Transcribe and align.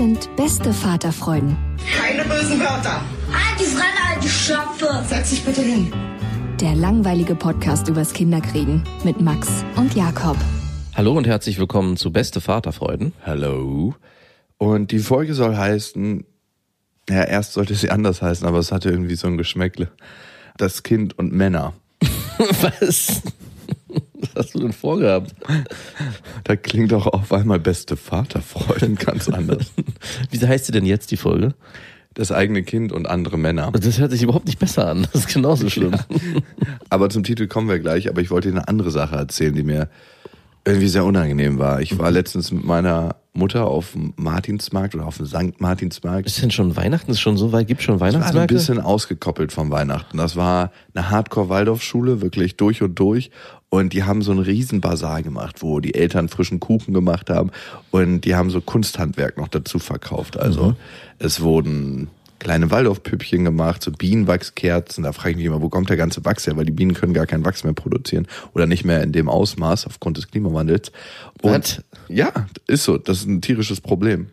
Sind 0.00 0.34
beste 0.34 0.72
Vaterfreuden. 0.72 1.58
Keine 1.94 2.24
bösen 2.24 2.58
Wörter. 2.58 3.02
Alte 3.34 3.64
Fremde, 3.64 4.00
alte 4.14 4.28
Schöpfe. 4.28 5.04
Setz 5.06 5.28
dich 5.28 5.44
bitte 5.44 5.60
hin. 5.60 5.92
Der 6.58 6.74
langweilige 6.74 7.34
Podcast 7.34 7.86
übers 7.86 8.14
Kinderkriegen 8.14 8.82
mit 9.04 9.20
Max 9.20 9.62
und 9.76 9.94
Jakob. 9.94 10.38
Hallo 10.94 11.12
und 11.12 11.26
herzlich 11.26 11.58
willkommen 11.58 11.98
zu 11.98 12.12
Beste 12.12 12.40
Vaterfreuden. 12.40 13.12
Hallo. 13.26 13.94
Und 14.56 14.90
die 14.90 15.00
Folge 15.00 15.34
soll 15.34 15.54
heißen 15.54 16.24
ja, 17.10 17.24
erst 17.24 17.52
sollte 17.52 17.74
sie 17.74 17.90
anders 17.90 18.22
heißen, 18.22 18.48
aber 18.48 18.58
es 18.58 18.72
hatte 18.72 18.88
irgendwie 18.88 19.16
so 19.16 19.26
ein 19.26 19.36
Geschmäckle. 19.36 19.90
Das 20.56 20.82
Kind 20.82 21.18
und 21.18 21.34
Männer. 21.34 21.74
Was? 22.38 23.20
Was 24.34 24.46
hast 24.46 24.54
du 24.54 24.60
denn 24.60 24.72
vorgehabt? 24.72 25.34
Da 26.44 26.56
klingt 26.56 26.92
doch 26.92 27.06
auf 27.06 27.32
einmal 27.32 27.58
beste 27.58 27.96
Vaterfreuden 27.96 28.96
ganz 28.96 29.28
anders. 29.28 29.72
Wieso 30.30 30.48
heißt 30.48 30.66
sie 30.66 30.72
denn 30.72 30.86
jetzt 30.86 31.10
die 31.10 31.16
Folge? 31.16 31.54
Das 32.14 32.32
eigene 32.32 32.62
Kind 32.62 32.92
und 32.92 33.06
andere 33.06 33.38
Männer. 33.38 33.70
Das 33.72 33.98
hört 33.98 34.10
sich 34.10 34.22
überhaupt 34.22 34.46
nicht 34.46 34.58
besser 34.58 34.88
an. 34.88 35.06
Das 35.12 35.22
ist 35.22 35.32
genauso 35.32 35.70
schlimm. 35.70 35.92
Ja. 35.92 36.40
Aber 36.88 37.08
zum 37.08 37.22
Titel 37.22 37.46
kommen 37.46 37.68
wir 37.68 37.78
gleich. 37.78 38.08
Aber 38.08 38.20
ich 38.20 38.30
wollte 38.30 38.50
dir 38.50 38.56
eine 38.56 38.68
andere 38.68 38.90
Sache 38.90 39.14
erzählen, 39.14 39.54
die 39.54 39.62
mir 39.62 39.88
irgendwie 40.64 40.88
sehr 40.88 41.04
unangenehm 41.04 41.58
war. 41.58 41.80
Ich 41.80 41.98
war 41.98 42.08
mhm. 42.10 42.16
letztens 42.16 42.52
mit 42.52 42.64
meiner 42.64 43.16
Mutter 43.32 43.66
auf 43.66 43.92
dem 43.92 44.12
Martinsmarkt 44.16 44.94
oder 44.94 45.06
auf 45.06 45.16
dem 45.16 45.26
St. 45.26 45.60
Martinsmarkt. 45.60 46.26
Ist 46.26 46.42
denn 46.42 46.50
schon 46.50 46.76
Weihnachten? 46.76 47.10
Ist 47.10 47.20
schon 47.20 47.36
so 47.36 47.52
weit? 47.52 47.68
Gibt 47.68 47.82
schon 47.82 48.00
Weihnachtsmärkte? 48.00 48.54
Das 48.54 48.68
war 48.68 48.74
ein 48.74 48.78
bisschen 48.78 48.80
ausgekoppelt 48.80 49.52
vom 49.52 49.70
Weihnachten. 49.70 50.18
Das 50.18 50.36
war 50.36 50.72
eine 50.94 51.10
Hardcore-Waldorfschule, 51.10 52.20
wirklich 52.20 52.56
durch 52.56 52.82
und 52.82 52.98
durch. 52.98 53.30
Und 53.68 53.92
die 53.92 54.02
haben 54.02 54.22
so 54.22 54.32
einen 54.32 54.40
riesen 54.40 54.80
Bazar 54.80 55.22
gemacht, 55.22 55.62
wo 55.62 55.78
die 55.78 55.94
Eltern 55.94 56.28
frischen 56.28 56.58
Kuchen 56.58 56.92
gemacht 56.92 57.30
haben. 57.30 57.52
Und 57.92 58.22
die 58.22 58.34
haben 58.34 58.50
so 58.50 58.60
Kunsthandwerk 58.60 59.38
noch 59.38 59.48
dazu 59.48 59.78
verkauft. 59.78 60.38
Also 60.38 60.70
mhm. 60.70 60.76
es 61.20 61.40
wurden 61.40 62.08
kleine 62.40 62.70
Waldorfpüppchen 62.72 63.44
gemacht, 63.44 63.82
so 63.82 63.92
Bienenwachskerzen. 63.92 65.04
Da 65.04 65.12
frage 65.12 65.30
ich 65.30 65.36
mich 65.36 65.46
immer, 65.46 65.62
wo 65.62 65.68
kommt 65.68 65.88
der 65.88 65.96
ganze 65.96 66.24
Wachs 66.24 66.46
her? 66.46 66.56
Weil 66.56 66.64
die 66.64 66.72
Bienen 66.72 66.94
können 66.94 67.14
gar 67.14 67.26
keinen 67.26 67.44
Wachs 67.44 67.62
mehr 67.62 67.72
produzieren 67.72 68.26
oder 68.52 68.66
nicht 68.66 68.84
mehr 68.84 69.02
in 69.02 69.12
dem 69.12 69.28
Ausmaß 69.28 69.86
aufgrund 69.86 70.16
des 70.16 70.28
Klimawandels. 70.28 70.90
Und 71.42 71.52
What? 71.52 71.84
ja, 72.08 72.46
ist 72.66 72.84
so. 72.84 72.98
Das 72.98 73.18
ist 73.18 73.28
ein 73.28 73.40
tierisches 73.40 73.80
Problem. 73.80 74.30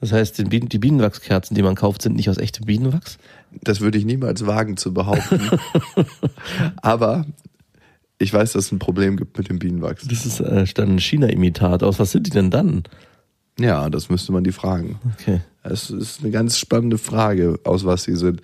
Das 0.00 0.12
heißt, 0.12 0.38
die 0.38 0.78
Bienenwachskerzen, 0.78 1.54
die 1.54 1.62
man 1.62 1.74
kauft, 1.74 2.02
sind 2.02 2.14
nicht 2.14 2.28
aus 2.28 2.36
echtem 2.36 2.66
Bienenwachs? 2.66 3.18
Das 3.62 3.80
würde 3.80 3.96
ich 3.96 4.04
niemals 4.04 4.46
wagen 4.46 4.76
zu 4.76 4.92
behaupten. 4.92 5.40
Aber 6.76 7.24
ich 8.18 8.32
weiß, 8.32 8.52
dass 8.52 8.66
es 8.66 8.72
ein 8.72 8.78
Problem 8.78 9.16
gibt 9.16 9.38
mit 9.38 9.48
dem 9.48 9.58
Bienenwachs. 9.58 10.06
Das 10.06 10.26
ist 10.26 10.40
äh, 10.40 10.66
dann 10.74 10.96
ein 10.96 11.00
China-Imitat. 11.00 11.82
Aus 11.82 11.98
was 11.98 12.12
sind 12.12 12.26
die 12.26 12.30
denn 12.30 12.50
dann? 12.50 12.84
Ja, 13.58 13.88
das 13.88 14.10
müsste 14.10 14.32
man 14.32 14.44
die 14.44 14.52
fragen. 14.52 14.98
Okay. 15.14 15.40
Es 15.62 15.90
ist 15.90 16.20
eine 16.20 16.30
ganz 16.30 16.58
spannende 16.58 16.98
Frage, 16.98 17.58
aus 17.64 17.84
was 17.84 18.04
sie 18.04 18.16
sind. 18.16 18.42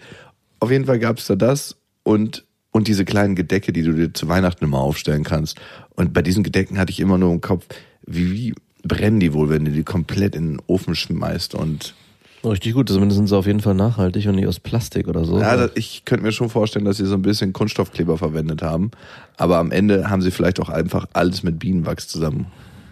Auf 0.61 0.71
jeden 0.71 0.87
Fall 0.87 0.99
gab 0.99 1.19
es 1.19 1.27
da 1.27 1.37
das 1.37 1.77
und, 2.03 2.45
und 2.71 2.89
diese 2.89 3.05
kleinen 3.05 3.35
Gedecke, 3.35 3.73
die 3.73 3.83
du 3.83 3.93
dir 3.93 4.15
zu 4.15 4.29
Weihnachten 4.29 4.65
immer 4.65 4.79
aufstellen 4.79 5.25
kannst. 5.25 5.61
Und 5.97 6.13
bei 6.13 6.23
diesen 6.23 6.45
Gedecken 6.45 6.79
hatte 6.79 6.93
ich 6.93 7.01
immer 7.01 7.19
nur 7.19 7.33
im 7.33 7.41
Kopf, 7.41 7.67
wie, 8.07 8.33
wie 8.33 8.55
brennen 8.83 9.21
die 9.21 9.33
wohl, 9.33 9.49
wenn 9.49 9.65
du 9.65 9.73
die 9.73 9.83
komplett 9.83 10.35
in 10.35 10.53
den 10.53 10.63
Ofen 10.67 10.95
schmeißt 10.95 11.55
und 11.55 11.95
Richtig 12.43 12.73
gut, 12.73 12.89
zumindest 12.89 13.19
sind 13.19 13.27
sie 13.27 13.37
auf 13.37 13.47
jeden 13.47 13.61
Fall 13.61 13.75
nachhaltig 13.75 14.27
und 14.27 14.37
nicht 14.37 14.47
aus 14.47 14.61
Plastik 14.61 15.09
oder 15.09 15.27
so. 15.27 15.39
Ja, 15.39 15.69
ich 15.75 16.07
könnte 16.07 16.25
mir 16.25 16.33
schon 16.33 16.49
vorstellen, 16.49 16.87
dass 16.87 16.97
sie 16.97 17.05
so 17.05 17.15
ein 17.15 17.23
bisschen 17.23 17.53
Kunststoffkleber 17.53 18.17
verwendet 18.17 18.63
haben. 18.63 18.93
Aber 19.37 19.59
am 19.59 19.71
Ende 19.71 20.09
haben 20.09 20.23
sie 20.23 20.31
vielleicht 20.31 20.59
auch 20.59 20.71
einfach 20.71 21.07
alles 21.13 21.43
mit 21.43 21.59
Bienenwachs 21.59 22.09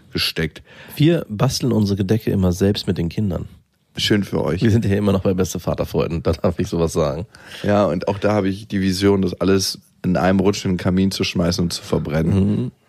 zusammengesteckt. 0.08 0.62
Wir 0.96 1.24
basteln 1.28 1.72
unsere 1.72 1.96
Gedecke 1.96 2.30
immer 2.30 2.52
selbst 2.52 2.86
mit 2.86 2.98
den 2.98 3.08
Kindern. 3.08 3.48
Schön 3.96 4.22
für 4.22 4.44
euch. 4.44 4.62
Wir 4.62 4.70
sind 4.70 4.84
ja 4.84 4.96
immer 4.96 5.12
noch 5.12 5.22
bei 5.22 5.34
beste 5.34 5.58
Vaterfreunden, 5.58 6.22
da 6.22 6.32
darf 6.32 6.58
ich 6.58 6.68
sowas 6.68 6.92
sagen. 6.92 7.26
Ja, 7.64 7.84
und 7.86 8.06
auch 8.06 8.18
da 8.18 8.32
habe 8.32 8.48
ich 8.48 8.68
die 8.68 8.80
Vision, 8.80 9.22
das 9.22 9.34
alles 9.40 9.80
in 10.04 10.16
einem 10.16 10.38
Rutsch 10.38 10.64
in 10.64 10.72
den 10.72 10.76
Kamin 10.76 11.10
zu 11.10 11.24
schmeißen 11.24 11.64
und 11.64 11.72
zu 11.72 11.82
verbrennen. 11.82 12.62
Mhm. 12.62 12.70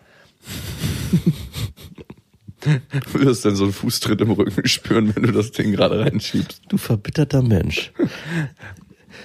Du 3.14 3.20
wirst 3.20 3.46
dann 3.46 3.56
so 3.56 3.64
einen 3.64 3.72
Fußtritt 3.72 4.20
im 4.20 4.32
Rücken 4.32 4.68
spüren, 4.68 5.16
wenn 5.16 5.22
du 5.22 5.32
das 5.32 5.50
Ding 5.50 5.72
gerade 5.72 6.00
reinschiebst. 6.00 6.60
Du 6.68 6.76
verbitterter 6.76 7.40
Mensch. 7.40 7.90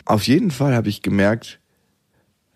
Auf 0.05 0.25
jeden 0.25 0.51
Fall 0.51 0.73
habe 0.73 0.87
ich 0.87 1.01
gemerkt, 1.01 1.59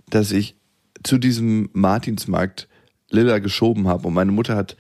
dass 0.10 0.32
ich 0.32 0.56
zu 1.04 1.18
diesem 1.18 1.70
Martinsmarkt 1.74 2.70
Lilla 3.10 3.40
geschoben 3.40 3.90
habe 3.90 4.08
und 4.08 4.14
meine 4.14 4.32
Mutter 4.32 4.56
hat 4.56 4.78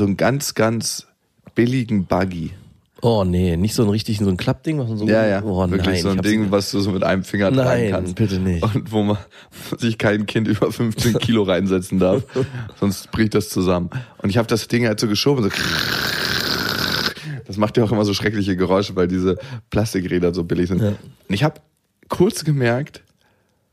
so 0.00 0.06
einen 0.06 0.16
ganz, 0.16 0.54
ganz 0.54 1.06
billigen 1.54 2.06
Buggy 2.06 2.52
Oh 3.02 3.24
nee, 3.24 3.56
nicht 3.56 3.74
so 3.74 3.82
ein 3.82 3.88
richtig 3.88 4.18
so 4.18 4.28
ein 4.28 4.36
Klappding, 4.36 4.96
so 4.96 5.06
ja, 5.06 5.26
ja, 5.26 5.42
oh, 5.42 5.70
wirklich 5.70 5.86
nein, 5.86 6.02
so 6.02 6.08
ein 6.10 6.20
Ding, 6.20 6.50
was 6.50 6.70
du 6.70 6.80
so 6.80 6.90
mit 6.90 7.02
einem 7.02 7.24
Finger 7.24 7.50
nein, 7.50 7.64
tragen 7.64 7.90
kannst. 7.90 8.14
bitte 8.14 8.38
nicht. 8.38 8.62
Und 8.62 8.92
wo 8.92 9.02
man 9.02 9.18
sich 9.78 9.96
kein 9.96 10.26
Kind 10.26 10.48
über 10.48 10.70
15 10.72 11.14
Kilo 11.18 11.42
reinsetzen 11.42 11.98
darf, 11.98 12.24
sonst 12.80 13.10
bricht 13.10 13.34
das 13.34 13.48
zusammen. 13.48 13.90
Und 14.22 14.30
ich 14.30 14.36
habe 14.36 14.48
das 14.48 14.68
Ding 14.68 14.86
halt 14.86 15.00
so 15.00 15.06
geschoben, 15.06 15.42
so 15.44 15.50
das 17.46 17.56
macht 17.56 17.76
ja 17.76 17.84
auch 17.84 17.92
immer 17.92 18.04
so 18.04 18.14
schreckliche 18.14 18.56
Geräusche, 18.56 18.96
weil 18.96 19.08
diese 19.08 19.38
Plastikräder 19.70 20.34
so 20.34 20.44
billig 20.44 20.68
sind. 20.68 20.82
Ja. 20.82 20.88
Und 20.88 21.34
ich 21.34 21.42
habe 21.42 21.60
kurz 22.08 22.44
gemerkt, 22.44 23.02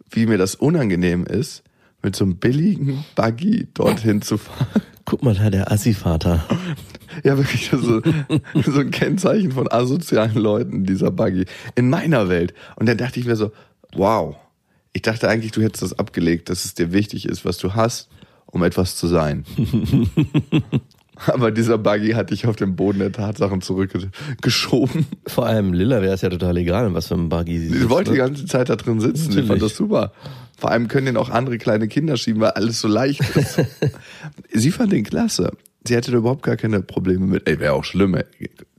wie 0.09 0.25
mir 0.25 0.37
das 0.37 0.55
unangenehm 0.55 1.25
ist, 1.25 1.63
mit 2.01 2.15
so 2.15 2.23
einem 2.23 2.37
billigen 2.37 3.03
Buggy 3.15 3.67
dorthin 3.73 4.21
zu 4.21 4.37
fahren. 4.37 4.67
Guck 5.07 5.23
mal 5.23 5.33
da, 5.33 5.49
der 5.49 5.71
Assi-Vater. 5.71 6.43
Ja, 7.23 7.37
wirklich 7.37 7.69
so, 7.71 8.01
so 8.71 8.79
ein 8.79 8.91
Kennzeichen 8.91 9.53
von 9.53 9.71
asozialen 9.71 10.35
Leuten, 10.35 10.83
dieser 10.83 11.11
Buggy. 11.11 11.45
In 11.75 11.89
meiner 11.89 12.27
Welt. 12.27 12.53
Und 12.75 12.89
dann 12.89 12.97
dachte 12.97 13.17
ich 13.17 13.25
mir 13.25 13.37
so, 13.37 13.53
wow. 13.93 14.35
Ich 14.91 15.03
dachte 15.03 15.29
eigentlich, 15.29 15.53
du 15.53 15.61
hättest 15.61 15.81
das 15.81 15.97
abgelegt, 15.97 16.49
dass 16.49 16.65
es 16.65 16.73
dir 16.73 16.91
wichtig 16.91 17.25
ist, 17.25 17.45
was 17.45 17.57
du 17.57 17.73
hast, 17.73 18.09
um 18.47 18.63
etwas 18.63 18.97
zu 18.97 19.07
sein. 19.07 19.45
Aber 21.25 21.51
dieser 21.51 21.77
Buggy 21.77 22.11
hat 22.11 22.31
dich 22.31 22.45
auf 22.45 22.57
den 22.57 22.75
Boden 22.75 22.99
der 22.99 23.13
Tatsachen 23.13 23.61
zurückgeschoben. 23.61 25.07
Vor 25.25 25.45
allem 25.45 25.71
Lilla 25.71 26.01
wäre 26.01 26.15
es 26.15 26.21
ja 26.21 26.29
total 26.29 26.57
egal, 26.57 26.93
was 26.93 27.07
für 27.07 27.15
ein 27.15 27.29
Buggy 27.29 27.59
sie 27.59 27.69
Sie 27.69 27.89
wollte 27.89 28.11
ne? 28.11 28.15
die 28.15 28.19
ganze 28.19 28.45
Zeit 28.45 28.67
da 28.67 28.75
drin 28.75 28.99
sitzen. 28.99 29.29
Natürlich. 29.29 29.43
Ich 29.43 29.47
fand 29.47 29.61
das 29.61 29.77
super. 29.77 30.11
Vor 30.57 30.71
allem 30.71 30.87
können 30.87 31.05
den 31.05 31.17
auch 31.17 31.29
andere 31.29 31.57
kleine 31.57 31.87
Kinder 31.87 32.17
schieben, 32.17 32.41
weil 32.41 32.51
alles 32.51 32.81
so 32.81 32.87
leicht 32.87 33.21
ist. 33.35 33.61
sie 34.51 34.71
fand 34.71 34.91
den 34.91 35.03
klasse 35.03 35.51
sie 35.87 35.95
hätte 35.95 36.11
da 36.11 36.17
überhaupt 36.17 36.43
gar 36.43 36.57
keine 36.57 36.81
Probleme 36.81 37.25
mit. 37.25 37.47
Ey, 37.47 37.59
wäre 37.59 37.73
auch 37.73 37.83
schlimm. 37.83 38.15
Ey. 38.15 38.25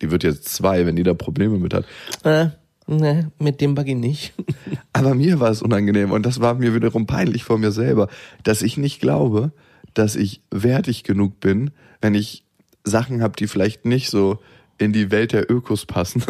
Die 0.00 0.10
wird 0.10 0.22
jetzt 0.22 0.48
zwei, 0.48 0.86
wenn 0.86 0.96
die 0.96 1.02
da 1.02 1.14
Probleme 1.14 1.58
mit 1.58 1.74
hat. 1.74 1.84
Äh, 2.24 2.48
ne, 2.86 3.32
mit 3.38 3.60
dem 3.60 3.74
Buggy 3.74 3.94
nicht. 3.94 4.34
Aber 4.92 5.14
mir 5.14 5.40
war 5.40 5.50
es 5.50 5.62
unangenehm 5.62 6.12
und 6.12 6.24
das 6.26 6.40
war 6.40 6.54
mir 6.54 6.74
wiederum 6.74 7.06
peinlich 7.06 7.44
vor 7.44 7.58
mir 7.58 7.72
selber, 7.72 8.08
dass 8.42 8.62
ich 8.62 8.76
nicht 8.76 9.00
glaube, 9.00 9.52
dass 9.94 10.16
ich 10.16 10.42
wertig 10.50 11.04
genug 11.04 11.40
bin, 11.40 11.70
wenn 12.00 12.14
ich 12.14 12.44
Sachen 12.84 13.22
habe, 13.22 13.34
die 13.36 13.48
vielleicht 13.48 13.84
nicht 13.84 14.10
so 14.10 14.38
in 14.78 14.92
die 14.92 15.10
Welt 15.10 15.32
der 15.32 15.50
Ökos 15.50 15.86
passen. 15.86 16.22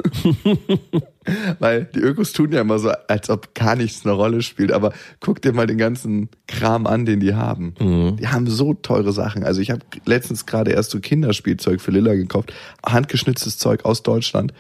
Weil 1.59 1.85
die 1.95 2.01
Ökos 2.01 2.33
tun 2.33 2.53
ja 2.53 2.63
immer 2.63 2.79
so, 2.79 2.91
als 3.07 3.29
ob 3.29 3.55
gar 3.55 3.77
nichts 3.77 4.05
eine 4.05 4.15
Rolle 4.15 4.41
spielt. 4.43 4.73
Aber 4.73 4.93
guck 5.21 5.43
dir 5.43 5.53
mal 5.53 5.67
den 5.67 5.77
ganzen 5.79 6.31
Kram 6.47 6.87
an, 6.87 7.05
den 7.05 7.21
die 7.21 7.35
haben. 7.35 7.75
Die 8.17 8.29
haben 8.29 8.47
so 8.47 8.73
teure 8.73 9.13
Sachen. 9.13 9.45
Also 9.45 9.61
ich 9.61 9.71
habe 9.71 9.81
letztens 10.07 10.47
gerade 10.47 10.73
erst 10.73 10.91
so 10.91 11.01
Kinderspielzeug 11.01 11.81
für 11.81 11.91
Lilla 11.91 12.15
gekauft. 12.15 12.53
Handgeschnitztes 12.85 13.59
Zeug 13.59 13.85
aus 13.85 14.03
Deutschland. 14.03 14.55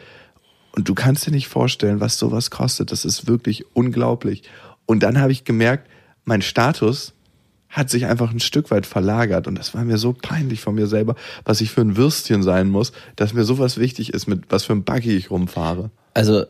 Und 0.72 0.88
du 0.88 0.94
kannst 0.94 1.26
dir 1.26 1.30
nicht 1.30 1.48
vorstellen, 1.48 2.00
was 2.00 2.18
sowas 2.18 2.50
kostet. 2.50 2.92
Das 2.92 3.06
ist 3.06 3.26
wirklich 3.26 3.64
unglaublich. 3.74 4.42
Und 4.84 5.02
dann 5.02 5.18
habe 5.18 5.32
ich 5.32 5.44
gemerkt, 5.44 5.88
mein 6.24 6.42
Status 6.42 7.14
hat 7.68 7.90
sich 7.90 8.06
einfach 8.06 8.30
ein 8.30 8.40
Stück 8.40 8.70
weit 8.70 8.86
verlagert. 8.86 9.46
Und 9.46 9.58
das 9.58 9.74
war 9.74 9.84
mir 9.84 9.98
so 9.98 10.12
peinlich 10.12 10.60
von 10.60 10.74
mir 10.74 10.86
selber, 10.86 11.14
was 11.44 11.60
ich 11.60 11.70
für 11.70 11.82
ein 11.82 11.96
Würstchen 11.96 12.42
sein 12.42 12.68
muss, 12.68 12.92
dass 13.16 13.34
mir 13.34 13.44
sowas 13.44 13.78
wichtig 13.78 14.14
ist, 14.14 14.26
mit 14.26 14.44
was 14.50 14.64
für 14.64 14.72
einem 14.72 14.84
Buggy 14.84 15.16
ich 15.16 15.30
rumfahre. 15.30 15.90
Also 16.14 16.44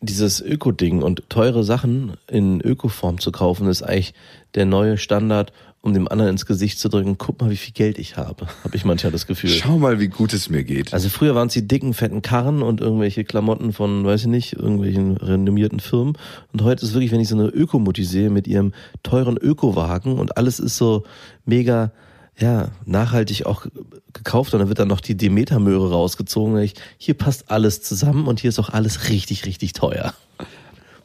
dieses 0.00 0.40
Öko-Ding 0.40 1.02
und 1.02 1.28
teure 1.28 1.62
Sachen 1.62 2.14
in 2.26 2.60
Ökoform 2.60 3.20
zu 3.20 3.32
kaufen, 3.32 3.68
ist 3.68 3.82
eigentlich 3.82 4.14
der 4.54 4.64
neue 4.64 4.96
Standard, 4.96 5.52
um 5.82 5.94
dem 5.94 6.08
anderen 6.08 6.32
ins 6.32 6.44
Gesicht 6.44 6.78
zu 6.78 6.90
drücken, 6.90 7.16
guck 7.16 7.40
mal, 7.40 7.50
wie 7.50 7.56
viel 7.56 7.72
Geld 7.72 7.98
ich 7.98 8.18
habe, 8.18 8.46
habe 8.64 8.76
ich 8.76 8.84
manchmal 8.84 9.12
das 9.12 9.26
Gefühl. 9.26 9.50
Schau 9.50 9.78
mal, 9.78 9.98
wie 9.98 10.08
gut 10.08 10.34
es 10.34 10.50
mir 10.50 10.62
geht. 10.62 10.92
Also 10.92 11.08
früher 11.08 11.34
waren 11.34 11.46
es 11.46 11.54
die 11.54 11.66
dicken, 11.66 11.94
fetten 11.94 12.20
Karren 12.20 12.62
und 12.62 12.80
irgendwelche 12.80 13.24
Klamotten 13.24 13.72
von, 13.72 14.04
weiß 14.04 14.22
ich 14.22 14.26
nicht, 14.26 14.52
irgendwelchen 14.52 15.16
renommierten 15.16 15.80
Firmen. 15.80 16.18
Und 16.52 16.62
heute 16.62 16.84
ist 16.84 16.92
wirklich, 16.92 17.12
wenn 17.12 17.20
ich 17.20 17.28
so 17.28 17.34
eine 17.34 17.48
Ökomutti 17.48 18.04
sehe 18.04 18.28
mit 18.28 18.46
ihrem 18.46 18.74
teuren 19.02 19.38
Ökowagen 19.38 20.18
und 20.18 20.36
alles 20.36 20.60
ist 20.60 20.76
so 20.76 21.04
mega, 21.46 21.92
ja, 22.36 22.68
nachhaltig 22.84 23.46
auch 23.46 23.66
gekauft 24.12 24.52
und 24.52 24.60
dann 24.60 24.68
wird 24.68 24.80
dann 24.80 24.88
noch 24.88 25.00
die 25.00 25.16
Demeter-Möhre 25.16 25.90
rausgezogen. 25.90 26.58
Ich, 26.58 26.74
hier 26.98 27.14
passt 27.14 27.50
alles 27.50 27.80
zusammen 27.82 28.26
und 28.26 28.40
hier 28.40 28.50
ist 28.50 28.58
auch 28.58 28.68
alles 28.70 29.08
richtig, 29.08 29.46
richtig 29.46 29.72
teuer. 29.72 30.12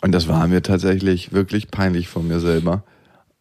Und 0.01 0.11
das 0.11 0.27
war 0.27 0.45
mir 0.47 0.61
tatsächlich 0.61 1.31
wirklich 1.31 1.71
peinlich 1.71 2.09
von 2.09 2.27
mir 2.27 2.41
selber. 2.41 2.83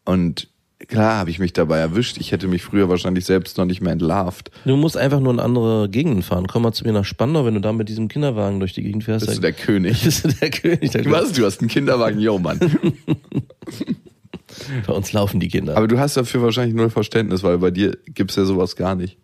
Und 0.05 0.49
klar 0.89 1.17
habe 1.19 1.31
ich 1.31 1.39
mich 1.39 1.53
dabei 1.53 1.79
erwischt. 1.79 2.17
Ich 2.19 2.33
hätte 2.33 2.49
mich 2.49 2.63
früher 2.63 2.89
wahrscheinlich 2.89 3.25
selbst 3.25 3.59
noch 3.59 3.65
nicht 3.65 3.81
mehr 3.81 3.93
entlarvt. 3.93 4.51
Du 4.65 4.77
musst 4.77 4.97
einfach 4.97 5.21
nur 5.21 5.33
in 5.33 5.41
andere 5.41 5.89
Gegenden 5.89 6.23
fahren. 6.23 6.47
Komm 6.47 6.63
mal 6.63 6.73
zu 6.73 6.85
mir 6.85 6.93
nach 6.93 7.05
Spandau, 7.05 7.45
wenn 7.45 7.55
du 7.55 7.61
da 7.61 7.73
mit 7.73 7.89
diesem 7.89 8.09
Kinderwagen 8.09 8.61
durch 8.61 8.73
die 8.73 8.83
Gegend 8.83 9.05
fährst. 9.05 9.27
Bist 9.27 9.39
du 9.39 9.43
der 9.43 9.53
König? 9.53 10.01
bist 10.05 10.25
du 10.25 10.29
der 10.29 10.51
König. 10.51 10.91
Du 10.93 11.11
Was? 11.11 11.33
Du 11.33 11.45
hast 11.45 11.61
einen 11.61 11.69
Kinderwagen, 11.69 12.21
yo, 12.21 12.39
Mann. 12.39 12.59
Bei 14.87 14.93
uns 14.93 15.13
laufen 15.13 15.41
die 15.41 15.49
Kinder. 15.49 15.77
Aber 15.77 15.89
du 15.89 15.99
hast 15.99 16.17
dafür 16.17 16.43
wahrscheinlich 16.43 16.75
null 16.77 16.91
Verständnis, 16.91 17.43
weil 17.43 17.59
bei 17.59 17.71
dir 17.71 17.97
gibt's 18.07 18.37
ja 18.37 18.45
sowas 18.45 18.77
gar 18.77 18.95
nicht. 18.95 19.19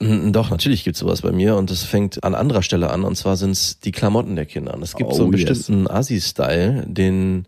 Doch, 0.00 0.50
natürlich 0.50 0.82
gibt's 0.82 1.00
sowas 1.00 1.20
bei 1.20 1.30
mir 1.30 1.56
und 1.56 1.70
das 1.70 1.82
fängt 1.82 2.24
an 2.24 2.34
anderer 2.34 2.62
Stelle 2.62 2.90
an 2.90 3.04
und 3.04 3.16
zwar 3.16 3.36
sind's 3.36 3.80
die 3.80 3.92
Klamotten 3.92 4.34
der 4.34 4.46
Kinder. 4.46 4.72
Und 4.74 4.82
es 4.82 4.96
gibt 4.96 5.10
Oh, 5.10 5.14
so 5.14 5.24
einen 5.24 5.34
yes. 5.34 5.46
bestimmten 5.50 5.86
Asi-Style, 5.88 6.84
den 6.86 7.44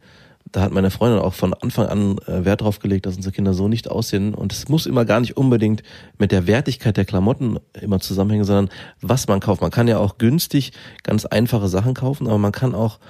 da 0.52 0.60
hat 0.60 0.72
meine 0.72 0.90
Freundin 0.90 1.18
auch 1.18 1.34
von 1.34 1.54
Anfang 1.54 1.86
an 1.86 2.18
äh, 2.26 2.44
Wert 2.44 2.60
drauf 2.60 2.78
gelegt, 2.78 3.06
dass 3.06 3.16
unsere 3.16 3.32
Kinder 3.32 3.54
so 3.54 3.68
nicht 3.68 3.90
aussehen. 3.90 4.34
Und 4.34 4.52
es 4.52 4.68
muss 4.68 4.86
immer 4.86 5.04
gar 5.04 5.18
nicht 5.20 5.36
unbedingt 5.36 5.82
mit 6.18 6.30
der 6.30 6.46
Wertigkeit 6.46 6.96
der 6.96 7.06
Klamotten 7.06 7.58
immer 7.80 8.00
zusammenhängen, 8.00 8.44
sondern 8.44 8.68
was 9.00 9.26
man 9.28 9.40
kauft. 9.40 9.62
Man 9.62 9.70
kann 9.70 9.88
ja 9.88 9.98
auch 9.98 10.18
günstig 10.18 10.72
ganz 11.02 11.24
einfache 11.24 11.68
Sachen 11.68 11.94
kaufen, 11.94 12.26
aber 12.26 12.38
man 12.38 12.52
kann 12.52 12.74
auch 12.74 13.00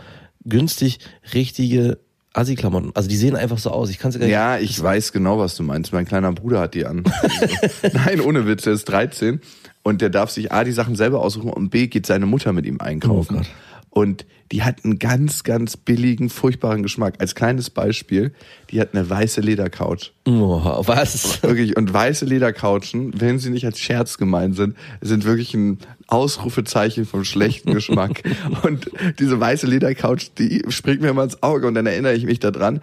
günstig 0.44 1.00
richtige 1.34 1.98
Assi-Klamotten. 2.32 2.92
Also 2.94 3.08
die 3.08 3.16
sehen 3.16 3.36
einfach 3.36 3.58
so 3.58 3.70
aus. 3.70 3.90
Ich 3.90 3.98
kann 3.98 4.12
sie 4.12 4.18
gar 4.18 4.26
nicht. 4.26 4.32
Ja, 4.32 4.58
ich 4.58 4.80
weiß 4.80 5.12
genau, 5.12 5.38
was 5.38 5.56
du 5.56 5.62
meinst. 5.62 5.92
Mein 5.92 6.06
kleiner 6.06 6.32
Bruder 6.32 6.60
hat 6.60 6.74
die 6.74 6.86
an. 6.86 7.04
Nein, 7.92 8.20
ohne 8.20 8.46
Witz, 8.46 8.62
der 8.62 8.72
ist 8.72 8.84
13 8.84 9.40
und 9.82 10.00
der 10.00 10.10
darf 10.10 10.30
sich 10.30 10.52
A, 10.52 10.64
die 10.64 10.72
Sachen 10.72 10.94
selber 10.96 11.20
aussuchen 11.20 11.50
und 11.50 11.70
B, 11.70 11.88
geht 11.88 12.06
seine 12.06 12.26
Mutter 12.26 12.52
mit 12.52 12.66
ihm 12.66 12.80
einkaufen. 12.80 13.40
Oh. 13.42 13.46
Und 13.94 14.24
die 14.52 14.62
hat 14.62 14.84
einen 14.84 14.98
ganz, 14.98 15.44
ganz 15.44 15.76
billigen, 15.76 16.28
furchtbaren 16.28 16.82
Geschmack. 16.82 17.14
Als 17.20 17.34
kleines 17.34 17.70
Beispiel, 17.70 18.32
die 18.70 18.80
hat 18.80 18.94
eine 18.94 19.08
weiße 19.08 19.40
Ledercouch. 19.40 20.12
Oh, 20.26 20.60
was? 20.86 21.42
Wirklich, 21.42 21.76
und 21.76 21.92
weiße 21.92 22.24
Ledercouchen, 22.26 23.12
wenn 23.18 23.38
sie 23.38 23.50
nicht 23.50 23.64
als 23.64 23.78
Scherz 23.78 24.18
gemeint 24.18 24.56
sind, 24.56 24.76
sind 25.00 25.24
wirklich 25.24 25.54
ein 25.54 25.78
Ausrufezeichen 26.06 27.06
vom 27.06 27.24
schlechten 27.24 27.72
Geschmack. 27.74 28.22
und 28.62 28.90
diese 29.18 29.38
weiße 29.40 29.66
Ledercouch, 29.66 30.30
die 30.38 30.62
springt 30.68 31.00
mir 31.00 31.08
immer 31.08 31.24
ins 31.24 31.42
Auge 31.42 31.66
und 31.66 31.74
dann 31.74 31.86
erinnere 31.86 32.14
ich 32.14 32.24
mich 32.26 32.40
daran, 32.40 32.80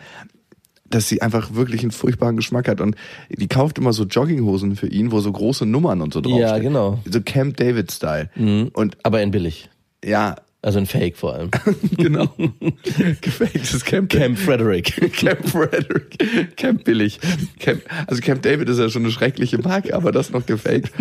dass 0.89 1.07
sie 1.07 1.21
einfach 1.21 1.53
wirklich 1.53 1.81
einen 1.83 1.91
furchtbaren 1.91 2.35
Geschmack 2.35 2.67
hat. 2.67 2.81
Und 2.81 2.95
die 3.29 3.47
kauft 3.47 3.77
immer 3.77 3.93
so 3.93 4.05
Jogginghosen 4.05 4.75
für 4.75 4.87
ihn, 4.87 5.11
wo 5.11 5.19
so 5.19 5.31
große 5.31 5.65
Nummern 5.67 6.01
und 6.01 6.13
so 6.13 6.21
draufstehen. 6.21 6.47
Ja, 6.47 6.57
genau. 6.57 6.99
So 7.05 7.21
Camp 7.21 7.57
David-Style. 7.57 8.29
Und 8.73 8.97
Aber 9.03 9.21
in 9.21 9.29
billig. 9.29 9.69
ja, 10.03 10.35
Also 10.61 10.79
in 10.79 10.85
Fake 10.85 11.15
vor 11.15 11.35
allem. 11.35 11.51
genau. 11.97 12.27
Gefaktes 13.21 13.85
Camp 13.85 14.09
Camp 14.09 14.37
Frederick. 14.37 15.13
Camp 15.13 15.47
Frederick. 15.47 16.57
Camp 16.57 16.83
billig. 16.83 17.19
Camp, 17.59 17.81
also 18.07 18.21
Camp 18.21 18.41
David 18.41 18.67
ist 18.67 18.77
ja 18.77 18.89
schon 18.89 19.03
eine 19.03 19.11
schreckliche 19.11 19.57
Marke, 19.57 19.95
aber 19.95 20.11
das 20.11 20.31
noch 20.31 20.45
gefaked. 20.45 20.91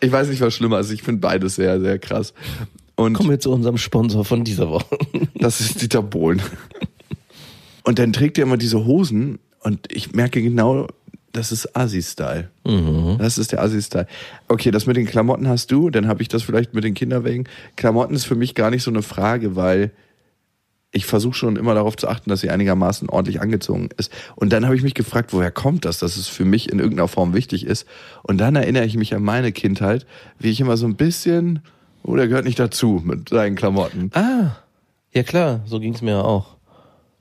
Ich 0.00 0.10
weiß 0.10 0.28
nicht, 0.28 0.40
was 0.40 0.54
schlimmer 0.54 0.80
ist. 0.80 0.90
Ich 0.90 1.02
finde 1.02 1.20
beides 1.20 1.54
sehr, 1.54 1.80
sehr 1.80 1.98
krass. 1.98 2.34
Und 2.96 3.14
Kommen 3.14 3.30
wir 3.30 3.40
zu 3.40 3.52
unserem 3.52 3.78
Sponsor 3.78 4.24
von 4.24 4.44
dieser 4.44 4.68
Woche. 4.68 4.98
das 5.34 5.60
ist 5.60 5.80
Dieter 5.80 6.02
Bohlen. 6.02 6.42
Und 7.84 7.98
dann 7.98 8.12
trägt 8.12 8.38
er 8.38 8.44
immer 8.44 8.56
diese 8.56 8.84
Hosen 8.84 9.38
und 9.60 9.92
ich 9.92 10.12
merke 10.12 10.42
genau, 10.42 10.88
das 11.32 11.52
ist 11.52 11.76
Assi-Style. 11.76 12.50
Das 13.18 13.38
ist 13.38 13.52
der 13.52 13.62
Assi-Style. 13.62 14.06
Okay, 14.48 14.70
das 14.70 14.86
mit 14.86 14.96
den 14.96 15.06
Klamotten 15.06 15.48
hast 15.48 15.70
du, 15.70 15.90
dann 15.90 16.08
habe 16.08 16.22
ich 16.22 16.28
das 16.28 16.42
vielleicht 16.42 16.74
mit 16.74 16.84
den 16.84 16.94
Kinderwägen. 16.94 17.48
Klamotten 17.76 18.14
ist 18.14 18.24
für 18.24 18.34
mich 18.34 18.54
gar 18.54 18.70
nicht 18.70 18.82
so 18.82 18.90
eine 18.90 19.02
Frage, 19.02 19.54
weil 19.54 19.92
ich 20.92 21.06
versuche 21.06 21.34
schon 21.34 21.56
immer 21.56 21.74
darauf 21.74 21.96
zu 21.96 22.08
achten, 22.08 22.30
dass 22.30 22.40
sie 22.40 22.50
einigermaßen 22.50 23.08
ordentlich 23.08 23.40
angezogen 23.40 23.90
ist. 23.96 24.12
Und 24.34 24.52
dann 24.52 24.64
habe 24.64 24.74
ich 24.74 24.82
mich 24.82 24.94
gefragt, 24.94 25.32
woher 25.32 25.52
kommt 25.52 25.84
das, 25.84 25.98
dass 25.98 26.16
es 26.16 26.26
für 26.26 26.44
mich 26.44 26.70
in 26.70 26.80
irgendeiner 26.80 27.08
Form 27.08 27.32
wichtig 27.32 27.64
ist. 27.64 27.86
Und 28.22 28.38
dann 28.38 28.56
erinnere 28.56 28.84
ich 28.84 28.96
mich 28.96 29.14
an 29.14 29.22
meine 29.22 29.52
Kindheit, 29.52 30.06
wie 30.38 30.50
ich 30.50 30.60
immer 30.60 30.76
so 30.76 30.86
ein 30.86 30.96
bisschen, 30.96 31.60
oh, 32.02 32.16
der 32.16 32.26
gehört 32.26 32.44
nicht 32.44 32.58
dazu 32.58 33.00
mit 33.04 33.28
seinen 33.28 33.54
Klamotten. 33.54 34.10
Ah, 34.14 34.56
ja 35.12 35.22
klar, 35.22 35.60
so 35.66 35.78
ging's 35.78 36.02
mir 36.02 36.12
ja 36.12 36.22
auch. 36.22 36.56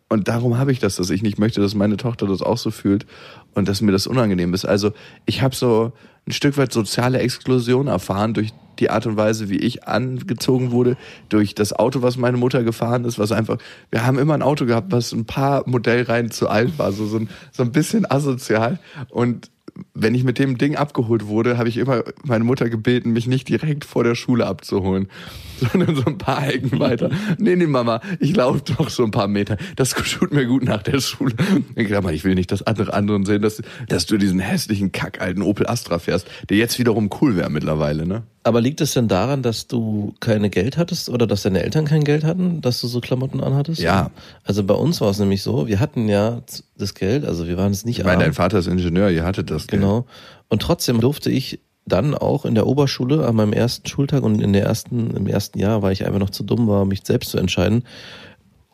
Und 0.10 0.28
darum 0.28 0.58
habe 0.58 0.72
ich 0.72 0.80
das, 0.80 0.96
dass 0.96 1.12
ich 1.12 1.22
nicht 1.22 1.38
möchte, 1.38 1.62
dass 1.62 1.76
meine 1.76 1.96
Tochter 1.96 2.26
das 2.26 2.42
auch 2.42 2.58
so 2.58 2.72
fühlt 2.72 3.06
und 3.54 3.68
dass 3.68 3.81
mir 3.81 3.92
das 3.92 4.07
unangenehm 4.07 4.54
ist. 4.54 4.66
Also 4.66 4.92
ich 5.25 5.42
habe 5.42 5.56
so 5.56 5.92
ein 6.28 6.31
Stück 6.31 6.57
weit 6.57 6.72
soziale 6.72 7.19
Exklusion 7.19 7.88
erfahren 7.88 8.34
durch 8.34 8.54
die 8.80 8.90
Art 8.90 9.06
und 9.06 9.18
Weise, 9.18 9.50
wie 9.50 9.57
ich 9.57 9.88
angezogen 9.88 10.72
wurde, 10.72 10.96
durch 11.28 11.54
das 11.54 11.74
Auto, 11.74 12.01
was 12.01 12.18
meine 12.18 12.38
Mutter 12.38 12.63
gefahren 12.63 13.04
ist, 13.06 13.19
was 13.19 13.31
einfach, 13.31 13.57
wir 13.92 14.06
haben 14.06 14.18
immer 14.18 14.34
ein 14.34 14.42
Auto 14.42 14.66
gehabt, 14.66 14.92
was 14.92 15.12
ein 15.12 15.25
paar 15.25 15.68
Modellreihen 15.68 16.31
zu 16.31 16.48
alt 16.48 16.80
war, 16.80 16.92
so, 16.92 17.06
so, 17.06 17.18
ein, 17.18 17.30
so 17.51 17.63
ein 17.63 17.72
bisschen 17.72 18.10
asozial. 18.10 18.80
Und 19.10 19.51
wenn 19.94 20.16
ich 20.16 20.24
mit 20.24 20.39
dem 20.39 20.57
Ding 20.57 20.75
abgeholt 20.75 21.27
wurde, 21.27 21.57
habe 21.57 21.69
ich 21.69 21.77
immer 21.77 22.03
meine 22.24 22.44
Mutter 22.44 22.70
gebeten, 22.70 23.12
mich 23.12 23.27
nicht 23.27 23.50
direkt 23.50 23.86
vor 23.86 24.03
der 24.03 24.15
Schule 24.15 24.46
abzuholen, 24.46 25.08
sondern 25.58 25.96
so 25.96 26.05
ein 26.05 26.17
paar 26.17 26.48
Ecken 26.48 26.79
weiter. 26.79 27.10
Nee, 27.38 27.55
nee, 27.55 27.67
Mama, 27.67 28.01
ich 28.20 28.36
laufe 28.36 28.62
doch 28.77 28.89
so 28.89 29.03
ein 29.03 29.12
paar 29.12 29.27
Meter. 29.27 29.58
Das 29.75 29.91
tut 29.91 30.34
mir 30.34 30.46
gut 30.46 30.63
nach 30.63 30.84
der 30.84 31.00
Schule. 31.00 31.34
Ich 31.75 31.89
dachte 31.89 32.13
ich 32.13 32.24
will 32.24 32.36
nicht, 32.36 32.51
dass 32.51 32.62
andere 32.63 32.94
anderen 32.94 33.25
sehen, 33.25 33.41
dass, 33.41 33.62
dass 33.88 34.05
du 34.05 34.17
diesen 34.17 34.39
hässlichen 34.39 34.91
Kack 34.91 35.22
alten 35.22 35.41
Opel 35.41 35.67
Astra 35.67 36.00
fährst, 36.00 36.27
der 36.50 36.58
jetzt 36.58 36.79
wiederum 36.79 37.10
cool 37.22 37.36
wäre 37.36 37.50
mittlerweile, 37.50 38.05
ne? 38.05 38.24
Aber 38.50 38.62
liegt 38.62 38.82
es 38.82 38.94
denn 38.94 39.08
daran, 39.08 39.44
dass 39.44 39.68
du 39.68 40.15
keine 40.22 40.50
Geld 40.50 40.75
hattest 40.75 41.08
oder 41.08 41.27
dass 41.27 41.44
deine 41.44 41.62
Eltern 41.62 41.86
kein 41.86 42.03
Geld 42.03 42.24
hatten, 42.24 42.62
dass 42.62 42.82
du 42.82 42.88
so 42.88 43.00
Klamotten 43.00 43.41
anhattest? 43.41 43.79
Ja. 43.79 44.10
Also 44.44 44.63
bei 44.63 44.74
uns 44.74 45.01
war 45.01 45.12
es 45.12 45.20
nämlich 45.20 45.44
so, 45.44 45.68
wir 45.68 45.79
hatten 45.79 46.10
ja 46.10 46.41
das 46.75 46.96
Geld, 46.96 47.25
also 47.25 47.48
wir 47.48 47.58
waren 47.58 47.72
es 47.72 47.86
nicht 47.86 48.00
Ich 48.00 48.06
meine, 48.06 48.18
dein 48.18 48.29
arm. 48.29 48.34
Vater 48.34 48.58
ist 48.58 48.65
Ingenieur, 48.65 49.12
ihr 49.12 49.24
hattet 49.24 49.51
das. 49.51 49.68
Geld. 49.68 49.84
Genau. 49.84 50.08
Und 50.48 50.63
trotzdem 50.63 51.00
durfte 51.00 51.29
ich 51.29 51.60
dann 51.86 52.15
auch 52.15 52.44
in 52.44 52.56
der 52.56 52.65
Oberschule 52.65 53.27
an 53.27 53.36
meinem 53.36 53.53
ersten 53.53 53.88
Schultag 53.88 54.24
und 54.24 54.41
in 54.41 54.51
der 54.53 54.63
ersten, 54.63 55.15
im 55.15 55.27
ersten 55.27 55.60
Jahr, 55.60 55.84
weil 55.84 55.94
ich 55.94 56.08
einfach 56.08 56.18
noch 56.18 56.32
zu 56.32 56.41
dumm 56.41 56.68
war, 56.68 56.86
mich 56.86 57.01
selbst 57.03 57.29
zu 57.29 57.38
entscheiden, 57.38 57.84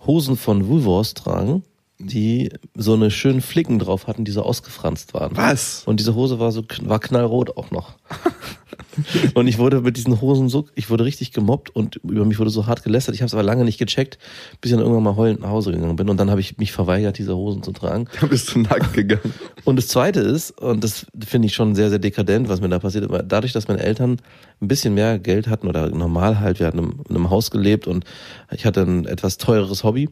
Hosen 0.08 0.38
von 0.38 0.70
Woolworths 0.70 1.16
tragen, 1.16 1.64
die 2.00 2.50
so 2.76 2.94
eine 2.94 3.12
schönen 3.12 3.42
Flicken 3.42 3.80
drauf 3.80 4.08
hatten, 4.08 4.24
die 4.24 4.32
so 4.32 4.42
ausgefranst 4.42 5.14
waren. 5.14 5.36
Was? 5.36 5.84
Und 5.86 6.00
diese 6.00 6.16
Hose 6.16 6.40
war 6.40 6.54
so 6.54 6.64
war 6.84 7.00
knallrot 7.00 7.58
auch 7.58 7.72
noch. 7.72 7.96
und 9.34 9.48
ich 9.48 9.58
wurde 9.58 9.82
mit 9.82 9.98
diesen 9.98 10.22
Hosen 10.22 10.50
so, 10.50 10.68
ich 10.76 10.90
wurde 10.90 11.06
richtig 11.06 11.32
gemobbt 11.32 11.70
und 11.70 11.98
über 11.98 12.26
mich 12.26 12.40
wurde 12.40 12.50
so 12.50 12.68
hart 12.68 12.84
gelästert. 12.84 13.16
Ich 13.16 13.22
habe 13.22 13.28
es 13.28 13.34
aber 13.34 13.44
lange 13.44 13.66
nicht 13.66 13.78
gecheckt, 13.78 14.18
bis 14.62 14.72
ich 14.72 14.78
dann 14.78 14.84
irgendwann 14.84 15.04
mal 15.04 15.16
heulend 15.16 15.42
nach 15.42 15.50
Hause 15.50 15.72
gegangen 15.72 15.96
bin 15.96 16.10
und 16.10 16.18
dann 16.18 16.30
habe 16.30 16.42
ich 16.42 16.58
mich 16.58 16.72
verweigert, 16.72 17.18
diese 17.18 17.36
Hosen 17.36 17.64
zu 17.64 17.72
tragen. 17.72 18.08
Da 18.20 18.28
bist 18.28 18.54
du 18.54 18.60
nackt 18.60 18.94
gegangen. 18.94 19.34
Und 19.66 19.78
das 19.78 19.88
Zweite 19.88 20.20
ist, 20.20 20.52
und 20.62 20.84
das 20.84 21.08
finde 21.26 21.48
ich 21.48 21.56
schon 21.56 21.74
sehr, 21.74 21.90
sehr 21.90 21.98
dekadent, 21.98 22.50
was 22.50 22.62
mir 22.62 22.70
da 22.70 22.78
passiert 22.78 23.10
weil 23.10 23.24
dadurch, 23.24 23.52
dass 23.52 23.68
meine 23.68 23.82
Eltern 23.82 24.22
ein 24.62 24.68
bisschen 24.68 24.94
mehr 24.94 25.18
Geld 25.18 25.48
hatten 25.48 25.68
oder 25.68 25.90
normal 25.90 26.40
halt, 26.40 26.60
wir 26.60 26.68
hatten 26.68 26.78
in 26.78 26.84
einem, 26.86 27.02
in 27.10 27.16
einem 27.16 27.30
Haus 27.32 27.50
gelebt 27.50 27.88
und 27.88 28.06
ich 28.52 28.66
hatte 28.66 28.82
ein 28.82 29.06
etwas 29.06 29.38
teureres 29.38 29.84
Hobby 29.84 30.10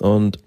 und 0.00 0.38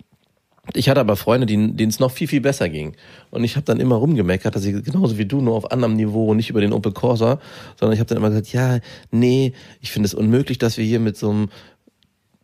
Ich 0.73 0.89
hatte 0.89 0.99
aber 0.99 1.15
Freunde, 1.15 1.47
denen 1.47 1.79
es 1.79 1.99
noch 1.99 2.11
viel, 2.11 2.27
viel 2.27 2.41
besser 2.41 2.69
ging. 2.69 2.95
Und 3.29 3.43
ich 3.43 3.55
habe 3.55 3.65
dann 3.65 3.79
immer 3.79 3.95
rumgemeckert, 3.95 4.55
dass 4.55 4.65
ich 4.65 4.83
genauso 4.83 5.17
wie 5.17 5.25
du, 5.25 5.41
nur 5.41 5.55
auf 5.55 5.71
anderem 5.71 5.95
Niveau 5.95 6.29
und 6.29 6.37
nicht 6.37 6.49
über 6.49 6.61
den 6.61 6.73
Opel 6.73 6.91
Corsa, 6.91 7.39
sondern 7.79 7.93
ich 7.93 7.99
habe 7.99 8.07
dann 8.07 8.17
immer 8.17 8.29
gesagt, 8.29 8.51
ja, 8.53 8.79
nee, 9.11 9.53
ich 9.81 9.91
finde 9.91 10.07
es 10.07 10.13
unmöglich, 10.13 10.57
dass 10.57 10.77
wir 10.77 10.85
hier 10.85 10.99
mit 10.99 11.17
so 11.17 11.29
einem 11.29 11.49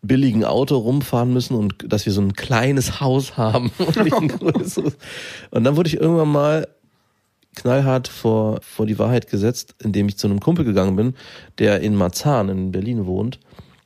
billigen 0.01 0.43
Auto 0.43 0.77
rumfahren 0.77 1.33
müssen 1.33 1.55
und 1.55 1.75
dass 1.87 2.05
wir 2.05 2.13
so 2.13 2.21
ein 2.21 2.33
kleines 2.33 2.99
Haus 2.99 3.37
haben 3.37 3.71
und 3.77 4.03
nicht 4.03 4.15
ein 4.15 4.27
größeres. 4.39 4.97
Und 5.51 5.63
dann 5.63 5.75
wurde 5.75 5.87
ich 5.87 5.99
irgendwann 5.99 6.31
mal 6.31 6.67
knallhart 7.55 8.07
vor, 8.07 8.59
vor 8.61 8.85
die 8.85 8.99
Wahrheit 8.99 9.29
gesetzt, 9.29 9.75
indem 9.81 10.07
ich 10.07 10.17
zu 10.17 10.27
einem 10.27 10.39
Kumpel 10.39 10.65
gegangen 10.65 10.95
bin, 10.95 11.13
der 11.59 11.81
in 11.81 11.95
Marzahn 11.95 12.49
in 12.49 12.71
Berlin 12.71 13.05
wohnt. 13.05 13.39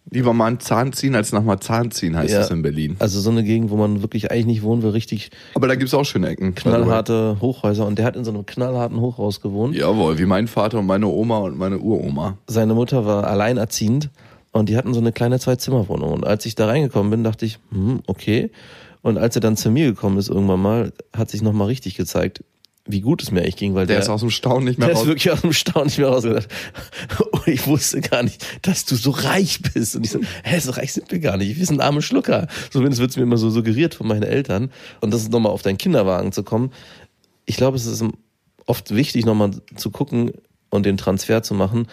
Lieber 0.09 0.33
mal 0.33 0.45
einen 0.45 0.59
Zahn 0.61 0.93
ziehen, 0.93 1.15
als 1.15 1.33
nochmal 1.33 1.59
Zahn 1.59 1.91
ziehen, 1.91 2.15
heißt 2.15 2.33
Ja. 2.33 2.39
es 2.41 2.49
in 2.49 2.61
Berlin. 2.61 2.95
Also 2.99 3.19
so 3.19 3.29
eine 3.29 3.43
Gegend, 3.43 3.69
wo 3.71 3.75
man 3.75 4.01
wirklich 4.01 4.31
eigentlich 4.31 4.45
nicht 4.45 4.63
wohnen 4.63 4.81
will, 4.81 4.91
richtig 4.91 5.31
Aber 5.53 5.67
da 5.67 5.75
gibt's 5.75 5.93
auch 5.93 6.05
schöne 6.05 6.29
Ecken. 6.29 6.55
knallharte 6.55 7.37
Hochhäuser. 7.41 7.85
Und 7.85 7.97
der 7.99 8.05
hat 8.05 8.15
in 8.15 8.23
so 8.23 8.31
einem 8.31 8.45
knallharten 8.45 9.01
Hochhaus 9.01 9.41
gewohnt. 9.41 9.75
Jawohl, 9.75 10.17
wie 10.17 10.25
mein 10.25 10.47
Vater 10.47 10.79
und 10.79 10.85
meine 10.85 11.07
Oma 11.07 11.39
und 11.39 11.57
meine 11.57 11.79
Uroma. 11.79 12.37
Seine 12.47 12.73
Mutter 12.73 13.05
war 13.05 13.27
alleinerziehend 13.27 14.09
und 14.53 14.69
die 14.69 14.77
hatten 14.77 14.93
so 14.93 14.99
eine 15.01 15.11
kleine 15.11 15.39
Zwei-Zimmer-Wohnung. 15.39 16.11
Und 16.13 16.25
als 16.25 16.45
ich 16.45 16.55
da 16.55 16.67
reingekommen 16.67 17.09
bin, 17.11 17.23
dachte 17.25 17.45
ich, 17.45 17.59
hm, 17.71 17.99
okay. 18.07 18.49
Und 19.01 19.17
als 19.17 19.35
er 19.35 19.41
dann 19.41 19.57
zu 19.57 19.69
mir 19.71 19.87
gekommen 19.87 20.17
ist 20.17 20.29
irgendwann 20.29 20.61
mal, 20.61 20.93
hat 21.15 21.29
sich 21.29 21.41
nochmal 21.41 21.67
richtig 21.67 21.95
gezeigt, 21.95 22.43
wie 22.87 23.01
gut 23.01 23.21
es 23.21 23.31
mir 23.31 23.41
eigentlich 23.41 23.55
ging, 23.57 23.75
weil 23.75 23.85
Der 23.85 23.97
der, 23.97 24.03
ist 24.03 24.09
aus 24.09 24.21
dem 24.21 24.29
Staunen 24.29 24.65
nicht 24.65 24.79
mehr 24.79 24.87
der 24.87 24.93
ist 24.95 25.01
raus. 25.01 25.07
wirklich 25.07 25.31
aus 25.31 25.41
dem 25.41 25.53
Staunen 25.53 25.87
nicht 25.87 25.97
mehr 25.97 26.07
rausgedacht. 26.09 26.47
Und 27.31 27.47
ich 27.47 27.67
wusste 27.67 28.01
gar 28.01 28.23
nicht, 28.23 28.45
dass 28.61 28.85
du 28.85 28.95
so 28.95 29.11
reich 29.11 29.59
bist. 29.73 29.95
Und 29.95 30.03
ich 30.05 30.11
so, 30.11 30.19
hä, 30.43 30.59
so 30.59 30.71
reich 30.71 30.93
sind 30.93 31.11
wir 31.11 31.19
gar 31.19 31.37
nicht. 31.37 31.57
Wir 31.57 31.65
sind 31.65 31.81
arme 31.81 32.01
Schlucker. 32.01 32.47
Zumindest 32.71 32.99
wird 33.01 33.11
es 33.11 33.17
mir 33.17 33.23
immer 33.23 33.37
so 33.37 33.49
suggeriert 33.49 33.95
von 33.95 34.07
meinen 34.07 34.23
Eltern. 34.23 34.71
Und 35.01 35.13
das 35.13 35.21
ist 35.21 35.31
nochmal 35.31 35.51
auf 35.51 35.61
deinen 35.61 35.77
Kinderwagen 35.77 36.31
zu 36.31 36.43
kommen. 36.43 36.71
Ich 37.45 37.57
glaube, 37.57 37.77
es 37.77 37.85
ist 37.85 38.03
oft 38.65 38.93
wichtig, 38.95 39.25
nochmal 39.25 39.51
zu 39.75 39.91
gucken 39.91 40.31
und 40.69 40.85
den 40.85 40.97
Transfer 40.97 41.43
zu 41.43 41.53
machen. 41.53 41.87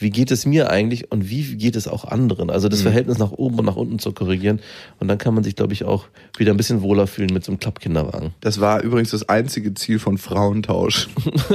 Wie 0.00 0.10
geht 0.10 0.30
es 0.30 0.46
mir 0.46 0.70
eigentlich 0.70 1.12
und 1.12 1.28
wie 1.28 1.56
geht 1.56 1.76
es 1.76 1.86
auch 1.86 2.04
anderen? 2.06 2.48
Also 2.50 2.66
Mhm. 2.66 2.70
das 2.70 2.82
Verhältnis 2.82 3.18
nach 3.18 3.32
oben 3.32 3.58
und 3.58 3.66
nach 3.66 3.76
unten 3.76 3.98
zu 3.98 4.12
korrigieren. 4.12 4.60
Und 4.98 5.08
dann 5.08 5.18
kann 5.18 5.34
man 5.34 5.44
sich, 5.44 5.54
glaube 5.56 5.74
ich, 5.74 5.84
auch 5.84 6.06
wieder 6.38 6.52
ein 6.52 6.56
bisschen 6.56 6.80
wohler 6.82 7.06
fühlen 7.06 7.30
mit 7.32 7.44
so 7.44 7.52
einem 7.52 7.58
Klappkinderwagen. 7.60 8.32
Das 8.40 8.60
war 8.60 8.80
übrigens 8.82 9.10
das 9.10 9.28
einzige 9.28 9.74
Ziel 9.74 9.98
von 9.98 10.16
Frauentausch. 10.18 11.08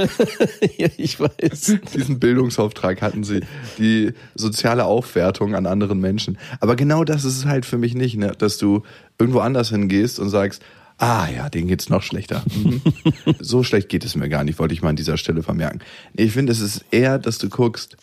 ja, 0.78 0.88
ich 0.96 1.18
weiß. 1.20 1.76
Diesen 1.94 2.18
Bildungsauftrag 2.20 3.02
hatten 3.02 3.24
sie. 3.24 3.40
Die 3.78 4.12
soziale 4.36 4.84
Aufwertung 4.84 5.54
an 5.54 5.66
anderen 5.66 5.98
Menschen. 6.00 6.38
Aber 6.60 6.76
genau 6.76 7.04
das 7.04 7.24
ist 7.24 7.38
es 7.38 7.44
halt 7.46 7.66
für 7.66 7.78
mich 7.78 7.94
nicht, 7.94 8.16
ne? 8.16 8.32
dass 8.38 8.58
du 8.58 8.82
irgendwo 9.18 9.40
anders 9.40 9.70
hingehst 9.70 10.18
und 10.20 10.28
sagst, 10.30 10.62
ah 10.98 11.26
ja, 11.28 11.48
denen 11.50 11.68
geht's 11.68 11.88
noch 11.88 12.02
schlechter. 12.02 12.42
Mhm. 12.54 12.80
so 13.40 13.62
schlecht 13.62 13.88
geht 13.88 14.04
es 14.04 14.14
mir 14.16 14.28
gar 14.28 14.44
nicht, 14.44 14.58
wollte 14.58 14.72
ich 14.72 14.82
mal 14.82 14.90
an 14.90 14.96
dieser 14.96 15.16
Stelle 15.16 15.42
vermerken. 15.42 15.80
Ich 16.14 16.32
finde, 16.32 16.52
es 16.52 16.60
ist 16.60 16.84
eher, 16.90 17.18
dass 17.18 17.38
du 17.38 17.48
guckst, 17.48 17.96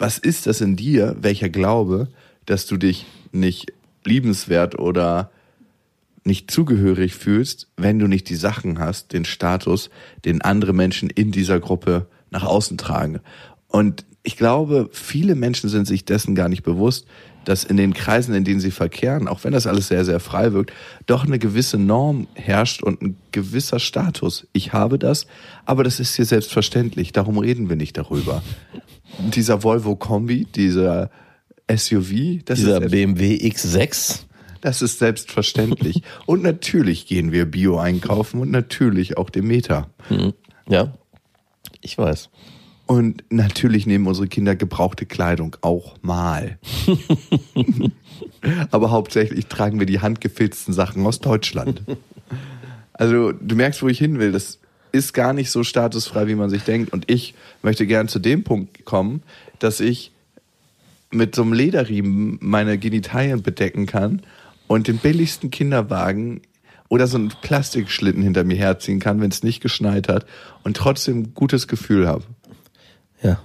was 0.00 0.18
ist 0.18 0.46
das 0.46 0.62
in 0.62 0.76
dir, 0.76 1.14
welcher 1.20 1.50
Glaube, 1.50 2.08
dass 2.46 2.66
du 2.66 2.78
dich 2.78 3.06
nicht 3.32 3.72
liebenswert 4.04 4.78
oder 4.78 5.30
nicht 6.24 6.50
zugehörig 6.50 7.14
fühlst, 7.14 7.68
wenn 7.76 7.98
du 7.98 8.06
nicht 8.06 8.28
die 8.30 8.34
Sachen 8.34 8.78
hast, 8.78 9.12
den 9.12 9.26
Status, 9.26 9.90
den 10.24 10.40
andere 10.40 10.72
Menschen 10.72 11.10
in 11.10 11.32
dieser 11.32 11.60
Gruppe 11.60 12.06
nach 12.30 12.44
außen 12.44 12.78
tragen. 12.78 13.20
Und 13.68 14.06
ich 14.22 14.36
glaube, 14.36 14.88
viele 14.92 15.34
Menschen 15.34 15.68
sind 15.68 15.86
sich 15.86 16.04
dessen 16.04 16.34
gar 16.34 16.48
nicht 16.48 16.62
bewusst, 16.62 17.06
dass 17.44 17.64
in 17.64 17.76
den 17.76 17.94
Kreisen, 17.94 18.34
in 18.34 18.44
denen 18.44 18.60
sie 18.60 18.70
verkehren, 18.70 19.28
auch 19.28 19.44
wenn 19.44 19.52
das 19.52 19.66
alles 19.66 19.88
sehr, 19.88 20.04
sehr 20.04 20.20
frei 20.20 20.52
wirkt, 20.52 20.72
doch 21.06 21.24
eine 21.24 21.38
gewisse 21.38 21.78
Norm 21.78 22.26
herrscht 22.34 22.82
und 22.82 23.02
ein 23.02 23.16
gewisser 23.32 23.78
Status. 23.78 24.46
Ich 24.52 24.72
habe 24.72 24.98
das, 24.98 25.26
aber 25.64 25.84
das 25.84 26.00
ist 26.00 26.16
hier 26.16 26.26
selbstverständlich. 26.26 27.12
Darum 27.12 27.38
reden 27.38 27.68
wir 27.68 27.76
nicht 27.76 27.96
darüber. 27.96 28.42
Dieser 29.18 29.62
Volvo 29.62 29.96
Kombi, 29.96 30.46
dieser 30.46 31.10
SUV, 31.70 32.44
das 32.44 32.58
Dieser 32.58 32.82
ist 32.82 32.90
BMW 32.90 33.36
X6. 33.36 34.20
das 34.60 34.82
ist 34.82 34.98
selbstverständlich. 34.98 36.02
und 36.26 36.42
natürlich 36.42 37.06
gehen 37.06 37.32
wir 37.32 37.44
Bio 37.46 37.78
einkaufen 37.78 38.40
und 38.40 38.50
natürlich 38.50 39.16
auch 39.16 39.30
Demeter. 39.30 39.88
Mhm. 40.08 40.32
Ja, 40.68 40.94
ich 41.80 41.96
weiß. 41.96 42.30
Und 42.86 43.22
natürlich 43.30 43.86
nehmen 43.86 44.08
unsere 44.08 44.26
Kinder 44.26 44.56
gebrauchte 44.56 45.06
Kleidung 45.06 45.56
auch 45.60 45.94
mal. 46.02 46.58
Aber 48.72 48.90
hauptsächlich 48.90 49.46
tragen 49.46 49.78
wir 49.78 49.86
die 49.86 50.00
handgefilzten 50.00 50.74
Sachen 50.74 51.06
aus 51.06 51.20
Deutschland. 51.20 51.82
Also 52.92 53.32
du 53.32 53.56
merkst, 53.56 53.82
wo 53.82 53.88
ich 53.88 53.98
hin 53.98 54.18
will. 54.18 54.30
Das 54.30 54.59
ist 54.92 55.14
gar 55.14 55.32
nicht 55.32 55.50
so 55.50 55.62
statusfrei, 55.64 56.26
wie 56.26 56.34
man 56.34 56.50
sich 56.50 56.62
denkt. 56.62 56.92
Und 56.92 57.10
ich 57.10 57.34
möchte 57.62 57.86
gern 57.86 58.08
zu 58.08 58.18
dem 58.18 58.44
Punkt 58.44 58.84
kommen, 58.84 59.22
dass 59.58 59.80
ich 59.80 60.12
mit 61.10 61.34
so 61.34 61.42
einem 61.42 61.52
Lederriemen 61.52 62.38
meine 62.40 62.78
Genitalien 62.78 63.42
bedecken 63.42 63.86
kann 63.86 64.22
und 64.66 64.88
den 64.88 64.98
billigsten 64.98 65.50
Kinderwagen 65.50 66.42
oder 66.88 67.06
so 67.06 67.18
einen 67.18 67.32
Plastikschlitten 67.42 68.22
hinter 68.22 68.44
mir 68.44 68.56
herziehen 68.56 69.00
kann, 69.00 69.20
wenn 69.20 69.30
es 69.30 69.42
nicht 69.42 69.60
geschneit 69.60 70.08
hat 70.08 70.26
und 70.64 70.76
trotzdem 70.76 71.20
ein 71.20 71.34
gutes 71.34 71.68
Gefühl 71.68 72.06
habe. 72.06 72.24
Ja. 73.22 73.40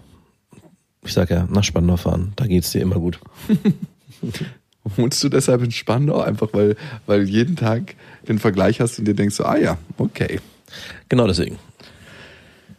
Ich 1.03 1.13
sag 1.13 1.29
ja, 1.29 1.47
nach 1.51 1.63
Spandau 1.63 1.97
fahren, 1.97 2.33
da 2.35 2.47
geht's 2.47 2.71
dir 2.71 2.81
immer 2.81 2.99
gut. 2.99 3.19
Wohnst 4.83 5.23
du 5.23 5.29
deshalb 5.29 5.63
in 5.63 5.71
Spandau? 5.71 6.21
Einfach 6.21 6.49
weil, 6.53 6.75
weil 7.05 7.27
jeden 7.27 7.55
Tag 7.55 7.95
den 8.27 8.39
Vergleich 8.39 8.81
hast 8.81 8.99
und 8.99 9.05
dir 9.05 9.15
denkst 9.15 9.35
so, 9.35 9.45
ah 9.45 9.57
ja, 9.57 9.77
okay. 9.97 10.39
Genau 11.09 11.27
deswegen. 11.27 11.59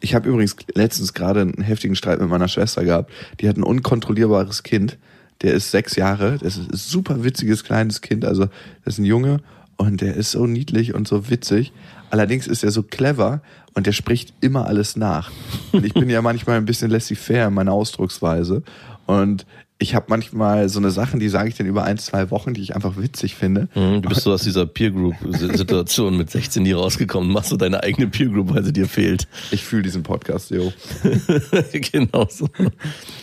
Ich 0.00 0.14
habe 0.14 0.28
übrigens 0.28 0.56
letztens 0.74 1.14
gerade 1.14 1.40
einen 1.40 1.62
heftigen 1.62 1.96
Streit 1.96 2.20
mit 2.20 2.28
meiner 2.28 2.48
Schwester 2.48 2.84
gehabt. 2.84 3.10
Die 3.40 3.48
hat 3.48 3.56
ein 3.56 3.62
unkontrollierbares 3.62 4.62
Kind. 4.62 4.98
Der 5.42 5.54
ist 5.54 5.70
sechs 5.70 5.96
Jahre. 5.96 6.38
Das 6.38 6.56
ist 6.56 6.70
ein 6.70 6.76
super 6.76 7.24
witziges 7.24 7.64
kleines 7.64 8.00
Kind. 8.00 8.24
Also 8.24 8.46
das 8.84 8.94
ist 8.94 8.98
ein 8.98 9.04
Junge 9.04 9.40
und 9.76 10.00
der 10.00 10.14
ist 10.14 10.30
so 10.30 10.46
niedlich 10.46 10.94
und 10.94 11.08
so 11.08 11.28
witzig. 11.30 11.72
Allerdings 12.10 12.46
ist 12.46 12.62
er 12.62 12.70
so 12.70 12.82
clever 12.82 13.40
und 13.74 13.86
der 13.86 13.92
spricht 13.92 14.32
immer 14.40 14.66
alles 14.66 14.96
nach. 14.96 15.30
Und 15.72 15.84
ich 15.84 15.94
bin 15.94 16.08
ja 16.08 16.22
manchmal 16.22 16.56
ein 16.56 16.66
bisschen 16.66 16.90
laissez-faire 16.90 17.48
in 17.48 17.54
meiner 17.54 17.72
Ausdrucksweise. 17.72 18.62
Und 19.06 19.46
ich 19.78 19.94
habe 19.94 20.06
manchmal 20.08 20.68
so 20.70 20.78
eine 20.78 20.90
Sachen, 20.90 21.20
die 21.20 21.28
sage 21.28 21.48
ich 21.50 21.54
dann 21.54 21.66
über 21.66 21.84
ein, 21.84 21.98
zwei 21.98 22.30
Wochen, 22.30 22.54
die 22.54 22.62
ich 22.62 22.74
einfach 22.74 22.96
witzig 22.96 23.34
finde. 23.34 23.68
Mhm, 23.74 24.00
Du 24.02 24.08
bist 24.08 24.22
so 24.22 24.32
aus 24.32 24.42
dieser 24.42 24.64
Peer 24.64 24.90
Group 24.90 25.14
Situation 25.30 26.16
mit 26.16 26.30
16 26.30 26.62
nie 26.62 26.72
rausgekommen. 26.72 27.30
Machst 27.30 27.52
du 27.52 27.56
deine 27.56 27.82
eigene 27.82 28.06
Peer 28.08 28.28
Group, 28.28 28.54
weil 28.54 28.64
sie 28.64 28.72
dir 28.72 28.86
fehlt. 28.86 29.28
Ich 29.50 29.64
fühle 29.64 29.82
diesen 29.82 30.02
Podcast, 30.02 30.50
yo. 30.50 30.72
genau 31.92 32.26
so. 32.30 32.48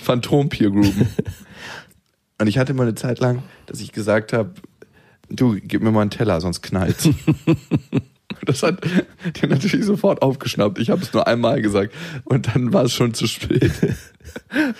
Phantom-Peer-Gruppen. 0.03 1.07
Und 2.39 2.47
ich 2.47 2.57
hatte 2.57 2.73
mal 2.73 2.83
eine 2.83 2.95
Zeit 2.95 3.19
lang, 3.19 3.43
dass 3.65 3.79
ich 3.79 3.91
gesagt 3.91 4.33
habe, 4.33 4.53
du, 5.29 5.57
gib 5.59 5.81
mir 5.81 5.91
mal 5.91 6.01
einen 6.01 6.09
Teller, 6.11 6.39
sonst 6.41 6.61
knallt's. 6.61 7.09
Das 8.45 8.63
hat 8.63 8.81
der 9.41 9.49
natürlich 9.49 9.85
sofort 9.85 10.21
aufgeschnappt. 10.21 10.79
Ich 10.79 10.89
habe 10.89 11.01
es 11.01 11.13
nur 11.13 11.27
einmal 11.27 11.61
gesagt 11.61 11.93
und 12.25 12.53
dann 12.53 12.73
war 12.73 12.83
es 12.85 12.93
schon 12.93 13.13
zu 13.13 13.27
spät. 13.27 13.71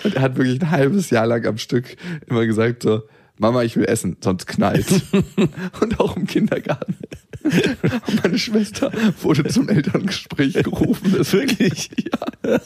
Und 0.02 0.16
er 0.16 0.22
hat 0.22 0.36
wirklich 0.36 0.60
ein 0.60 0.70
halbes 0.70 1.10
Jahr 1.10 1.26
lang 1.26 1.46
am 1.46 1.58
Stück 1.58 1.96
immer 2.26 2.44
gesagt 2.44 2.82
so, 2.82 3.02
Mama, 3.38 3.62
ich 3.62 3.76
will 3.76 3.84
essen, 3.84 4.16
sonst 4.20 4.46
knallt's. 4.46 5.02
Und 5.80 6.00
auch 6.00 6.16
im 6.16 6.26
Kindergarten. 6.26 6.96
Und 7.44 8.22
meine 8.22 8.38
Schwester 8.38 8.90
wurde 9.20 9.44
zum 9.48 9.68
Elterngespräch 9.68 10.54
gerufen. 10.54 11.14
Das 11.16 11.32
wirklich? 11.32 11.90
Ja. 11.98 12.60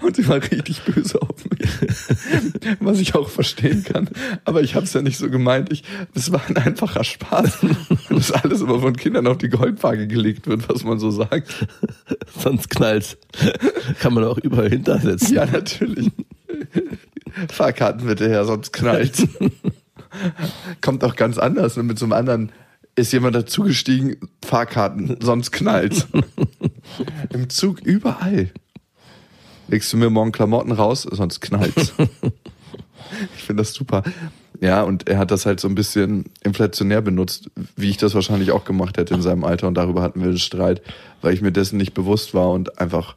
Und 0.00 0.16
sie 0.16 0.26
war 0.26 0.42
richtig 0.42 0.82
böse 0.82 1.20
auf 1.20 1.44
mich. 1.50 1.68
Was 2.80 3.00
ich 3.00 3.14
auch 3.14 3.28
verstehen 3.28 3.84
kann. 3.84 4.08
Aber 4.44 4.62
ich 4.62 4.74
habe 4.74 4.86
es 4.86 4.92
ja 4.92 5.02
nicht 5.02 5.18
so 5.18 5.30
gemeint. 5.30 5.72
Ich, 5.72 5.82
es 6.14 6.32
war 6.32 6.42
ein 6.48 6.56
einfacher 6.56 7.04
Spaß. 7.04 7.58
Das 8.08 8.32
alles 8.32 8.62
immer 8.62 8.80
von 8.80 8.96
Kindern 8.96 9.26
auf 9.26 9.36
die 9.36 9.48
Goldwaage 9.48 10.06
gelegt 10.06 10.46
wird, 10.46 10.68
was 10.68 10.84
man 10.84 10.98
so 10.98 11.10
sagt. 11.10 11.66
Sonst 12.38 12.70
knallt's. 12.70 13.18
Kann 14.00 14.14
man 14.14 14.24
auch 14.24 14.38
überall 14.38 14.70
hintersetzen. 14.70 15.34
Ja, 15.34 15.44
natürlich. 15.44 16.10
Fahrkarten 17.50 18.06
bitte 18.06 18.28
her, 18.28 18.44
sonst 18.44 18.72
knallt. 18.72 19.28
Kommt 20.80 21.04
auch 21.04 21.16
ganz 21.16 21.38
anders. 21.38 21.76
ne? 21.76 21.82
Mit 21.82 21.98
so 21.98 22.06
einem 22.06 22.12
anderen 22.12 22.52
ist 22.94 23.12
jemand 23.12 23.36
dazugestiegen, 23.36 24.16
Fahrkarten, 24.44 25.18
sonst 25.20 25.50
knallt. 25.52 26.06
Im 27.30 27.50
Zug 27.50 27.80
überall. 27.82 28.50
Legst 29.68 29.92
du 29.92 29.96
mir 29.96 30.08
morgen 30.08 30.32
Klamotten 30.32 30.72
raus, 30.72 31.02
sonst 31.02 31.40
knallt's. 31.40 31.92
Ich 33.36 33.42
finde 33.42 33.62
das 33.62 33.72
super. 33.72 34.02
Ja, 34.60 34.82
und 34.82 35.08
er 35.08 35.18
hat 35.18 35.30
das 35.30 35.46
halt 35.46 35.60
so 35.60 35.68
ein 35.68 35.74
bisschen 35.74 36.26
inflationär 36.42 37.02
benutzt, 37.02 37.50
wie 37.76 37.90
ich 37.90 37.96
das 37.98 38.14
wahrscheinlich 38.14 38.52
auch 38.52 38.64
gemacht 38.64 38.96
hätte 38.96 39.14
in 39.14 39.22
seinem 39.22 39.44
Alter. 39.44 39.68
Und 39.68 39.74
darüber 39.74 40.02
hatten 40.02 40.20
wir 40.20 40.28
einen 40.28 40.38
Streit, 40.38 40.82
weil 41.20 41.34
ich 41.34 41.42
mir 41.42 41.52
dessen 41.52 41.76
nicht 41.76 41.94
bewusst 41.94 42.34
war 42.34 42.50
und 42.50 42.78
einfach 42.78 43.16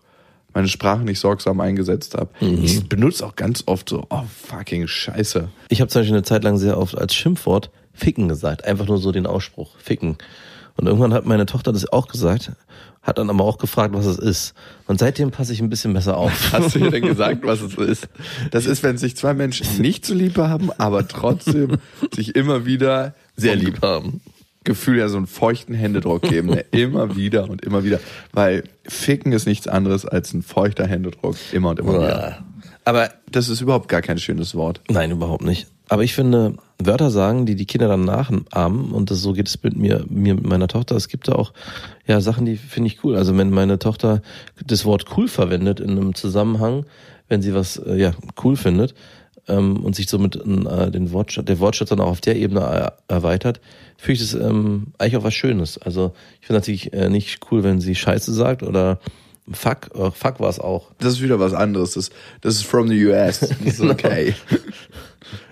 meine 0.53 0.67
Sprache 0.67 1.03
nicht 1.03 1.19
sorgsam 1.19 1.59
eingesetzt 1.61 2.15
habe. 2.15 2.29
Ich 2.41 2.89
benutze 2.89 3.25
auch 3.25 3.35
ganz 3.35 3.63
oft 3.67 3.89
so, 3.89 4.05
oh 4.09 4.23
fucking 4.47 4.87
Scheiße. 4.87 5.49
Ich 5.69 5.79
habe 5.79 5.89
zum 5.89 6.01
Beispiel 6.01 6.15
eine 6.15 6.23
Zeit 6.23 6.43
lang 6.43 6.57
sehr 6.57 6.77
oft 6.77 6.97
als 6.97 7.13
Schimpfwort 7.13 7.69
ficken 7.93 8.27
gesagt. 8.27 8.65
Einfach 8.65 8.87
nur 8.87 8.97
so 8.97 9.11
den 9.11 9.25
Ausspruch, 9.27 9.77
ficken. 9.77 10.17
Und 10.79 10.87
irgendwann 10.87 11.13
hat 11.13 11.25
meine 11.25 11.45
Tochter 11.45 11.73
das 11.73 11.91
auch 11.91 12.07
gesagt, 12.07 12.53
hat 13.01 13.17
dann 13.17 13.29
aber 13.29 13.43
auch 13.43 13.57
gefragt, 13.57 13.93
was 13.93 14.05
es 14.05 14.17
ist. 14.17 14.53
Und 14.87 14.97
seitdem 14.97 15.29
passe 15.29 15.51
ich 15.51 15.59
ein 15.59 15.69
bisschen 15.69 15.91
besser 15.93 16.15
auf. 16.15 16.31
Hast 16.53 16.73
du 16.73 16.79
ihr 16.79 16.89
denn 16.89 17.05
gesagt, 17.05 17.45
was 17.45 17.59
es 17.59 17.75
ist? 17.75 18.07
Das 18.51 18.65
ist, 18.65 18.81
wenn 18.81 18.97
sich 18.97 19.17
zwei 19.17 19.33
Menschen 19.33 19.81
nicht 19.81 20.05
so 20.05 20.13
lieb 20.13 20.37
haben, 20.37 20.71
aber 20.77 21.05
trotzdem 21.05 21.79
sich 22.13 22.33
immer 22.33 22.65
wieder 22.65 23.13
Sehr 23.35 23.57
lieb 23.57 23.81
haben. 23.81 24.21
Gefühl 24.63 24.99
ja 24.99 25.09
so 25.09 25.17
einen 25.17 25.27
feuchten 25.27 25.73
Händedruck 25.73 26.21
geben, 26.21 26.49
ne? 26.49 26.63
immer 26.71 27.17
wieder 27.17 27.49
und 27.49 27.61
immer 27.61 27.83
wieder, 27.83 27.99
weil 28.31 28.63
Ficken 28.87 29.33
ist 29.33 29.47
nichts 29.47 29.67
anderes 29.67 30.05
als 30.05 30.33
ein 30.33 30.43
feuchter 30.43 30.87
Händedruck, 30.87 31.35
immer 31.51 31.71
und 31.71 31.79
immer 31.79 31.93
wieder. 31.95 32.45
Aber 32.85 33.11
Das 33.31 33.49
ist 33.49 33.59
überhaupt 33.59 33.89
gar 33.89 34.01
kein 34.01 34.17
schönes 34.17 34.55
Wort. 34.55 34.81
Nein, 34.89 35.11
überhaupt 35.11 35.43
nicht. 35.43 35.67
Aber 35.89 36.03
ich 36.03 36.13
finde, 36.13 36.53
Wörter 36.77 37.09
sagen, 37.09 37.45
die 37.45 37.55
die 37.55 37.65
Kinder 37.65 37.87
dann 37.87 38.05
nachahmen, 38.05 38.91
und 38.91 39.11
das, 39.11 39.21
so 39.21 39.33
geht 39.33 39.47
es 39.47 39.61
mit 39.63 39.75
mir, 39.75 40.05
mir 40.07 40.35
mit 40.35 40.45
meiner 40.45 40.67
Tochter. 40.67 40.95
Es 40.95 41.07
gibt 41.07 41.27
da 41.27 41.33
auch 41.33 41.51
ja 42.05 42.21
Sachen, 42.21 42.45
die 42.45 42.57
finde 42.57 42.87
ich 42.87 43.03
cool. 43.03 43.15
Also 43.17 43.35
wenn 43.37 43.49
meine 43.49 43.79
Tochter 43.79 44.21
das 44.65 44.85
Wort 44.85 45.05
cool 45.17 45.27
verwendet 45.27 45.79
in 45.79 45.91
einem 45.91 46.15
Zusammenhang, 46.15 46.85
wenn 47.27 47.41
sie 47.41 47.53
was 47.53 47.77
äh, 47.77 47.95
ja 47.95 48.13
cool 48.43 48.55
findet 48.55 48.93
ähm, 49.47 49.83
und 49.83 49.95
sich 49.95 50.07
somit 50.07 50.35
äh, 50.35 50.91
den 50.91 51.11
Wortschatz, 51.11 51.45
der 51.45 51.59
Wortschatz 51.59 51.89
dann 51.89 51.99
auch 51.99 52.09
auf 52.09 52.21
der 52.21 52.35
Ebene 52.35 52.61
er 52.61 52.97
erweitert, 53.07 53.59
finde 53.97 54.21
ich 54.21 54.31
das 54.31 54.39
ähm, 54.39 54.93
eigentlich 54.99 55.17
auch 55.17 55.23
was 55.23 55.33
Schönes. 55.33 55.79
Also 55.79 56.13
ich 56.39 56.47
finde 56.47 56.59
natürlich 56.59 56.93
äh, 56.93 57.09
nicht 57.09 57.39
cool, 57.51 57.63
wenn 57.63 57.81
sie 57.81 57.95
Scheiße 57.95 58.31
sagt 58.31 58.61
oder 58.63 58.99
Fuck, 59.51 59.89
äh, 59.95 60.11
Fuck 60.11 60.39
war 60.39 60.49
es 60.49 60.59
auch. 60.59 60.91
Das 60.99 61.13
ist 61.13 61.21
wieder 61.21 61.39
was 61.39 61.53
anderes. 61.53 61.93
Das, 61.93 62.11
das 62.41 62.55
ist 62.55 62.65
from 62.65 62.87
the 62.87 63.05
US. 63.07 63.39
Das 63.39 63.51
ist 63.51 63.81
okay. 63.81 64.35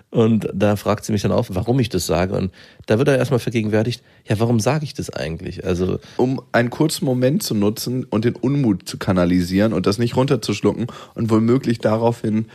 Und 0.09 0.47
da 0.53 0.77
fragt 0.77 1.03
sie 1.03 1.11
mich 1.11 1.21
dann 1.21 1.33
auf, 1.33 1.47
warum 1.53 1.79
ich 1.79 1.89
das 1.89 2.05
sage. 2.05 2.33
Und 2.33 2.51
da 2.85 2.97
wird 2.97 3.09
er 3.09 3.17
erstmal 3.17 3.39
vergegenwärtigt, 3.39 4.01
ja, 4.25 4.39
warum 4.39 4.59
sage 4.59 4.85
ich 4.85 4.93
das 4.93 5.09
eigentlich? 5.09 5.65
Also, 5.65 5.99
um 6.15 6.41
einen 6.53 6.69
kurzen 6.69 7.05
Moment 7.05 7.43
zu 7.43 7.53
nutzen 7.53 8.05
und 8.05 8.23
den 8.23 8.35
Unmut 8.35 8.87
zu 8.87 8.97
kanalisieren 8.97 9.73
und 9.73 9.85
das 9.85 9.97
nicht 9.97 10.15
runterzuschlucken 10.15 10.87
und 11.15 11.29
womöglich 11.29 11.79
daraufhin 11.79 12.45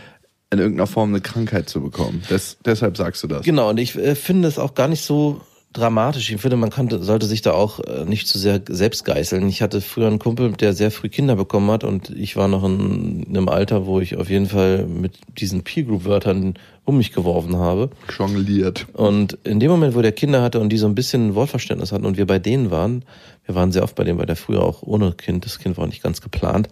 in 0.51 0.59
irgendeiner 0.59 0.87
Form 0.87 1.11
eine 1.11 1.21
Krankheit 1.21 1.69
zu 1.69 1.81
bekommen. 1.81 2.23
Das, 2.29 2.59
deshalb 2.65 2.97
sagst 2.97 3.23
du 3.23 3.27
das. 3.27 3.45
genau, 3.45 3.71
und 3.71 3.79
ich 3.79 3.97
äh, 3.97 4.15
finde 4.15 4.49
es 4.49 4.59
auch 4.59 4.75
gar 4.75 4.89
nicht 4.89 5.03
so 5.03 5.41
dramatisch. 5.73 6.31
Ich 6.31 6.41
finde, 6.41 6.57
man 6.57 6.71
könnte, 6.71 7.03
sollte 7.03 7.27
sich 7.27 7.43
da 7.43 7.53
auch 7.53 7.81
äh, 7.81 8.05
nicht 8.05 8.27
zu 8.27 8.39
sehr 8.39 8.61
selbst 8.69 9.05
geißeln. 9.05 9.49
Ich 9.49 9.63
hatte 9.63 9.81
früher 9.81 10.07
einen 10.07 10.19
Kumpel, 10.19 10.53
der 10.53 10.73
sehr 10.73 10.91
früh 10.91 11.09
Kinder 11.09 11.37
bekommen 11.37 11.71
hat 11.71 11.85
und 11.85 12.11
ich 12.11 12.37
war 12.37 12.49
noch 12.49 12.65
in 12.65 13.27
einem 13.29 13.49
Alter, 13.49 13.87
wo 13.87 14.01
ich 14.01 14.17
auf 14.17 14.31
jeden 14.31 14.47
Fall 14.47 14.87
mit 14.87 15.19
diesen 15.39 15.63
Peer 15.63 15.85
Group 15.85 16.05
Wörtern 16.05 16.55
um 16.85 16.97
mich 16.99 17.13
geworfen 17.13 17.57
habe. 17.57 17.91
Jongliert. 18.17 18.87
Und 18.93 19.39
in 19.45 19.61
dem 19.61 19.71
Moment, 19.71 19.95
wo 19.95 20.03
der 20.03 20.13
Kinder 20.13 20.43
hatte 20.43 20.61
und 20.61 20.71
die 20.71 20.79
so 20.79 20.87
ein 20.87 20.95
bisschen 20.95 21.35
Wortverständnis 21.35 21.93
hatten 21.93 22.05
und 22.05 22.17
wir 22.17 22.27
bei 22.27 22.39
denen 22.39 22.71
waren, 22.71 23.05
wir 23.45 23.55
waren 23.55 23.73
sehr 23.73 23.83
oft 23.83 23.95
bei 23.95 24.05
denen, 24.05 24.19
weil 24.19 24.27
der 24.27 24.37
früher 24.37 24.63
auch 24.63 24.83
ohne 24.83 25.13
Kind, 25.13 25.45
das 25.45 25.59
Kind 25.59 25.77
war 25.77 25.87
nicht 25.87 26.03
ganz 26.03 26.21
geplant, 26.21 26.69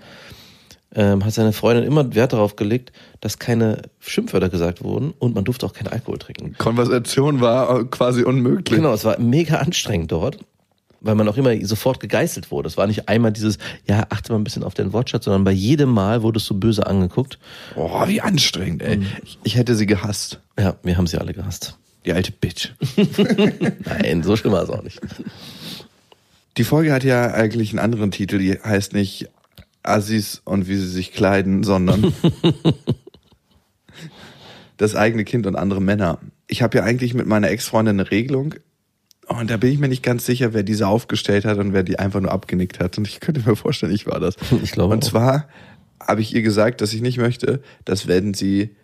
ähm, 0.94 1.25
hat 1.25 1.32
seine 1.32 1.52
Freundin 1.52 1.85
immer 1.85 2.14
Wert 2.14 2.32
darauf 2.32 2.56
gelegt, 2.56 2.92
dass 3.20 3.38
keine 3.38 3.82
Schimpfwörter 4.00 4.49
gesagt 4.49 4.82
wurden 4.82 5.12
und 5.18 5.35
man 5.35 5.44
durfte 5.44 5.66
auch 5.66 5.73
keinen 5.73 5.88
Alkohol 5.88 6.18
trinken. 6.18 6.54
Konversation 6.59 7.40
war 7.40 7.85
quasi 7.85 8.25
unmöglich. 8.25 8.76
Genau, 8.76 8.92
es 8.92 9.04
war 9.04 9.18
mega 9.20 9.59
anstrengend 9.59 10.11
dort, 10.11 10.38
weil 11.00 11.14
man 11.14 11.28
auch 11.28 11.37
immer 11.37 11.54
sofort 11.64 12.00
gegeißelt 12.00 12.50
wurde. 12.50 12.68
Es 12.68 12.76
war 12.76 12.87
nicht 12.87 13.09
einmal 13.09 13.32
dieses, 13.32 13.59
ja, 13.87 14.04
achte 14.11 14.32
mal 14.32 14.38
ein 14.38 14.44
bisschen 14.44 14.64
auf 14.64 14.75
den 14.75 14.92
Wortschatz, 14.92 15.26
sondern 15.26 15.44
bei 15.44 15.52
jedem 15.52 15.90
Mal 15.90 16.23
wurdest 16.23 16.50
du 16.50 16.59
böse 16.59 16.87
angeguckt. 16.87 17.38
Oh, 17.76 18.06
wie 18.09 18.20
anstrengend, 18.20 18.82
ey. 18.82 19.00
Ich, 19.25 19.38
ich 19.44 19.56
hätte 19.56 19.76
sie 19.76 19.87
gehasst. 19.87 20.40
Ja, 20.59 20.75
wir 20.82 20.97
haben 20.97 21.06
sie 21.06 21.18
alle 21.18 21.32
gehasst. 21.32 21.76
Die 22.04 22.12
alte 22.12 22.32
Bitch. 22.32 22.70
Nein, 23.85 24.23
so 24.23 24.35
schlimm 24.35 24.52
war 24.52 24.62
es 24.62 24.70
auch 24.70 24.82
nicht. 24.82 25.00
Die 26.56 26.64
Folge 26.64 26.92
hat 26.92 27.04
ja 27.04 27.32
eigentlich 27.32 27.70
einen 27.70 27.78
anderen 27.78 28.11
Titel, 28.11 28.38
die 28.38 28.59
heißt 28.59 28.92
nicht 28.92 29.28
Assis 29.82 30.42
und 30.44 30.68
wie 30.68 30.76
sie 30.76 30.88
sich 30.88 31.12
kleiden, 31.12 31.62
sondern 31.62 32.12
das 34.76 34.94
eigene 34.94 35.25
Kind 35.25 35.46
und 35.46 35.56
andere 35.56 35.80
Männer. 35.80 36.18
Ich 36.46 36.62
habe 36.62 36.78
ja 36.78 36.84
eigentlich 36.84 37.14
mit 37.14 37.26
meiner 37.26 37.50
Ex-Freundin 37.50 38.00
eine 38.00 38.10
Regelung 38.10 38.54
und 39.38 39.49
da 39.49 39.56
bin 39.58 39.70
ich 39.70 39.78
mir 39.78 39.88
nicht 39.88 40.02
ganz 40.02 40.26
sicher, 40.26 40.54
wer 40.54 40.64
diese 40.64 40.88
aufgestellt 40.88 41.44
hat 41.44 41.58
und 41.58 41.72
wer 41.72 41.84
die 41.84 42.00
einfach 42.00 42.20
nur 42.20 42.32
abgenickt 42.32 42.80
hat. 42.80 42.99
Und 42.99 43.06
ich 43.06 43.20
könnte 43.20 43.49
mir 43.49 43.54
vorstellen, 43.54 43.94
ich 43.94 44.06
war 44.06 44.18
das. 44.18 44.34
Ich 44.62 44.72
glaube 44.72 44.94
Und 44.94 45.04
auch. 45.04 45.08
zwar 45.08 45.49
habe 46.00 46.20
ich 46.20 46.34
ihr 46.34 46.42
gesagt, 46.42 46.80
dass 46.80 46.92
ich 46.92 47.00
nicht 47.00 47.16
möchte, 47.18 47.62
dass 47.84 48.08
wenn 48.08 48.34
sie 48.34 48.75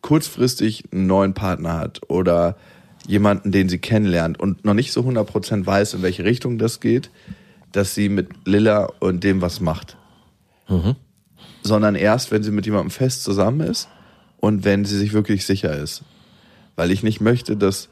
kurzfristig 0.00 0.84
einen 0.90 1.06
neuen 1.06 1.34
Partner 1.34 1.74
hat 1.74 2.00
oder 2.08 2.56
jemanden, 3.06 3.52
den 3.52 3.68
sie 3.68 3.78
kennenlernt 3.78 4.40
und 4.40 4.64
noch 4.64 4.72
nicht 4.72 4.90
so 4.90 5.02
100% 5.02 5.66
weiß, 5.66 5.94
in 5.94 6.02
welche 6.02 6.24
Richtung 6.24 6.56
das 6.56 6.80
geht, 6.80 7.10
dass 7.72 7.94
sie 7.94 8.08
mit 8.08 8.30
Lilla 8.46 8.88
und 9.00 9.22
dem 9.22 9.42
was 9.42 9.60
macht. 9.60 9.97
Sondern 11.62 11.94
erst, 11.94 12.30
wenn 12.30 12.42
sie 12.42 12.50
mit 12.50 12.66
jemandem 12.66 12.90
fest 12.90 13.24
zusammen 13.24 13.60
ist 13.60 13.88
und 14.38 14.64
wenn 14.64 14.84
sie 14.84 14.98
sich 14.98 15.12
wirklich 15.12 15.44
sicher 15.46 15.76
ist. 15.76 16.02
Weil 16.76 16.90
ich 16.90 17.02
nicht 17.02 17.20
möchte, 17.20 17.56
dass 17.56 17.88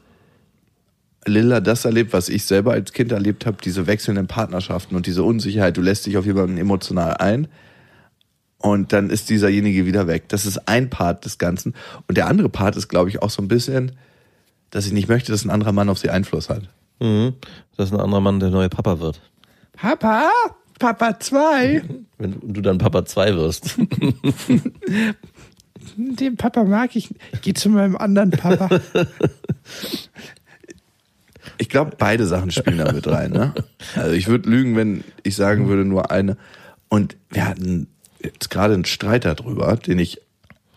Lilla 1.25 1.59
das 1.59 1.85
erlebt, 1.85 2.13
was 2.13 2.29
ich 2.29 2.45
selber 2.45 2.71
als 2.71 2.93
Kind 2.93 3.11
erlebt 3.11 3.45
habe, 3.45 3.57
diese 3.63 3.87
wechselnden 3.87 4.27
Partnerschaften 4.27 4.95
und 4.95 5.05
diese 5.05 5.23
Unsicherheit. 5.23 5.77
Du 5.77 5.81
lässt 5.81 6.05
dich 6.05 6.17
auf 6.17 6.25
jemanden 6.25 6.57
emotional 6.57 7.17
ein 7.17 7.47
und 8.59 8.93
dann 8.93 9.09
ist 9.09 9.29
dieserjenige 9.29 9.85
wieder 9.85 10.07
weg. 10.07 10.29
Das 10.29 10.45
ist 10.45 10.67
ein 10.67 10.89
Part 10.89 11.25
des 11.25 11.37
Ganzen. 11.37 11.75
Und 12.07 12.17
der 12.17 12.27
andere 12.27 12.49
Part 12.49 12.75
ist, 12.75 12.87
glaube 12.87 13.09
ich, 13.09 13.21
auch 13.21 13.29
so 13.29 13.41
ein 13.41 13.47
bisschen, 13.47 13.93
dass 14.71 14.85
ich 14.85 14.93
nicht 14.93 15.09
möchte, 15.09 15.31
dass 15.31 15.45
ein 15.45 15.51
anderer 15.51 15.73
Mann 15.73 15.89
auf 15.89 15.99
sie 15.99 16.09
Einfluss 16.09 16.49
hat. 16.49 16.63
Mhm. 16.99 17.35
Das 17.75 17.89
ist 17.89 17.93
ein 17.93 17.99
anderer 17.99 18.21
Mann, 18.21 18.39
der 18.39 18.49
neue 18.49 18.69
Papa 18.69 18.99
wird. 18.99 19.21
Papa, 19.73 20.29
Papa 20.79 21.19
2. 21.19 21.83
Wenn 22.17 22.39
du 22.41 22.61
dann 22.61 22.77
Papa 22.77 23.05
2 23.05 23.35
wirst. 23.35 23.77
Den 25.97 26.37
Papa 26.37 26.63
mag 26.63 26.95
ich. 26.95 27.13
Geh 27.41 27.53
zu 27.53 27.69
meinem 27.69 27.95
anderen 27.95 28.31
Papa. 28.31 28.69
Ich 31.59 31.69
glaube, 31.69 31.95
beide 31.97 32.27
Sachen 32.27 32.51
spielen 32.51 32.77
da 32.77 32.91
mit 32.91 33.07
rein. 33.07 33.31
Ne? 33.31 33.51
Also 33.95 34.11
ich 34.11 34.27
würde 34.27 34.47
lügen, 34.47 34.75
wenn 34.75 35.03
ich 35.23 35.35
sagen 35.35 35.67
würde, 35.67 35.85
nur 35.85 36.11
eine. 36.11 36.37
Und 36.87 37.17
wir 37.31 37.47
hatten 37.47 37.87
jetzt 38.23 38.51
gerade 38.51 38.75
einen 38.75 38.85
Streit 38.85 39.25
darüber, 39.25 39.75
den 39.75 39.97
ich 39.97 40.21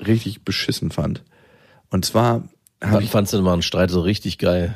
richtig 0.05 0.43
beschissen 0.43 0.91
fand. 0.91 1.23
Und 1.91 2.07
zwar 2.07 2.45
Wann 2.81 3.03
ich 3.03 3.11
fandst 3.11 3.33
du 3.33 3.43
mal 3.43 3.53
einen 3.53 3.63
Streit 3.63 3.91
so 3.91 4.01
richtig 4.01 4.39
geil? 4.39 4.75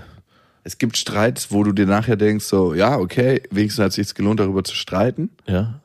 Es 0.64 0.78
gibt 0.78 0.96
Streits, 0.96 1.52
wo 1.52 1.62
du 1.62 1.72
dir 1.72 1.86
nachher 1.86 2.16
denkst, 2.16 2.44
so, 2.46 2.74
ja, 2.74 2.98
okay, 2.98 3.42
wenigstens 3.50 3.82
hat 3.82 3.88
es 3.90 3.94
sich 3.96 4.14
gelohnt, 4.14 4.40
darüber 4.40 4.64
zu 4.64 4.74
streiten, 4.74 5.30
Ja? 5.46 5.80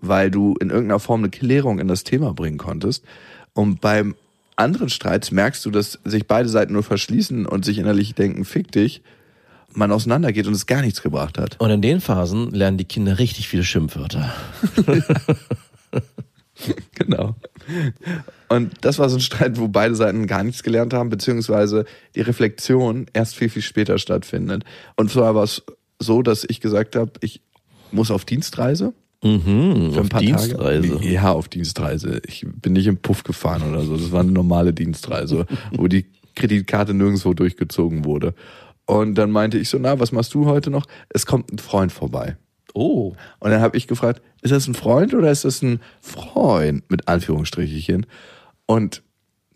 weil 0.00 0.30
du 0.30 0.54
in 0.60 0.70
irgendeiner 0.70 1.00
Form 1.00 1.20
eine 1.20 1.30
Klärung 1.30 1.78
in 1.78 1.88
das 1.88 2.04
Thema 2.04 2.32
bringen 2.34 2.58
konntest. 2.58 3.04
Und 3.54 3.80
beim 3.80 4.14
anderen 4.56 4.88
Streits 4.88 5.30
merkst 5.30 5.64
du, 5.64 5.70
dass 5.70 5.98
sich 6.04 6.26
beide 6.26 6.48
Seiten 6.48 6.72
nur 6.72 6.82
verschließen 6.82 7.46
und 7.46 7.64
sich 7.64 7.78
innerlich 7.78 8.14
denken, 8.14 8.44
fick 8.44 8.72
dich, 8.72 9.02
man 9.72 9.92
auseinandergeht 9.92 10.46
und 10.46 10.54
es 10.54 10.66
gar 10.66 10.80
nichts 10.80 11.02
gebracht 11.02 11.38
hat. 11.38 11.60
Und 11.60 11.70
in 11.70 11.82
den 11.82 12.00
Phasen 12.00 12.50
lernen 12.50 12.78
die 12.78 12.84
Kinder 12.86 13.18
richtig 13.18 13.48
viele 13.48 13.64
Schimpfwörter. 13.64 14.32
Genau. 16.94 17.34
Und 18.48 18.72
das 18.80 18.98
war 18.98 19.08
so 19.08 19.16
ein 19.16 19.20
Streit, 19.20 19.58
wo 19.58 19.68
beide 19.68 19.94
Seiten 19.94 20.26
gar 20.26 20.42
nichts 20.42 20.62
gelernt 20.62 20.94
haben, 20.94 21.10
beziehungsweise 21.10 21.84
die 22.14 22.20
Reflexion 22.20 23.06
erst 23.12 23.36
viel, 23.36 23.48
viel 23.48 23.62
später 23.62 23.98
stattfindet. 23.98 24.64
Und 24.96 25.10
zwar 25.10 25.34
war 25.34 25.44
es 25.44 25.62
so, 25.98 26.22
dass 26.22 26.44
ich 26.48 26.60
gesagt 26.60 26.96
habe, 26.96 27.12
ich 27.20 27.42
muss 27.92 28.10
auf 28.10 28.24
Dienstreise. 28.24 28.92
Mhm, 29.22 29.92
Für 29.92 30.00
auf 30.00 30.06
ein 30.06 30.08
paar 30.08 30.20
Dienstreise. 30.20 30.88
Tage. 30.90 31.08
Ja, 31.08 31.32
auf 31.32 31.48
Dienstreise. 31.48 32.20
Ich 32.26 32.46
bin 32.46 32.74
nicht 32.74 32.86
im 32.86 32.98
Puff 32.98 33.24
gefahren 33.24 33.62
oder 33.68 33.82
so. 33.82 33.96
Das 33.96 34.12
war 34.12 34.20
eine 34.20 34.32
normale 34.32 34.72
Dienstreise, 34.72 35.46
wo 35.72 35.88
die 35.88 36.06
Kreditkarte 36.34 36.94
nirgendwo 36.94 37.34
durchgezogen 37.34 38.04
wurde. 38.04 38.34
Und 38.84 39.16
dann 39.16 39.30
meinte 39.30 39.58
ich 39.58 39.68
so, 39.68 39.78
na, 39.78 39.98
was 39.98 40.12
machst 40.12 40.34
du 40.34 40.46
heute 40.46 40.70
noch? 40.70 40.86
Es 41.08 41.26
kommt 41.26 41.52
ein 41.52 41.58
Freund 41.58 41.90
vorbei. 41.90 42.36
Oh, 42.76 43.14
Und 43.40 43.50
dann 43.50 43.62
habe 43.62 43.78
ich 43.78 43.86
gefragt, 43.86 44.20
ist 44.42 44.50
das 44.50 44.68
ein 44.68 44.74
Freund 44.74 45.14
oder 45.14 45.30
ist 45.30 45.46
das 45.46 45.62
ein 45.62 45.80
Freund 46.02 46.90
mit 46.90 47.08
Anführungsstrichchen? 47.08 48.04
Und 48.66 49.02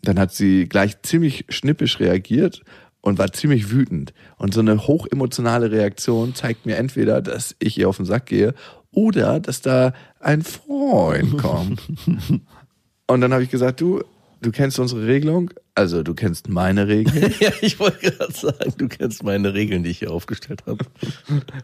dann 0.01 0.17
hat 0.17 0.33
sie 0.33 0.67
gleich 0.67 0.99
ziemlich 1.03 1.45
schnippisch 1.49 1.99
reagiert 1.99 2.63
und 3.01 3.19
war 3.19 3.31
ziemlich 3.31 3.69
wütend. 3.69 4.15
Und 4.37 4.55
so 4.55 4.59
eine 4.59 4.87
hochemotionale 4.87 5.69
Reaktion 5.69 6.33
zeigt 6.33 6.65
mir 6.65 6.77
entweder, 6.77 7.21
dass 7.21 7.55
ich 7.59 7.77
ihr 7.77 7.89
auf 7.89 7.97
den 7.97 8.07
Sack 8.07 8.25
gehe 8.25 8.55
oder 8.91 9.39
dass 9.39 9.61
da 9.61 9.93
ein 10.19 10.41
Freund 10.41 11.37
kommt. 11.37 11.79
und 13.05 13.21
dann 13.21 13.33
habe 13.33 13.43
ich 13.43 13.51
gesagt, 13.51 13.81
du, 13.81 14.01
du 14.41 14.51
kennst 14.51 14.79
unsere 14.79 15.05
Regelung, 15.05 15.51
also 15.75 16.03
du 16.03 16.13
kennst 16.13 16.49
meine 16.49 16.87
Regeln, 16.87 17.33
ja, 17.39 17.51
ich 17.61 17.79
wollte 17.79 18.11
gerade 18.11 18.33
sagen, 18.33 18.73
du 18.77 18.87
kennst 18.87 19.23
meine 19.23 19.53
Regeln, 19.53 19.83
die 19.83 19.91
ich 19.91 19.99
hier 19.99 20.11
aufgestellt 20.11 20.63
habe. 20.67 20.85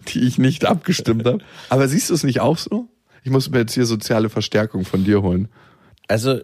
die 0.10 0.22
ich 0.22 0.38
nicht 0.38 0.66
abgestimmt 0.66 1.26
habe. 1.26 1.40
Aber 1.70 1.88
siehst 1.88 2.10
du 2.10 2.14
es 2.14 2.24
nicht 2.24 2.40
auch 2.40 2.58
so? 2.58 2.88
Ich 3.24 3.32
muss 3.32 3.50
mir 3.50 3.60
jetzt 3.60 3.74
hier 3.74 3.86
soziale 3.86 4.30
Verstärkung 4.30 4.86
von 4.86 5.04
dir 5.04 5.22
holen. 5.22 5.50
Also, 6.08 6.40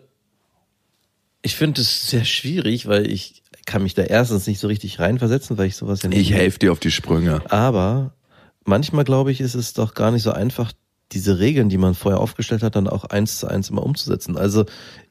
ich 1.41 1.55
finde 1.55 1.81
es 1.81 2.09
sehr 2.09 2.25
schwierig, 2.25 2.87
weil 2.87 3.09
ich 3.09 3.43
kann 3.65 3.83
mich 3.83 3.93
da 3.93 4.03
erstens 4.03 4.47
nicht 4.47 4.59
so 4.59 4.67
richtig 4.67 4.99
reinversetzen, 4.99 5.57
weil 5.57 5.67
ich 5.67 5.75
sowas 5.75 6.01
ja 6.03 6.09
nicht. 6.09 6.19
Ich 6.19 6.33
helfe 6.33 6.59
dir 6.59 6.71
auf 6.71 6.79
die 6.79 6.91
Sprünge. 6.91 7.41
Aber 7.49 8.13
manchmal 8.65 9.05
glaube 9.05 9.31
ich, 9.31 9.39
ist 9.39 9.55
es 9.55 9.73
doch 9.73 9.93
gar 9.93 10.11
nicht 10.11 10.23
so 10.23 10.31
einfach, 10.31 10.73
diese 11.13 11.39
Regeln, 11.39 11.69
die 11.69 11.77
man 11.77 11.93
vorher 11.93 12.19
aufgestellt 12.19 12.63
hat, 12.63 12.75
dann 12.75 12.87
auch 12.87 13.05
eins 13.05 13.37
zu 13.37 13.47
eins 13.47 13.69
immer 13.69 13.83
umzusetzen. 13.83 14.37
Also 14.37 14.65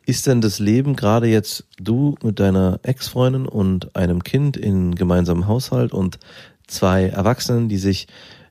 ist 0.06 0.26
denn 0.26 0.40
das 0.40 0.58
Leben 0.58 0.96
gerade 0.96 1.26
jetzt 1.26 1.64
du 1.78 2.16
mit 2.22 2.40
deiner 2.40 2.80
Ex-Freundin 2.82 3.46
und 3.46 3.94
einem 3.96 4.24
Kind 4.24 4.56
in 4.56 4.94
gemeinsamem 4.94 5.46
Haushalt 5.46 5.92
und 5.92 6.18
zwei 6.66 7.06
Erwachsenen, 7.06 7.68
die 7.68 7.78
sich 7.78 8.08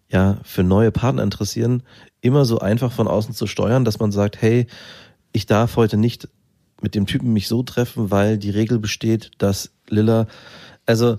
ja 0.10 0.38
für 0.44 0.64
neue 0.64 0.92
Partner 0.92 1.24
interessieren, 1.24 1.84
immer 2.22 2.46
so 2.46 2.60
einfach 2.60 2.92
von 2.92 3.08
außen 3.08 3.34
zu 3.34 3.48
steuern, 3.48 3.86
dass 3.86 4.00
man 4.00 4.12
sagt, 4.12 4.42
hey, 4.42 4.68
ich 5.32 5.46
darf 5.46 5.76
heute 5.76 5.98
nicht 5.98 6.28
mit 6.82 6.96
dem 6.96 7.06
Typen 7.06 7.34
mich 7.34 7.48
so 7.48 7.64
treffen, 7.64 8.12
weil 8.12 8.38
die 8.38 8.50
Regel 8.50 8.80
besteht, 8.80 9.32
dass 9.38 9.72
Lilla, 9.88 10.28
also 10.86 11.18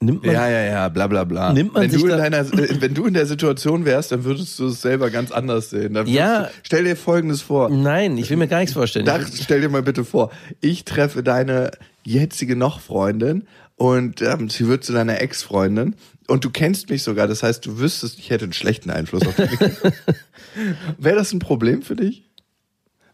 nimmt 0.00 0.24
man 0.24 0.34
Ja, 0.34 0.48
ja, 0.48 0.62
ja, 0.62 0.88
bla 0.88 1.06
bla 1.06 1.24
bla. 1.24 1.52
Nimmt 1.52 1.74
man 1.74 1.84
wenn, 1.84 1.90
sich 1.90 2.02
du 2.02 2.08
in 2.08 2.18
deiner, 2.18 2.40
äh, 2.40 2.80
wenn 2.80 2.94
du 2.94 3.06
in 3.06 3.14
der 3.14 3.26
Situation 3.26 3.84
wärst, 3.84 4.12
dann 4.12 4.24
würdest 4.24 4.58
du 4.58 4.68
es 4.68 4.82
selber 4.82 5.10
ganz 5.10 5.30
anders 5.30 5.70
sehen. 5.70 5.94
Ja. 6.06 6.42
Du, 6.44 6.50
stell 6.62 6.84
dir 6.84 6.96
Folgendes 6.96 7.42
vor. 7.42 7.70
Nein, 7.70 8.18
ich 8.18 8.30
will 8.30 8.36
mir 8.36 8.48
gar 8.48 8.58
nichts 8.58 8.74
vorstellen. 8.74 9.06
Dach, 9.06 9.26
stell 9.32 9.60
dir 9.60 9.68
mal 9.68 9.82
bitte 9.82 10.04
vor, 10.04 10.30
ich 10.60 10.84
treffe 10.84 11.22
deine 11.22 11.70
jetzige 12.04 12.56
Noch-Freundin 12.56 13.46
und 13.76 14.22
ähm, 14.22 14.48
sie 14.48 14.68
wird 14.68 14.84
zu 14.84 14.92
deiner 14.92 15.20
Ex-Freundin 15.20 15.96
und 16.26 16.44
du 16.44 16.50
kennst 16.50 16.90
mich 16.90 17.02
sogar, 17.02 17.26
das 17.26 17.42
heißt, 17.42 17.66
du 17.66 17.78
wüsstest, 17.78 18.18
ich 18.18 18.30
hätte 18.30 18.44
einen 18.44 18.52
schlechten 18.52 18.90
Einfluss 18.90 19.26
auf 19.26 19.36
dich. 19.36 19.50
Wäre 20.98 21.16
das 21.16 21.32
ein 21.32 21.38
Problem 21.38 21.82
für 21.82 21.96
dich? 21.96 22.30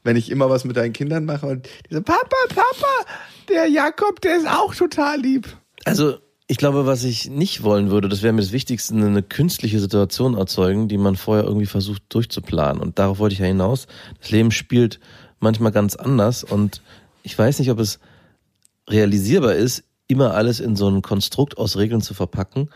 Wenn 0.02 0.16
ich 0.16 0.30
immer 0.30 0.48
was 0.48 0.64
mit 0.64 0.76
deinen 0.76 0.92
Kindern 0.92 1.24
mache 1.24 1.46
und 1.46 1.68
die 1.90 1.94
so, 1.94 2.02
Papa, 2.02 2.36
Papa, 2.48 3.10
der 3.48 3.66
Jakob, 3.66 4.20
der 4.20 4.36
ist 4.36 4.48
auch 4.48 4.74
total 4.74 5.20
lieb. 5.20 5.48
Also, 5.84 6.18
ich 6.50 6.56
glaube, 6.56 6.84
was 6.84 7.04
ich 7.04 7.30
nicht 7.30 7.62
wollen 7.62 7.90
würde, 7.90 8.08
das 8.08 8.22
wäre 8.22 8.32
mir 8.32 8.40
das 8.40 8.50
Wichtigste, 8.50 8.92
eine 8.92 9.22
künstliche 9.22 9.78
Situation 9.78 10.36
erzeugen, 10.36 10.88
die 10.88 10.98
man 10.98 11.14
vorher 11.14 11.44
irgendwie 11.44 11.66
versucht 11.66 12.02
durchzuplanen. 12.08 12.82
Und 12.82 12.98
darauf 12.98 13.20
wollte 13.20 13.34
ich 13.34 13.38
ja 13.38 13.46
hinaus. 13.46 13.86
Das 14.20 14.32
Leben 14.32 14.50
spielt 14.50 14.98
manchmal 15.38 15.70
ganz 15.70 15.94
anders 15.94 16.42
und 16.42 16.82
ich 17.22 17.38
weiß 17.38 17.60
nicht, 17.60 17.70
ob 17.70 17.78
es 17.78 18.00
realisierbar 18.88 19.54
ist, 19.54 19.84
immer 20.08 20.34
alles 20.34 20.58
in 20.58 20.74
so 20.74 20.88
ein 20.88 21.02
Konstrukt 21.02 21.56
aus 21.56 21.76
Regeln 21.76 22.00
zu 22.00 22.14
verpacken 22.14 22.68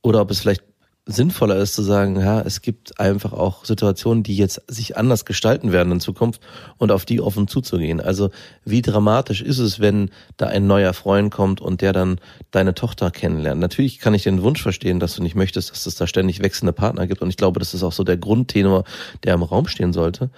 oder 0.00 0.22
ob 0.22 0.30
es 0.30 0.40
vielleicht 0.40 0.64
sinnvoller 1.12 1.56
ist 1.56 1.74
zu 1.74 1.82
sagen, 1.82 2.18
ja, 2.20 2.40
es 2.40 2.62
gibt 2.62 2.98
einfach 3.00 3.32
auch 3.32 3.64
Situationen, 3.64 4.22
die 4.22 4.36
jetzt 4.36 4.62
sich 4.68 4.96
anders 4.96 5.24
gestalten 5.24 5.72
werden 5.72 5.92
in 5.92 6.00
Zukunft 6.00 6.40
und 6.78 6.92
auf 6.92 7.04
die 7.04 7.20
offen 7.20 7.48
zuzugehen. 7.48 8.00
Also 8.00 8.30
wie 8.64 8.82
dramatisch 8.82 9.42
ist 9.42 9.58
es, 9.58 9.80
wenn 9.80 10.10
da 10.36 10.46
ein 10.46 10.66
neuer 10.66 10.92
Freund 10.92 11.32
kommt 11.32 11.60
und 11.60 11.80
der 11.80 11.92
dann 11.92 12.20
deine 12.50 12.74
Tochter 12.74 13.10
kennenlernt? 13.10 13.60
Natürlich 13.60 13.98
kann 13.98 14.14
ich 14.14 14.22
den 14.22 14.42
Wunsch 14.42 14.62
verstehen, 14.62 15.00
dass 15.00 15.16
du 15.16 15.22
nicht 15.22 15.34
möchtest, 15.34 15.70
dass 15.70 15.86
es 15.86 15.94
da 15.96 16.06
ständig 16.06 16.42
wechselnde 16.42 16.72
Partner 16.72 17.06
gibt 17.06 17.22
und 17.22 17.28
ich 17.28 17.36
glaube, 17.36 17.60
das 17.60 17.74
ist 17.74 17.82
auch 17.82 17.92
so 17.92 18.04
der 18.04 18.16
Grundtenor, 18.16 18.84
der 19.24 19.34
im 19.34 19.42
Raum 19.42 19.66
stehen 19.66 19.92
sollte. 19.92 20.30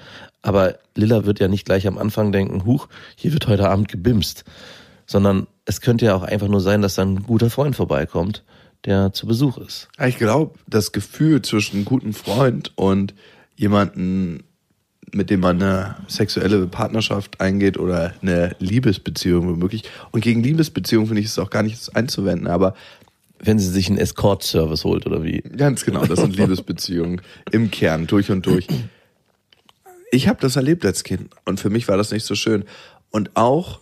Aber 0.42 0.76
Lilla 0.94 1.24
wird 1.24 1.38
ja 1.38 1.48
nicht 1.48 1.64
gleich 1.64 1.86
am 1.86 1.98
Anfang 1.98 2.32
denken, 2.32 2.64
huch, 2.64 2.88
hier 3.16 3.32
wird 3.32 3.46
heute 3.46 3.68
Abend 3.68 3.88
gebimst, 3.88 4.44
sondern 5.06 5.46
es 5.64 5.80
könnte 5.80 6.06
ja 6.06 6.14
auch 6.14 6.22
einfach 6.22 6.48
nur 6.48 6.60
sein, 6.60 6.82
dass 6.82 6.96
dann 6.96 7.14
ein 7.14 7.22
guter 7.22 7.50
Freund 7.50 7.76
vorbeikommt, 7.76 8.42
der 8.84 9.12
zu 9.12 9.26
Besuch 9.26 9.58
ist. 9.58 9.88
Ich 10.04 10.18
glaube, 10.18 10.58
das 10.66 10.92
Gefühl 10.92 11.42
zwischen 11.42 11.76
einem 11.76 11.84
guten 11.84 12.12
Freund 12.12 12.72
und 12.76 13.14
jemanden, 13.56 14.44
mit 15.12 15.30
dem 15.30 15.40
man 15.40 15.62
eine 15.62 15.96
sexuelle 16.08 16.66
Partnerschaft 16.66 17.40
eingeht 17.40 17.78
oder 17.78 18.14
eine 18.22 18.56
Liebesbeziehung 18.58 19.46
womöglich. 19.46 19.84
Und 20.10 20.22
gegen 20.22 20.42
Liebesbeziehungen 20.42 21.06
finde 21.06 21.20
ich 21.20 21.26
es 21.28 21.38
auch 21.38 21.50
gar 21.50 21.62
nicht 21.62 21.94
einzuwenden, 21.94 22.46
aber 22.46 22.74
Wenn 23.44 23.58
sie 23.58 23.68
sich 23.68 23.88
einen 23.88 23.98
Escort-Service 23.98 24.84
holt 24.84 25.04
oder 25.04 25.24
wie? 25.24 25.40
ganz 25.40 25.84
genau, 25.84 26.06
das 26.06 26.20
sind 26.20 26.36
Liebesbeziehungen 26.36 27.20
im 27.50 27.70
Kern, 27.72 28.06
durch 28.06 28.30
und 28.30 28.46
durch. 28.46 28.68
Ich 30.12 30.28
habe 30.28 30.40
das 30.40 30.56
erlebt 30.56 30.84
als 30.86 31.02
Kind 31.02 31.30
und 31.44 31.58
für 31.58 31.68
mich 31.68 31.88
war 31.88 31.96
das 31.96 32.12
nicht 32.12 32.24
so 32.24 32.34
schön. 32.36 32.64
Und 33.10 33.30
auch, 33.34 33.80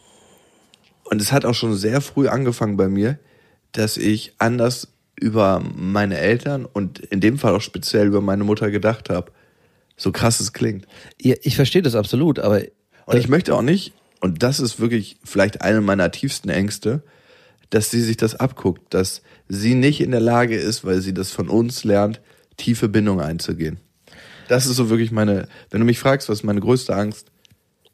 und 1.04 1.20
es 1.20 1.30
hat 1.30 1.44
auch 1.44 1.54
schon 1.54 1.74
sehr 1.74 2.00
früh 2.00 2.26
angefangen 2.28 2.76
bei 2.76 2.88
mir, 2.88 3.18
dass 3.72 3.96
ich 3.96 4.34
anders 4.38 4.88
über 5.20 5.62
meine 5.76 6.18
Eltern 6.18 6.64
und 6.64 6.98
in 6.98 7.20
dem 7.20 7.38
Fall 7.38 7.54
auch 7.54 7.60
speziell 7.60 8.06
über 8.06 8.20
meine 8.20 8.44
Mutter 8.44 8.70
gedacht 8.70 9.10
habe. 9.10 9.32
So 9.96 10.12
krass 10.12 10.40
es 10.40 10.52
klingt. 10.52 10.86
Ja, 11.20 11.34
ich 11.42 11.56
verstehe 11.56 11.82
das 11.82 11.94
absolut, 11.94 12.38
aber 12.38 12.62
Und 13.04 13.18
ich 13.18 13.28
möchte 13.28 13.54
auch 13.54 13.62
nicht, 13.62 13.92
und 14.20 14.42
das 14.42 14.60
ist 14.60 14.80
wirklich 14.80 15.18
vielleicht 15.24 15.60
eine 15.60 15.80
meiner 15.82 16.10
tiefsten 16.10 16.48
Ängste, 16.48 17.02
dass 17.68 17.90
sie 17.90 18.00
sich 18.00 18.16
das 18.16 18.34
abguckt, 18.34 18.94
dass 18.94 19.22
sie 19.48 19.74
nicht 19.74 20.00
in 20.00 20.10
der 20.10 20.20
Lage 20.20 20.56
ist, 20.56 20.84
weil 20.84 21.00
sie 21.00 21.14
das 21.14 21.30
von 21.30 21.48
uns 21.48 21.84
lernt, 21.84 22.20
tiefe 22.56 22.88
Bindungen 22.88 23.24
einzugehen. 23.24 23.78
Das 24.48 24.66
ist 24.66 24.76
so 24.76 24.90
wirklich 24.90 25.12
meine, 25.12 25.48
wenn 25.70 25.80
du 25.80 25.86
mich 25.86 25.98
fragst, 25.98 26.28
was 26.28 26.40
ist 26.40 26.44
meine 26.44 26.60
größte 26.60 26.94
Angst, 26.94 27.30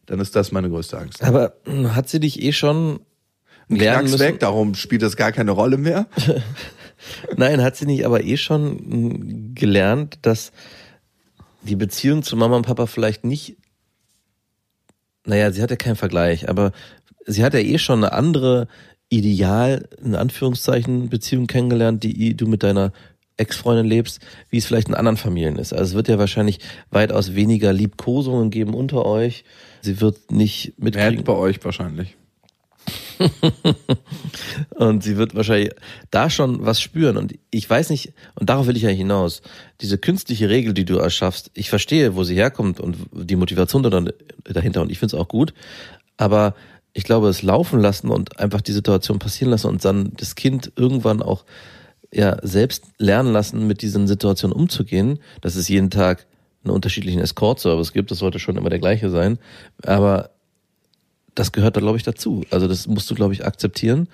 dann 0.07 0.21
ist 0.21 0.35
das 0.37 0.53
meine 0.53 0.71
größte 0.71 0.99
Angst. 0.99 1.23
aber 1.23 1.55
hm, 1.65 1.95
hat 1.95 2.09
sie 2.09 2.21
dich 2.21 2.41
eh 2.41 2.53
schon 2.53 3.01
Ein 3.69 3.77
lernen 3.77 4.07
Knacks 4.07 4.21
weg, 4.21 4.41
darum 4.41 4.75
spielt 4.75 5.03
das 5.03 5.17
gar 5.17 5.33
keine 5.33 5.51
Rolle 5.51 5.77
mehr. 5.77 6.07
Nein, 7.37 7.63
hat 7.63 7.77
sie 7.77 7.87
nicht 7.87 8.07
aber 8.07 8.25
eh 8.25 8.37
schon 8.37 8.79
hm, 8.79 9.55
gelernt, 9.55 10.19
dass 10.23 10.53
die 11.63 11.77
Beziehung 11.77 12.23
zu 12.23 12.37
Mama 12.37 12.57
und 12.57 12.67
Papa 12.67 12.87
vielleicht 12.87 13.25
nicht, 13.25 13.57
naja, 15.25 15.51
sie 15.51 15.63
hat 15.63 15.71
ja 15.71 15.77
keinen 15.77 15.97
Vergleich, 15.97 16.49
aber 16.49 16.73
sie 17.27 17.45
hat 17.45 17.55
ja 17.55 17.61
eh 17.61 17.79
schon 17.79 18.05
eine 18.05 18.13
andere 18.13 18.69
Ideal, 19.09 19.89
in 20.03 20.15
Anführungszeichen, 20.15 21.09
Beziehung 21.09 21.47
kennengelernt, 21.47 22.03
die 22.03 22.37
du 22.37 22.47
mit 22.47 22.63
deiner 22.63 22.93
Ex-Freundin 23.37 23.87
lebst, 23.87 24.21
wie 24.49 24.59
es 24.59 24.67
vielleicht 24.67 24.89
in 24.89 24.95
anderen 24.95 25.17
Familien 25.17 25.57
ist. 25.57 25.73
Also 25.73 25.91
es 25.91 25.95
wird 25.95 26.09
ja 26.09 26.19
wahrscheinlich 26.19 26.61
weitaus 26.91 27.35
weniger 27.35 27.73
Liebkosungen 27.73 28.51
geben 28.51 28.75
unter 28.75 29.05
euch. 29.05 29.45
Sie 29.83 30.01
wird 30.01 30.33
nicht 30.33 30.75
mitkriegen. 30.79 31.25
bei 31.25 31.35
euch 31.35 31.63
wahrscheinlich. 31.65 32.17
Und 34.77 35.03
sie 35.03 35.17
wird 35.17 35.35
wahrscheinlich 35.35 35.71
da 36.11 36.31
schon 36.31 36.65
was 36.65 36.81
spüren. 36.81 37.17
Und 37.17 37.35
ich 37.51 37.69
weiß 37.69 37.91
nicht, 37.91 38.13
und 38.35 38.49
darauf 38.51 38.67
will 38.67 38.77
ich 38.77 38.83
ja 38.83 38.91
hinaus, 38.91 39.43
diese 39.81 39.99
künstliche 39.99 40.49
Regel, 40.49 40.75
die 40.75 40.85
du 40.85 40.97
erschaffst, 40.97 41.51
ich 41.55 41.71
verstehe, 41.71 42.17
wo 42.17 42.25
sie 42.25 42.35
herkommt 42.35 42.81
und 42.81 42.97
die 43.13 43.37
Motivation 43.37 43.83
da- 43.83 44.05
dahinter 44.45 44.83
und 44.83 44.91
ich 44.91 44.99
finde 44.99 45.17
es 45.17 45.21
auch 45.21 45.29
gut. 45.29 45.55
Aber 46.17 46.55
ich 46.93 47.05
glaube, 47.05 47.29
es 47.29 47.43
laufen 47.43 47.81
lassen 47.81 48.09
und 48.09 48.39
einfach 48.39 48.61
die 48.61 48.73
Situation 48.73 49.19
passieren 49.19 49.51
lassen 49.51 49.69
und 49.69 49.85
dann 49.85 50.13
das 50.17 50.35
Kind 50.35 50.73
irgendwann 50.77 51.23
auch 51.23 51.45
ja 52.13 52.39
selbst 52.43 52.85
lernen 52.99 53.33
lassen, 53.33 53.67
mit 53.67 53.83
diesen 53.83 54.07
Situationen 54.07 54.57
umzugehen, 54.57 55.19
dass 55.43 55.57
es 55.57 55.69
jeden 55.69 55.91
Tag 55.91 56.27
einen 56.65 56.75
unterschiedlichen 56.75 57.21
Escort-Service 57.21 57.93
gibt, 57.93 58.11
das 58.11 58.19
sollte 58.19 58.39
schon 58.39 58.57
immer 58.57 58.71
der 58.71 58.79
gleiche 58.79 59.11
sein. 59.11 59.39
Aber 59.83 60.31
das 61.37 61.53
gehört 61.53 61.77
da, 61.77 61.81
glaube 61.81 61.99
ich, 61.99 62.03
dazu. 62.03 62.45
Also 62.51 62.67
das 62.67 62.89
musst 62.89 63.09
du, 63.11 63.15
glaube 63.15 63.35
ich, 63.35 63.45
akzeptieren, 63.45 64.09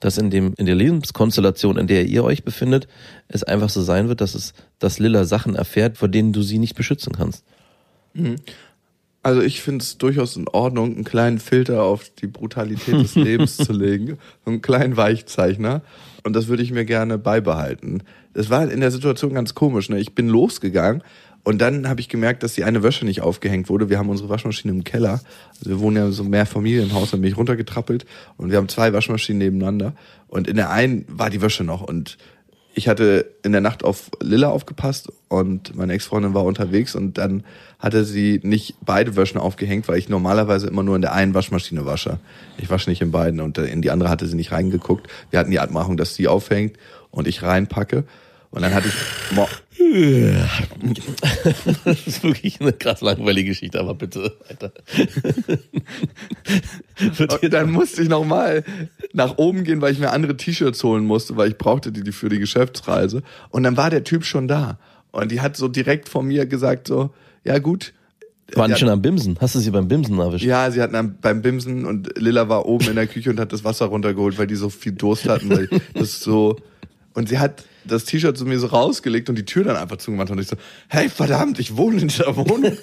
dass 0.00 0.18
in 0.18 0.30
dem, 0.30 0.54
in 0.56 0.66
der 0.66 0.74
Lebenskonstellation, 0.74 1.76
in 1.76 1.86
der 1.86 2.06
ihr 2.06 2.24
euch 2.24 2.44
befindet, 2.44 2.88
es 3.28 3.44
einfach 3.44 3.68
so 3.68 3.82
sein 3.82 4.08
wird, 4.08 4.20
dass 4.20 4.34
es, 4.34 4.54
dass 4.78 4.98
Lilla 4.98 5.24
Sachen 5.24 5.54
erfährt, 5.54 5.98
vor 5.98 6.08
denen 6.08 6.32
du 6.32 6.42
sie 6.42 6.58
nicht 6.58 6.74
beschützen 6.74 7.12
kannst. 7.14 7.44
Also 9.22 9.42
ich 9.42 9.60
finde 9.60 9.82
es 9.82 9.98
durchaus 9.98 10.36
in 10.36 10.48
Ordnung, 10.48 10.94
einen 10.94 11.04
kleinen 11.04 11.38
Filter 11.38 11.84
auf 11.84 12.08
die 12.08 12.26
Brutalität 12.26 12.94
des 12.94 13.14
Lebens 13.16 13.58
zu 13.58 13.72
legen, 13.72 14.18
so 14.44 14.50
einen 14.50 14.62
kleinen 14.62 14.96
Weichzeichner. 14.96 15.82
Und 16.24 16.34
das 16.34 16.48
würde 16.48 16.62
ich 16.62 16.72
mir 16.72 16.86
gerne 16.86 17.18
beibehalten. 17.18 18.02
Es 18.32 18.48
war 18.48 18.70
in 18.70 18.80
der 18.80 18.90
Situation 18.90 19.34
ganz 19.34 19.54
komisch. 19.54 19.90
Ne? 19.90 20.00
Ich 20.00 20.14
bin 20.14 20.28
losgegangen 20.28 21.02
und 21.44 21.60
dann 21.60 21.88
habe 21.88 22.00
ich 22.00 22.08
gemerkt, 22.08 22.42
dass 22.42 22.54
die 22.54 22.64
eine 22.64 22.82
Wäsche 22.82 23.04
nicht 23.04 23.20
aufgehängt 23.20 23.68
wurde. 23.68 23.90
Wir 23.90 23.98
haben 23.98 24.08
unsere 24.08 24.28
Waschmaschine 24.28 24.72
im 24.72 24.84
Keller. 24.84 25.20
Also 25.58 25.70
wir 25.70 25.80
wohnen 25.80 25.96
ja 25.96 26.10
so 26.10 26.22
mehr 26.22 26.46
Familienhaus, 26.46 27.10
dann 27.10 27.20
bin 27.20 27.30
ich 27.30 27.36
runtergetrappelt 27.36 28.06
und 28.36 28.50
wir 28.50 28.58
haben 28.58 28.68
zwei 28.68 28.92
Waschmaschinen 28.92 29.38
nebeneinander. 29.38 29.94
Und 30.28 30.46
in 30.46 30.56
der 30.56 30.70
einen 30.70 31.04
war 31.08 31.30
die 31.30 31.42
Wäsche 31.42 31.64
noch 31.64 31.82
und 31.82 32.16
ich 32.74 32.88
hatte 32.88 33.26
in 33.42 33.52
der 33.52 33.60
Nacht 33.60 33.84
auf 33.84 34.10
Lilla 34.20 34.48
aufgepasst 34.48 35.12
und 35.28 35.76
meine 35.76 35.92
Ex-Freundin 35.92 36.32
war 36.32 36.44
unterwegs 36.44 36.94
und 36.94 37.18
dann 37.18 37.44
hatte 37.78 38.04
sie 38.04 38.40
nicht 38.42 38.76
beide 38.80 39.16
Wäschen 39.16 39.38
aufgehängt, 39.38 39.88
weil 39.88 39.98
ich 39.98 40.08
normalerweise 40.08 40.68
immer 40.68 40.82
nur 40.82 40.96
in 40.96 41.02
der 41.02 41.12
einen 41.12 41.34
Waschmaschine 41.34 41.84
wasche. 41.84 42.18
Ich 42.56 42.70
wasche 42.70 42.88
nicht 42.88 43.02
in 43.02 43.10
beiden 43.10 43.40
und 43.40 43.58
in 43.58 43.82
die 43.82 43.90
andere 43.90 44.08
hatte 44.08 44.26
sie 44.26 44.36
nicht 44.36 44.52
reingeguckt. 44.52 45.08
Wir 45.30 45.38
hatten 45.38 45.50
die 45.50 45.60
Abmachung, 45.60 45.96
dass 45.96 46.14
sie 46.14 46.28
aufhängt 46.28 46.78
und 47.10 47.28
ich 47.28 47.42
reinpacke. 47.42 48.04
Und 48.52 48.62
dann 48.62 48.72
hatte 48.74 48.88
ich, 48.88 48.94
Das 51.84 52.06
ist 52.06 52.22
wirklich 52.22 52.60
eine 52.60 52.72
krass 52.72 53.00
langweilige 53.00 53.50
Geschichte, 53.50 53.80
aber 53.80 53.94
bitte, 53.94 54.36
Alter. 54.48 54.72
und 57.42 57.44
dann 57.52 57.70
musste 57.72 58.02
ich 58.02 58.08
nochmal 58.08 58.64
nach 59.12 59.38
oben 59.38 59.64
gehen, 59.64 59.80
weil 59.80 59.92
ich 59.92 59.98
mir 59.98 60.10
andere 60.12 60.36
T-Shirts 60.36 60.82
holen 60.84 61.04
musste, 61.04 61.36
weil 61.36 61.48
ich 61.48 61.58
brauchte 61.58 61.90
die 61.92 62.12
für 62.12 62.28
die 62.28 62.38
Geschäftsreise. 62.38 63.22
Und 63.50 63.64
dann 63.64 63.76
war 63.76 63.90
der 63.90 64.04
Typ 64.04 64.24
schon 64.24 64.46
da. 64.48 64.78
Und 65.10 65.32
die 65.32 65.40
hat 65.40 65.56
so 65.56 65.66
direkt 65.68 66.08
vor 66.08 66.22
mir 66.22 66.46
gesagt 66.46 66.86
so, 66.88 67.10
ja 67.44 67.58
gut, 67.58 67.92
Waren 68.54 68.70
die 68.72 68.78
schon 68.78 68.90
am 68.90 69.00
Bimsen? 69.00 69.38
Hast 69.40 69.54
du 69.54 69.60
sie 69.60 69.70
beim 69.70 69.88
Bimsen 69.88 70.18
erwischt? 70.18 70.44
Ja, 70.44 70.70
sie 70.70 70.82
hatten 70.82 70.94
am- 70.94 71.16
beim 71.22 71.40
Bimsen 71.40 71.86
und 71.86 72.18
Lilla 72.18 72.50
war 72.50 72.66
oben 72.66 72.86
in 72.88 72.96
der 72.96 73.06
Küche 73.06 73.30
und 73.30 73.40
hat 73.40 73.50
das 73.52 73.64
Wasser 73.64 73.86
runtergeholt, 73.86 74.36
weil 74.38 74.46
die 74.46 74.56
so 74.56 74.68
viel 74.68 74.92
Durst 74.92 75.26
hatten, 75.26 75.48
weil 75.48 75.68
das 75.94 76.20
so 76.20 76.56
und 77.14 77.28
sie 77.28 77.38
hat 77.38 77.64
das 77.84 78.04
T-Shirt 78.04 78.36
zu 78.36 78.44
mir 78.44 78.58
so 78.58 78.68
rausgelegt 78.68 79.28
und 79.28 79.36
die 79.36 79.44
Tür 79.44 79.64
dann 79.64 79.76
einfach 79.76 79.96
zugemacht 79.96 80.30
und 80.30 80.38
ich 80.38 80.46
so, 80.46 80.56
hey 80.88 81.08
verdammt, 81.08 81.58
ich 81.58 81.76
wohne 81.76 82.00
in 82.00 82.08
dieser 82.08 82.36
Wohnung. 82.36 82.72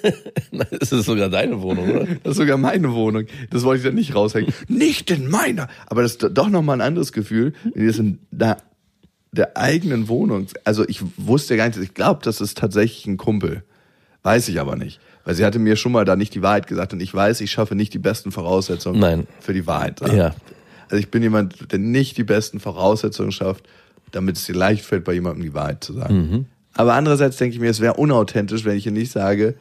Das 0.78 0.92
ist 0.92 1.06
sogar 1.06 1.28
deine 1.28 1.62
Wohnung, 1.62 1.88
oder? 1.88 2.06
Das 2.22 2.32
ist 2.32 2.36
sogar 2.36 2.58
meine 2.58 2.92
Wohnung. 2.92 3.26
Das 3.50 3.62
wollte 3.62 3.78
ich 3.78 3.84
dann 3.84 3.94
nicht 3.94 4.14
raushängen. 4.14 4.52
Nicht 4.68 5.10
in 5.10 5.28
meiner. 5.28 5.68
Aber 5.86 6.02
das 6.02 6.12
ist 6.12 6.28
doch 6.32 6.48
nochmal 6.48 6.78
ein 6.78 6.86
anderes 6.86 7.12
Gefühl, 7.12 7.54
wenn 7.74 7.86
das 7.86 7.98
in 7.98 8.18
der, 8.30 8.58
der 9.32 9.56
eigenen 9.56 10.08
Wohnung. 10.08 10.48
Also 10.64 10.86
ich 10.86 11.02
wusste 11.16 11.56
gar 11.56 11.66
nicht, 11.66 11.78
ich 11.78 11.94
glaube, 11.94 12.20
das 12.24 12.40
ist 12.40 12.58
tatsächlich 12.58 13.06
ein 13.06 13.16
Kumpel. 13.16 13.62
Weiß 14.22 14.48
ich 14.48 14.60
aber 14.60 14.76
nicht. 14.76 15.00
Weil 15.24 15.34
sie 15.34 15.44
hatte 15.44 15.58
mir 15.58 15.76
schon 15.76 15.92
mal 15.92 16.04
da 16.04 16.16
nicht 16.16 16.34
die 16.34 16.42
Wahrheit 16.42 16.66
gesagt 16.66 16.92
und 16.92 17.00
ich 17.00 17.14
weiß, 17.14 17.40
ich 17.40 17.50
schaffe 17.50 17.74
nicht 17.74 17.94
die 17.94 17.98
besten 17.98 18.32
Voraussetzungen 18.32 19.00
Nein. 19.00 19.26
für 19.40 19.54
die 19.54 19.66
Wahrheit. 19.66 20.00
Ja. 20.12 20.34
Also 20.90 21.00
ich 21.00 21.10
bin 21.10 21.22
jemand, 21.22 21.72
der 21.72 21.78
nicht 21.78 22.16
die 22.16 22.24
besten 22.24 22.58
Voraussetzungen 22.58 23.32
schafft, 23.32 23.64
damit 24.10 24.36
es 24.36 24.46
dir 24.46 24.54
leicht 24.54 24.84
fällt, 24.84 25.04
bei 25.04 25.12
jemandem 25.12 25.42
die 25.42 25.54
Wahrheit 25.54 25.84
zu 25.84 25.92
sagen. 25.92 26.14
Mhm. 26.16 26.46
Aber 26.74 26.94
andererseits 26.94 27.36
denke 27.36 27.54
ich 27.54 27.60
mir, 27.60 27.70
es 27.70 27.80
wäre 27.80 27.94
unauthentisch, 27.94 28.64
wenn 28.64 28.76
ich 28.76 28.86
ihr 28.86 28.92
nicht 28.92 29.12
sage, 29.12 29.54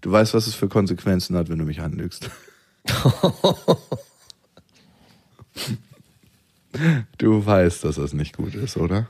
du 0.00 0.10
weißt, 0.10 0.34
was 0.34 0.46
es 0.46 0.54
für 0.54 0.68
Konsequenzen 0.68 1.36
hat, 1.36 1.48
wenn 1.48 1.58
du 1.58 1.64
mich 1.64 1.80
anlügst. 1.80 2.30
du 7.18 7.46
weißt, 7.46 7.84
dass 7.84 7.96
das 7.96 8.12
nicht 8.12 8.36
gut 8.36 8.54
ist, 8.54 8.76
oder? 8.76 9.08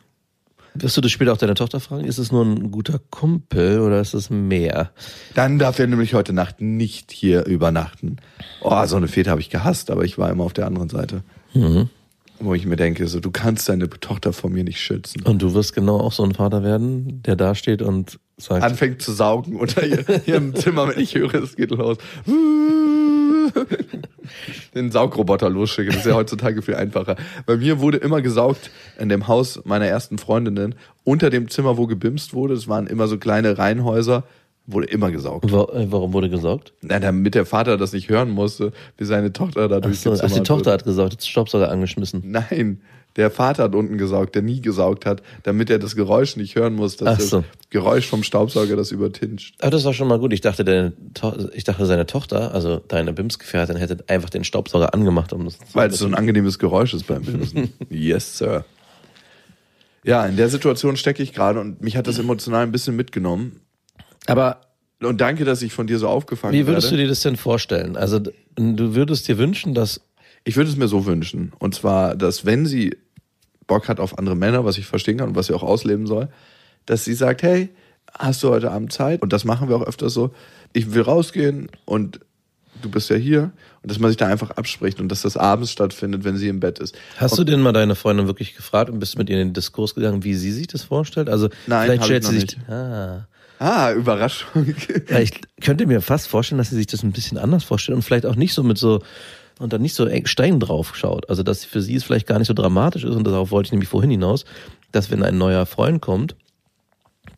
Wirst 0.83 0.97
du 0.97 1.01
das 1.01 1.11
später 1.11 1.33
auch 1.33 1.39
deine 1.39 1.55
Tochter 1.55 1.81
fragen? 1.81 2.05
Ist 2.05 2.19
es 2.19 2.31
nur 2.31 2.45
ein 2.45 2.71
guter 2.71 3.01
Kumpel 3.11 3.81
oder 3.81 4.01
ist 4.01 4.15
es 4.15 4.31
mehr? 4.31 4.91
Dann 5.35 5.59
darf 5.59 5.79
er 5.79 5.87
nämlich 5.87 6.15
heute 6.15 6.33
Nacht 6.33 6.61
nicht 6.61 7.13
hier 7.13 7.47
übernachten. 7.47 8.17
Oh, 8.61 8.85
so 8.85 8.97
eine 8.97 9.09
Fete 9.09 9.31
habe 9.31 9.41
ich 9.41 9.49
gehasst, 9.51 9.91
aber 9.91 10.05
ich 10.05 10.19
war 10.19 10.31
immer 10.31 10.45
auf 10.45 10.53
der 10.53 10.67
anderen 10.67 10.91
Seite. 10.91 11.23
Mhm. 11.55 11.89
Wo 12.39 12.55
ich 12.55 12.67
mir 12.67 12.77
denke, 12.77 13.09
so, 13.09 13.21
du 13.21 13.31
kannst 13.31 13.69
deine 13.69 13.89
Tochter 13.89 14.33
vor 14.33 14.51
mir 14.51 14.65
nicht 14.65 14.81
schützen. 14.81 15.23
Und 15.23 15.41
du 15.41 15.55
wirst 15.55 15.75
genau 15.75 15.99
auch 15.99 16.13
so 16.13 16.23
ein 16.23 16.35
Vater 16.35 16.63
werden, 16.63 17.23
der 17.23 17.37
da 17.37 17.55
steht 17.55 17.81
und 17.83 18.19
sagt, 18.37 18.63
anfängt 18.63 19.01
zu 19.01 19.13
saugen 19.13 19.57
unter 19.57 19.85
ihr, 19.87 20.05
ihrem 20.27 20.55
Zimmer, 20.55 20.89
wenn 20.89 21.01
ich 21.01 21.15
höre, 21.15 21.35
es 21.35 21.57
geht 21.57 21.71
los. 21.71 21.97
Den 24.75 24.91
Saugroboter 24.91 25.49
losschicken, 25.49 25.93
das 25.93 26.01
ist 26.01 26.07
ja 26.07 26.15
heutzutage 26.15 26.61
viel 26.61 26.75
einfacher. 26.75 27.17
Bei 27.47 27.57
mir 27.57 27.81
wurde 27.81 27.97
immer 27.99 28.21
gesaugt 28.21 28.71
in 28.99 29.09
dem 29.09 29.29
Haus 29.29 29.61
meiner 29.65 29.87
ersten 29.87 30.19
Freundinnen, 30.19 30.75
unter 31.05 31.31
dem 31.31 31.49
Zimmer, 31.49 31.77
wo 31.77 31.87
gebimst 31.87 32.35
wurde, 32.35 32.55
das 32.55 32.69
waren 32.69 32.87
immer 32.87 33.07
so 33.07 33.19
kleine 33.19 33.57
Reihenhäuser, 33.57 34.25
wurde 34.67 34.87
immer 34.89 35.11
gesaugt. 35.11 35.51
Wa- 35.53 35.69
äh, 35.73 35.87
warum 35.91 36.13
wurde 36.13 36.29
gesaugt? 36.29 36.73
Na, 36.83 36.99
damit 36.99 37.35
der 37.35 37.47
Vater 37.47 37.77
das 37.77 37.93
nicht 37.93 38.09
hören 38.09 38.31
musste, 38.31 38.73
wie 38.99 39.05
seine 39.05 39.33
Tochter 39.33 39.69
da 39.69 39.77
so, 39.77 39.81
durchgezimmert 39.83 40.23
ach 40.25 40.33
die 40.33 40.43
Tochter 40.43 40.73
hat 40.73 40.85
gesaugt, 40.85 41.13
jetzt 41.13 41.29
Staubsauger 41.29 41.71
angeschmissen. 41.71 42.23
Nein, 42.25 42.81
der 43.17 43.31
Vater 43.31 43.63
hat 43.65 43.75
unten 43.75 43.97
gesaugt, 43.97 44.35
der 44.35 44.43
nie 44.43 44.61
gesaugt 44.61 45.07
hat, 45.07 45.23
damit 45.43 45.71
er 45.71 45.79
das 45.79 45.97
Geräusch 45.97 46.37
nicht 46.37 46.55
hören 46.55 46.75
muss, 46.75 46.97
dass 46.99 47.09
Ach 47.09 47.17
das 47.17 47.31
so. 47.31 47.45
Geräusch 47.71 48.07
vom 48.07 48.23
Staubsauger 48.23 48.77
das 48.77 48.91
übertinscht. 48.93 49.55
Aber 49.61 49.71
das 49.71 49.85
war 49.85 49.95
schon 49.95 50.07
mal 50.09 50.19
gut. 50.19 50.33
Ich 50.35 50.43
dachte, 50.43 50.65
deine 50.65 50.93
to 51.15 51.33
ich 51.55 51.65
dachte, 51.65 51.87
seine 51.87 52.05
Tochter, 52.07 52.53
also 52.53 52.77
deine 52.89 53.13
Bimsgefährtin, 53.15 53.77
hätte 53.77 54.05
einfach 54.09 54.29
den 54.29 54.45
Staubsauger 54.45 54.93
angemacht, 54.93 55.33
um 55.33 55.45
das 55.47 55.59
Weil 55.73 55.89
es 55.91 55.99
so 55.99 56.07
ein 56.07 56.15
angenehmes 56.15 56.59
Geräusch 56.59 56.93
ist 56.93 57.07
beim 57.07 57.23
Bimsen. 57.23 57.73
yes, 57.89 58.37
Sir. 58.39 58.65
Ja, 60.05 60.25
in 60.27 60.37
der 60.37 60.49
Situation 60.49 60.97
stecke 60.97 61.23
ich 61.23 61.33
gerade 61.33 61.59
und 61.59 61.83
mich 61.83 61.97
hat 61.97 62.07
das 62.07 62.19
emotional 62.19 62.63
ein 62.63 62.71
bisschen 62.73 62.95
mitgenommen. 62.97 63.61
Aber 64.27 64.61
Und 65.03 65.21
danke, 65.21 65.45
dass 65.45 65.63
ich 65.63 65.73
von 65.73 65.87
dir 65.87 65.99
so 65.99 66.09
aufgefangen 66.09 66.55
wie 66.55 66.67
würdest 66.67 66.87
werde. 66.87 66.99
du 66.99 67.03
dir 67.05 67.09
das 67.09 67.21
denn 67.21 67.37
vorstellen? 67.37 67.97
Also 67.97 68.19
du 68.19 68.95
würdest 68.95 69.29
dir 69.29 69.39
wünschen, 69.39 69.75
dass 69.75 70.01
Ich 70.45 70.57
würde 70.57 70.71
es 70.71 70.77
mir 70.77 70.89
so 70.89 71.07
wünschen. 71.07 71.53
Und 71.59 71.75
zwar, 71.75 72.15
dass 72.15 72.45
wenn 72.45 72.67
sie 72.67 72.97
Bock 73.67 73.89
hat 73.89 74.01
auf 74.01 74.19
andere 74.19 74.37
Männer, 74.37 74.65
was 74.65 74.79
ich 74.79 74.87
verstehen 74.87 75.19
kann 75.19 75.31
und 75.31 75.37
was 75.37 75.47
sie 75.47 75.55
auch 75.55 75.63
ausleben 75.63 76.07
soll, 76.07 76.29
dass 76.87 77.05
sie 77.05 77.15
sagt, 77.15 77.43
hey, 77.43 77.69
hast 78.19 78.43
du 78.43 78.51
heute 78.51 78.71
Abend 78.71 78.93
Zeit? 78.93 79.23
Und 79.23 79.33
das 79.33 79.45
machen 79.45 79.69
wir 79.69 79.77
auch 79.77 79.83
öfters 79.83 80.15
so. 80.15 80.33
Ich 80.73 80.95
will 80.95 81.03
rausgehen 81.03 81.69
und 81.85 82.21
du 82.83 82.91
bist 82.91 83.11
ja 83.11 83.17
hier. 83.17 83.51
Und 83.83 83.91
dass 83.91 83.99
man 83.99 84.11
sich 84.11 84.17
da 84.17 84.27
einfach 84.27 84.51
abspricht 84.53 85.01
und 85.01 85.09
dass 85.09 85.23
das 85.23 85.37
abends 85.37 85.73
stattfindet, 85.73 86.25
wenn 86.25 86.37
sie 86.37 86.49
im 86.49 86.61
Bett 86.61 86.79
ist. 86.79 86.95
Hast 87.17 87.39
du 87.39 87.45
denn 87.45 87.61
mal 87.61 87.73
deine 87.73 87.95
Freundin 87.95 88.27
wirklich 88.27 88.55
gefragt 88.55 88.91
und 88.91 88.99
bist 88.99 89.19
mit 89.19 89.29
ihr 89.29 89.41
in 89.41 89.49
den 89.49 89.55
Diskurs 89.55 89.95
gegangen, 89.95 90.25
wie 90.25 90.35
sie 90.35 90.53
sich 90.53 90.67
das 90.67 90.83
vorstellt? 90.83 91.29
Also 91.29 91.49
Nein, 91.67 91.87
vielleicht 91.87 92.05
stellt 92.05 92.25
sie 92.25 92.41
sich. 92.41 92.59
Ah. 92.69 93.27
Ah, 93.59 93.93
Überraschung. 93.93 94.75
Ja, 95.09 95.19
ich 95.19 95.41
könnte 95.61 95.87
mir 95.87 96.01
fast 96.01 96.29
vorstellen, 96.29 96.59
dass 96.59 96.71
sie 96.71 96.77
sich 96.77 96.87
das 96.87 97.03
ein 97.03 97.13
bisschen 97.13 97.39
anders 97.39 97.65
vorstellt 97.65 97.97
und 97.97 98.03
vielleicht 98.03 98.27
auch 98.27 98.37
nicht 98.37 98.55
so 98.55 98.63
mit 98.63 98.79
so 98.79 99.03
und 99.59 99.73
dann 99.73 99.81
nicht 99.81 99.95
so 99.95 100.05
eng 100.05 100.27
Stein 100.27 100.61
drauf 100.61 100.95
schaut. 100.97 101.31
Also 101.31 101.43
dass 101.43 101.65
für 101.65 101.81
sie 101.81 101.95
es 101.95 102.05
vielleicht 102.05 102.27
gar 102.27 102.39
nicht 102.39 102.49
so 102.49 102.55
dramatisch 102.55 103.05
ist 103.05 103.15
und 103.15 103.25
darauf 103.25 103.51
wollte 103.51 103.69
ich 103.69 103.73
nämlich 103.73 103.89
vorhin 103.89 104.11
hinaus, 104.11 104.45
dass 104.93 105.11
wenn 105.11 105.23
ein 105.23 105.39
neuer 105.39 105.65
Freund 105.65 106.03
kommt, 106.03 106.37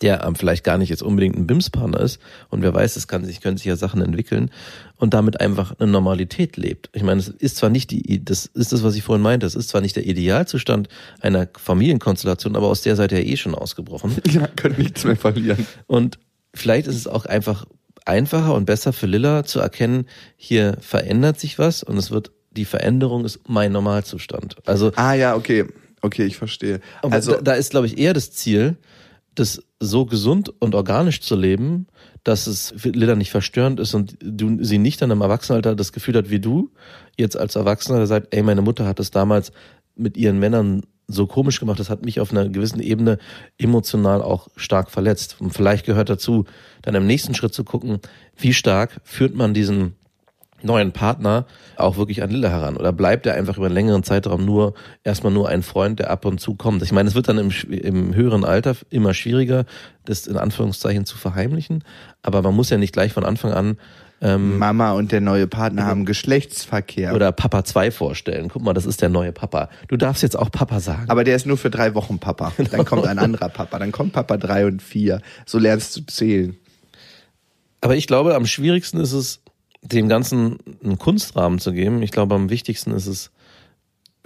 der 0.00 0.24
ähm, 0.24 0.34
vielleicht 0.34 0.64
gar 0.64 0.78
nicht 0.78 0.90
jetzt 0.90 1.02
unbedingt 1.02 1.36
ein 1.36 1.46
BIMS-Partner 1.46 2.00
ist 2.00 2.20
und 2.50 2.62
wer 2.62 2.74
weiß, 2.74 2.96
es 2.96 3.08
kann 3.08 3.24
sich, 3.24 3.40
können 3.40 3.56
sich 3.56 3.66
ja 3.66 3.76
Sachen 3.76 4.02
entwickeln 4.02 4.50
und 4.98 5.14
damit 5.14 5.40
einfach 5.40 5.78
eine 5.78 5.90
Normalität 5.90 6.56
lebt. 6.56 6.90
Ich 6.92 7.02
meine, 7.02 7.20
es 7.20 7.28
ist 7.28 7.56
zwar 7.56 7.70
nicht 7.70 7.90
die, 7.90 8.24
das 8.24 8.46
ist 8.46 8.72
das, 8.72 8.82
was 8.82 8.96
ich 8.96 9.02
vorhin 9.02 9.22
meinte, 9.22 9.46
es 9.46 9.54
ist 9.54 9.68
zwar 9.68 9.80
nicht 9.80 9.96
der 9.96 10.04
Idealzustand 10.06 10.88
einer 11.20 11.48
Familienkonstellation, 11.56 12.56
aber 12.56 12.66
aus 12.66 12.82
der 12.82 12.96
seid 12.96 13.12
ihr 13.12 13.22
ja 13.22 13.32
eh 13.32 13.36
schon 13.36 13.54
ausgebrochen. 13.54 14.16
ja, 14.30 14.48
könnt 14.48 14.78
nichts 14.78 15.04
mehr 15.04 15.16
verlieren. 15.16 15.66
Und 15.86 16.18
vielleicht 16.52 16.88
ist 16.88 16.96
es 16.96 17.06
auch 17.06 17.26
einfach 17.26 17.64
einfacher 18.04 18.54
und 18.54 18.64
besser 18.64 18.92
für 18.92 19.06
Lilla 19.06 19.44
zu 19.44 19.60
erkennen, 19.60 20.06
hier 20.36 20.76
verändert 20.80 21.38
sich 21.38 21.58
was 21.58 21.82
und 21.82 21.96
es 21.96 22.10
wird, 22.10 22.32
die 22.50 22.64
Veränderung 22.64 23.24
ist 23.24 23.40
mein 23.48 23.72
Normalzustand. 23.72 24.56
Also, 24.66 24.92
Ah 24.96 25.14
ja, 25.14 25.36
okay. 25.36 25.64
Okay, 26.00 26.24
ich 26.24 26.36
verstehe. 26.36 26.80
Also, 27.02 27.32
da, 27.32 27.42
da 27.42 27.52
ist, 27.54 27.70
glaube 27.70 27.86
ich, 27.86 27.98
eher 27.98 28.14
das 28.14 28.30
Ziel, 28.32 28.76
das 29.38 29.62
so 29.80 30.06
gesund 30.06 30.52
und 30.60 30.74
organisch 30.74 31.20
zu 31.20 31.36
leben, 31.36 31.86
dass 32.24 32.46
es 32.46 32.74
Lilla 32.84 33.14
nicht 33.14 33.30
verstörend 33.30 33.80
ist 33.80 33.94
und 33.94 34.16
du 34.20 34.62
sie 34.62 34.78
nicht 34.78 35.00
dann 35.00 35.10
im 35.10 35.20
Erwachsenenalter 35.20 35.74
das 35.74 35.92
Gefühl 35.92 36.16
hat 36.16 36.30
wie 36.30 36.40
du, 36.40 36.70
jetzt 37.16 37.36
als 37.36 37.56
Erwachsener, 37.56 38.06
sagt, 38.06 38.34
ey, 38.34 38.42
meine 38.42 38.62
Mutter 38.62 38.86
hat 38.86 38.98
das 38.98 39.10
damals 39.10 39.52
mit 39.94 40.16
ihren 40.16 40.38
Männern 40.38 40.82
so 41.08 41.26
komisch 41.26 41.58
gemacht, 41.58 41.80
das 41.80 41.88
hat 41.88 42.04
mich 42.04 42.20
auf 42.20 42.30
einer 42.30 42.48
gewissen 42.48 42.80
Ebene 42.80 43.18
emotional 43.56 44.20
auch 44.20 44.48
stark 44.56 44.90
verletzt. 44.90 45.36
Und 45.38 45.52
vielleicht 45.52 45.86
gehört 45.86 46.10
dazu, 46.10 46.44
dann 46.82 46.94
im 46.94 47.06
nächsten 47.06 47.34
Schritt 47.34 47.54
zu 47.54 47.64
gucken, 47.64 47.98
wie 48.36 48.52
stark 48.52 49.00
führt 49.04 49.34
man 49.34 49.54
diesen 49.54 49.94
neuen 50.62 50.92
Partner 50.92 51.46
auch 51.76 51.96
wirklich 51.96 52.22
an 52.22 52.30
Lilla 52.30 52.48
heran? 52.48 52.76
Oder 52.76 52.92
bleibt 52.92 53.26
er 53.26 53.34
einfach 53.34 53.56
über 53.56 53.66
einen 53.66 53.74
längeren 53.74 54.02
Zeitraum 54.02 54.44
nur 54.44 54.74
erstmal 55.04 55.32
nur 55.32 55.48
ein 55.48 55.62
Freund, 55.62 55.98
der 55.98 56.10
ab 56.10 56.24
und 56.24 56.40
zu 56.40 56.54
kommt? 56.54 56.82
Ich 56.82 56.92
meine, 56.92 57.08
es 57.08 57.14
wird 57.14 57.28
dann 57.28 57.38
im, 57.38 57.50
im 57.70 58.14
höheren 58.14 58.44
Alter 58.44 58.76
immer 58.90 59.14
schwieriger, 59.14 59.64
das 60.04 60.26
in 60.26 60.36
Anführungszeichen 60.36 61.04
zu 61.04 61.16
verheimlichen. 61.16 61.84
Aber 62.22 62.42
man 62.42 62.54
muss 62.54 62.70
ja 62.70 62.78
nicht 62.78 62.92
gleich 62.92 63.12
von 63.12 63.24
Anfang 63.24 63.52
an 63.52 63.76
ähm, 64.20 64.58
Mama 64.58 64.92
und 64.92 65.12
der 65.12 65.20
neue 65.20 65.46
Partner 65.46 65.86
haben 65.86 66.04
Geschlechtsverkehr. 66.04 67.14
oder 67.14 67.30
Papa 67.30 67.64
2 67.64 67.90
vorstellen. 67.90 68.48
Guck 68.48 68.62
mal, 68.62 68.74
das 68.74 68.84
ist 68.84 69.00
der 69.00 69.08
neue 69.08 69.32
Papa. 69.32 69.68
Du 69.86 69.96
darfst 69.96 70.22
jetzt 70.22 70.36
auch 70.36 70.50
Papa 70.50 70.80
sagen. 70.80 71.08
aber 71.08 71.22
der 71.24 71.36
ist 71.36 71.46
nur 71.46 71.56
für 71.56 71.70
drei 71.70 71.94
Wochen 71.94 72.18
Papa. 72.18 72.52
Dann 72.70 72.84
kommt 72.84 73.06
ein 73.06 73.18
anderer 73.18 73.48
Papa. 73.48 73.78
Dann 73.78 73.92
kommt 73.92 74.12
Papa 74.12 74.36
drei 74.36 74.66
und 74.66 74.82
vier. 74.82 75.20
So 75.46 75.58
lernst 75.58 75.96
du 75.96 76.04
zählen. 76.06 76.56
Aber 77.80 77.94
ich 77.94 78.08
glaube, 78.08 78.34
am 78.34 78.46
schwierigsten 78.46 78.98
ist 78.98 79.12
es, 79.12 79.40
dem 79.82 80.08
Ganzen 80.08 80.58
einen 80.82 80.98
Kunstrahmen 80.98 81.58
zu 81.58 81.72
geben. 81.72 82.02
Ich 82.02 82.10
glaube, 82.10 82.34
am 82.34 82.50
wichtigsten 82.50 82.92
ist 82.92 83.06
es, 83.06 83.30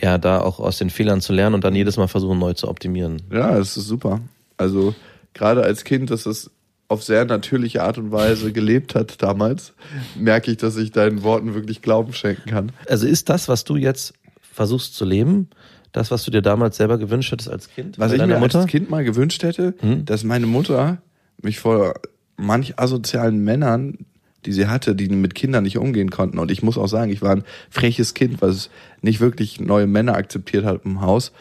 ja, 0.00 0.18
da 0.18 0.40
auch 0.40 0.58
aus 0.60 0.78
den 0.78 0.90
Fehlern 0.90 1.20
zu 1.20 1.32
lernen 1.32 1.54
und 1.54 1.64
dann 1.64 1.74
jedes 1.74 1.96
Mal 1.96 2.08
versuchen, 2.08 2.38
neu 2.38 2.54
zu 2.54 2.68
optimieren. 2.68 3.22
Ja, 3.30 3.56
das 3.56 3.76
ist 3.76 3.86
super. 3.86 4.20
Also 4.56 4.94
gerade 5.34 5.62
als 5.62 5.84
Kind, 5.84 6.10
das 6.10 6.26
es 6.26 6.50
auf 6.88 7.02
sehr 7.02 7.24
natürliche 7.24 7.82
Art 7.82 7.98
und 7.98 8.10
Weise 8.12 8.52
gelebt 8.52 8.94
hat 8.94 9.22
damals, 9.22 9.72
merke 10.18 10.50
ich, 10.50 10.56
dass 10.58 10.76
ich 10.76 10.90
deinen 10.90 11.22
Worten 11.22 11.54
wirklich 11.54 11.82
Glauben 11.82 12.12
schenken 12.12 12.48
kann. 12.50 12.72
Also 12.88 13.06
ist 13.06 13.28
das, 13.28 13.48
was 13.48 13.64
du 13.64 13.76
jetzt 13.76 14.14
versuchst 14.40 14.94
zu 14.94 15.04
leben, 15.04 15.48
das, 15.92 16.10
was 16.10 16.24
du 16.24 16.30
dir 16.30 16.42
damals 16.42 16.76
selber 16.78 16.98
gewünscht 16.98 17.30
hättest 17.32 17.50
als 17.50 17.68
Kind? 17.68 17.98
Was 17.98 18.12
ich 18.12 18.20
mir 18.20 18.38
Mutter? 18.38 18.60
als 18.60 18.70
Kind 18.70 18.90
mal 18.90 19.04
gewünscht 19.04 19.42
hätte, 19.42 19.74
Hm? 19.80 20.04
dass 20.06 20.24
meine 20.24 20.46
Mutter 20.46 20.98
mich 21.42 21.58
vor 21.60 21.94
manch 22.36 22.78
asozialen 22.78 23.44
Männern, 23.44 23.98
die 24.44 24.52
sie 24.52 24.66
hatte, 24.66 24.94
die 24.94 25.09
mit 25.09 25.35
Kindern 25.35 25.64
nicht 25.64 25.78
umgehen 25.78 26.11
konnten. 26.11 26.38
Und 26.38 26.50
ich 26.50 26.62
muss 26.62 26.78
auch 26.78 26.88
sagen, 26.88 27.11
ich 27.11 27.22
war 27.22 27.37
ein 27.37 27.44
freches 27.70 28.14
Kind, 28.14 28.42
was 28.42 28.70
nicht 29.00 29.20
wirklich 29.20 29.61
neue 29.61 29.87
Männer 29.87 30.14
akzeptiert 30.14 30.64
hat 30.64 30.85
im 30.85 31.00
Haus, 31.00 31.33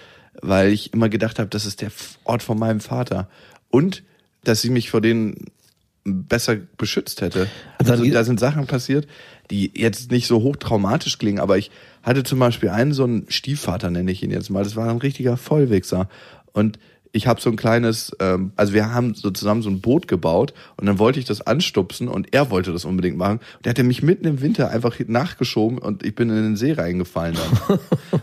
weil 0.41 0.71
ich 0.71 0.93
immer 0.93 1.09
gedacht 1.09 1.39
habe, 1.39 1.49
das 1.49 1.65
ist 1.65 1.81
der 1.81 1.91
Ort 2.23 2.43
von 2.43 2.57
meinem 2.57 2.79
Vater. 2.79 3.29
Und 3.69 4.03
dass 4.43 4.61
sie 4.61 4.69
mich 4.69 4.89
vor 4.89 5.01
denen 5.01 5.51
besser 6.03 6.57
beschützt 6.77 7.21
hätte. 7.21 7.47
Also 7.77 7.93
Also, 7.93 8.09
da 8.09 8.23
sind 8.23 8.39
Sachen 8.39 8.65
passiert, 8.65 9.07
die 9.51 9.71
jetzt 9.75 10.11
nicht 10.11 10.27
so 10.27 10.41
hochtraumatisch 10.41 11.17
klingen, 11.17 11.39
aber 11.39 11.57
ich 11.57 11.69
hatte 12.01 12.23
zum 12.23 12.39
Beispiel 12.39 12.69
einen 12.69 12.93
so 12.93 13.03
einen 13.03 13.25
Stiefvater, 13.29 13.91
nenne 13.91 14.11
ich 14.11 14.23
ihn 14.23 14.31
jetzt 14.31 14.49
mal. 14.49 14.63
Das 14.63 14.75
war 14.75 14.89
ein 14.89 14.97
richtiger 14.97 15.37
Vollwichser. 15.37 16.09
Und 16.53 16.79
ich 17.13 17.27
habe 17.27 17.41
so 17.41 17.49
ein 17.49 17.57
kleines, 17.57 18.15
ähm, 18.19 18.53
also 18.55 18.73
wir 18.73 18.93
haben 18.93 19.13
so 19.15 19.31
zusammen 19.31 19.61
so 19.61 19.69
ein 19.69 19.81
Boot 19.81 20.07
gebaut 20.07 20.53
und 20.77 20.85
dann 20.85 20.97
wollte 20.97 21.19
ich 21.19 21.25
das 21.25 21.45
anstupsen 21.45 22.07
und 22.07 22.33
er 22.33 22.49
wollte 22.51 22.71
das 22.71 22.85
unbedingt 22.85 23.17
machen. 23.17 23.39
Und 23.57 23.65
der 23.65 23.71
hat 23.71 23.83
mich 23.83 24.01
mitten 24.01 24.25
im 24.25 24.41
Winter 24.41 24.69
einfach 24.69 24.97
nachgeschoben 25.05 25.77
und 25.77 26.05
ich 26.05 26.15
bin 26.15 26.29
in 26.29 26.35
den 26.35 26.55
See 26.55 26.71
reingefallen 26.71 27.35
dann. 27.35 27.79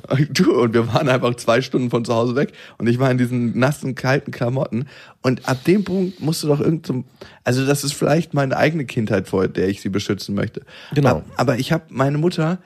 und, 0.09 0.39
du, 0.39 0.61
und 0.61 0.75
wir 0.75 0.93
waren 0.93 1.09
einfach 1.09 1.35
zwei 1.37 1.61
Stunden 1.61 1.91
von 1.91 2.05
zu 2.05 2.15
Hause 2.15 2.35
weg 2.35 2.53
und 2.79 2.87
ich 2.87 2.99
war 2.99 3.11
in 3.11 3.19
diesen 3.19 3.59
nassen, 3.59 3.95
kalten 3.95 4.31
Klamotten. 4.31 4.87
Und 5.23 5.47
ab 5.49 5.65
dem 5.65 5.85
Punkt 5.85 6.21
musst 6.21 6.43
du 6.43 6.49
doch 6.49 6.61
irgend 6.61 6.87
so, 6.87 7.05
also 7.45 7.67
das 7.67 7.85
ist 7.85 7.93
vielleicht 7.93 8.33
meine 8.33 8.57
eigene 8.57 8.87
Kindheit, 8.87 9.29
vor 9.29 9.49
der 9.49 9.69
ich 9.69 9.83
sie 9.83 9.91
beschützen 9.91 10.35
möchte. 10.35 10.63
Genau. 10.95 11.09
Aber, 11.09 11.25
aber 11.37 11.59
ich 11.59 11.73
habe 11.73 11.85
meine 11.91 12.17
Mutter, 12.17 12.59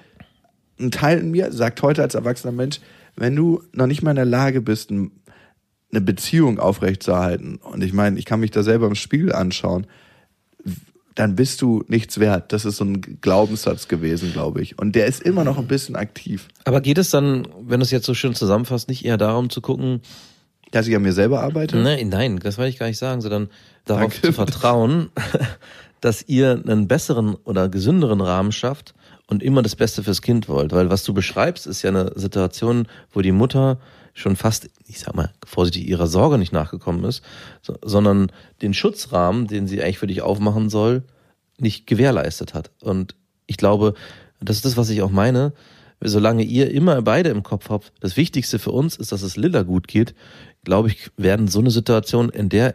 ein 0.79 0.91
Teil 0.91 1.19
in 1.19 1.31
mir 1.31 1.53
sagt 1.53 1.83
heute 1.83 2.03
als 2.03 2.15
erwachsener 2.15 2.53
Mensch, 2.53 2.81
wenn 3.17 3.37
du 3.37 3.63
noch 3.73 3.87
nicht 3.87 4.03
mal 4.03 4.11
in 4.11 4.17
der 4.17 4.25
Lage 4.25 4.61
bist, 4.61 4.91
ein 4.91 5.11
eine 5.93 6.01
Beziehung 6.01 6.59
aufrechtzuerhalten, 6.59 7.57
und 7.57 7.85
ich 7.85 7.93
meine, 7.93 8.19
ich 8.19 8.25
kann 8.25 8.41
mich 8.41 8.51
da 8.51 8.63
selber 8.63 8.87
im 8.87 8.95
Spiegel 8.95 9.33
anschauen, 9.33 9.87
dann 11.15 11.37
bist 11.37 11.61
du 11.61 11.85
nichts 11.89 12.19
wert. 12.21 12.53
Das 12.53 12.65
ist 12.65 12.77
so 12.79 12.85
ein 12.85 13.19
Glaubenssatz 13.21 13.89
gewesen, 13.89 14.33
glaube 14.33 14.63
ich. 14.63 14.79
Und 14.79 14.97
der 14.97 15.07
ist 15.07 15.23
immer 15.23 15.45
noch 15.45 15.59
ein 15.59 15.67
bisschen 15.67 15.95
aktiv. 15.95 16.49
Aber 16.65 16.81
geht 16.81 16.97
es 16.97 17.11
dann, 17.11 17.47
wenn 17.61 17.81
du 17.81 17.85
es 17.85 17.91
jetzt 17.91 18.07
so 18.07 18.15
schön 18.15 18.35
zusammenfasst, 18.35 18.89
nicht 18.89 19.05
eher 19.05 19.19
darum 19.19 19.51
zu 19.51 19.61
gucken, 19.61 20.01
Dass 20.71 20.87
ich 20.87 20.97
an 20.97 21.03
mir 21.03 21.13
selber 21.13 21.43
arbeite? 21.43 21.77
nein, 21.77 22.09
nein, 22.09 22.39
das 22.39 22.57
wollte 22.57 22.71
ich 22.71 22.79
gar 22.79 22.87
nicht 22.87 22.99
sagen, 22.99 23.21
sondern 23.21 23.51
darauf 23.85 24.15
Danke. 24.15 24.29
zu 24.29 24.33
vertrauen, 24.33 25.11
dass 26.01 26.27
ihr 26.27 26.63
einen 26.67 26.89
besseren 26.89 27.35
oder 27.45 27.69
gesünderen 27.69 28.23
Rahmen 28.23 28.53
schafft 28.53 28.95
und 29.27 29.43
immer 29.43 29.61
das 29.61 29.77
Beste 29.77 30.03
fürs 30.03 30.23
Kind 30.23 30.49
wollt. 30.49 30.73
Weil 30.73 30.89
was 30.89 31.05
du 31.05 31.13
beschreibst, 31.13 31.67
ist 31.67 31.83
ja 31.83 31.91
eine 31.91 32.13
Situation, 32.15 32.89
wo 33.13 33.21
die 33.21 33.33
Mutter 33.33 33.79
schon 34.15 34.37
fast, 34.37 34.69
ich 34.87 35.01
sag 35.01 35.15
mal, 35.15 35.33
vorsichtig 35.45 35.89
ihrer 35.89 36.07
Sorge 36.07 36.39
nicht 36.39 36.53
nachgekommen 36.53 37.05
ist, 37.05 37.23
so, 37.63 37.77
sondern 37.83 38.31
den 38.61 38.75
Schutzrahmen, 38.75 39.47
den 39.47 39.67
sie 39.67 39.83
eigentlich 39.83 39.99
für 39.99 40.07
dich 40.07 40.23
aufmachen 40.23 40.69
soll, 40.69 41.05
nicht 41.59 41.87
gewährleistet 41.87 42.55
hat. 42.55 42.71
Und 42.81 43.15
ich 43.47 43.57
glaube, 43.57 43.95
das 44.41 44.57
ist 44.57 44.65
das, 44.65 44.77
was 44.77 44.91
ich 44.91 45.03
auch 45.03 45.11
meine. 45.11 45.53
Solange 46.01 46.43
ihr 46.43 46.71
immer 46.73 47.01
beide 47.03 47.31
im 47.31 47.43
Kopf 47.43 47.71
habt, 47.71 47.93
das 48.01 48.17
Wichtigste 48.17 48.59
für 48.59 48.73
uns 48.73 48.97
ist, 48.97 49.13
dass 49.13 49.23
es 49.23 49.37
Lilla 49.37 49.63
gut 49.63 49.87
geht, 49.87 50.15
glaube 50.65 50.89
ich, 50.89 51.11
werden 51.17 51.49
so 51.49 51.61
eine 51.61 51.71
Situation 51.71 52.29
in 52.29 52.49
der 52.49 52.75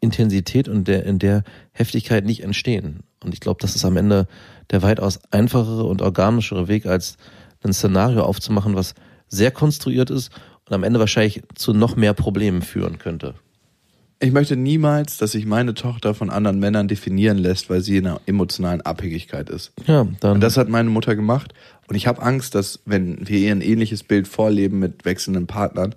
Intensität 0.00 0.68
und 0.68 0.88
der, 0.88 1.04
in 1.04 1.18
der 1.18 1.44
Heftigkeit 1.72 2.24
nicht 2.24 2.42
entstehen. 2.42 3.00
Und 3.22 3.34
ich 3.34 3.40
glaube, 3.40 3.60
das 3.60 3.76
ist 3.76 3.84
am 3.84 3.96
Ende 3.96 4.26
der 4.70 4.82
weitaus 4.82 5.20
einfachere 5.30 5.84
und 5.84 6.02
organischere 6.02 6.66
Weg, 6.66 6.86
als 6.86 7.18
ein 7.62 7.72
Szenario 7.72 8.22
aufzumachen, 8.22 8.74
was 8.74 8.94
sehr 9.28 9.50
konstruiert 9.50 10.10
ist 10.10 10.30
und 10.72 10.76
am 10.76 10.84
Ende 10.84 11.00
wahrscheinlich 11.00 11.42
zu 11.54 11.74
noch 11.74 11.96
mehr 11.96 12.14
Problemen 12.14 12.62
führen 12.62 12.98
könnte. 12.98 13.34
Ich 14.20 14.32
möchte 14.32 14.56
niemals, 14.56 15.18
dass 15.18 15.32
sich 15.32 15.44
meine 15.44 15.74
Tochter 15.74 16.14
von 16.14 16.30
anderen 16.30 16.60
Männern 16.60 16.88
definieren 16.88 17.36
lässt, 17.36 17.68
weil 17.68 17.82
sie 17.82 17.98
in 17.98 18.06
einer 18.06 18.20
emotionalen 18.24 18.80
Abhängigkeit 18.80 19.50
ist. 19.50 19.72
Ja, 19.86 20.06
dann. 20.20 20.32
Und 20.34 20.40
das 20.40 20.56
hat 20.56 20.70
meine 20.70 20.88
Mutter 20.88 21.14
gemacht. 21.14 21.52
Und 21.88 21.96
ich 21.96 22.06
habe 22.06 22.22
Angst, 22.22 22.54
dass, 22.54 22.80
wenn 22.86 23.28
wir 23.28 23.38
ihr 23.38 23.52
ein 23.52 23.60
ähnliches 23.60 24.02
Bild 24.02 24.28
vorleben 24.28 24.78
mit 24.78 25.04
wechselnden 25.04 25.46
Partnern, 25.46 25.94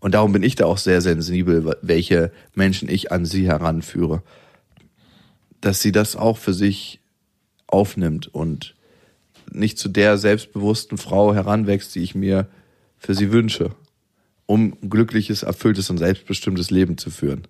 und 0.00 0.14
darum 0.14 0.32
bin 0.32 0.42
ich 0.42 0.54
da 0.56 0.66
auch 0.66 0.78
sehr 0.78 1.00
sensibel, 1.00 1.74
welche 1.82 2.30
Menschen 2.54 2.88
ich 2.88 3.10
an 3.10 3.24
sie 3.24 3.46
heranführe, 3.48 4.22
dass 5.60 5.80
sie 5.80 5.90
das 5.90 6.16
auch 6.16 6.36
für 6.36 6.52
sich 6.52 7.00
aufnimmt 7.66 8.32
und 8.32 8.74
nicht 9.50 9.78
zu 9.78 9.88
der 9.88 10.18
selbstbewussten 10.18 10.98
Frau 10.98 11.34
heranwächst, 11.34 11.94
die 11.94 12.00
ich 12.00 12.14
mir 12.14 12.46
für 12.98 13.14
sie 13.14 13.32
wünsche, 13.32 13.70
um 14.48 14.74
ein 14.82 14.88
glückliches, 14.88 15.42
erfülltes 15.42 15.90
und 15.90 15.98
selbstbestimmtes 15.98 16.70
Leben 16.70 16.96
zu 16.96 17.10
führen. 17.10 17.46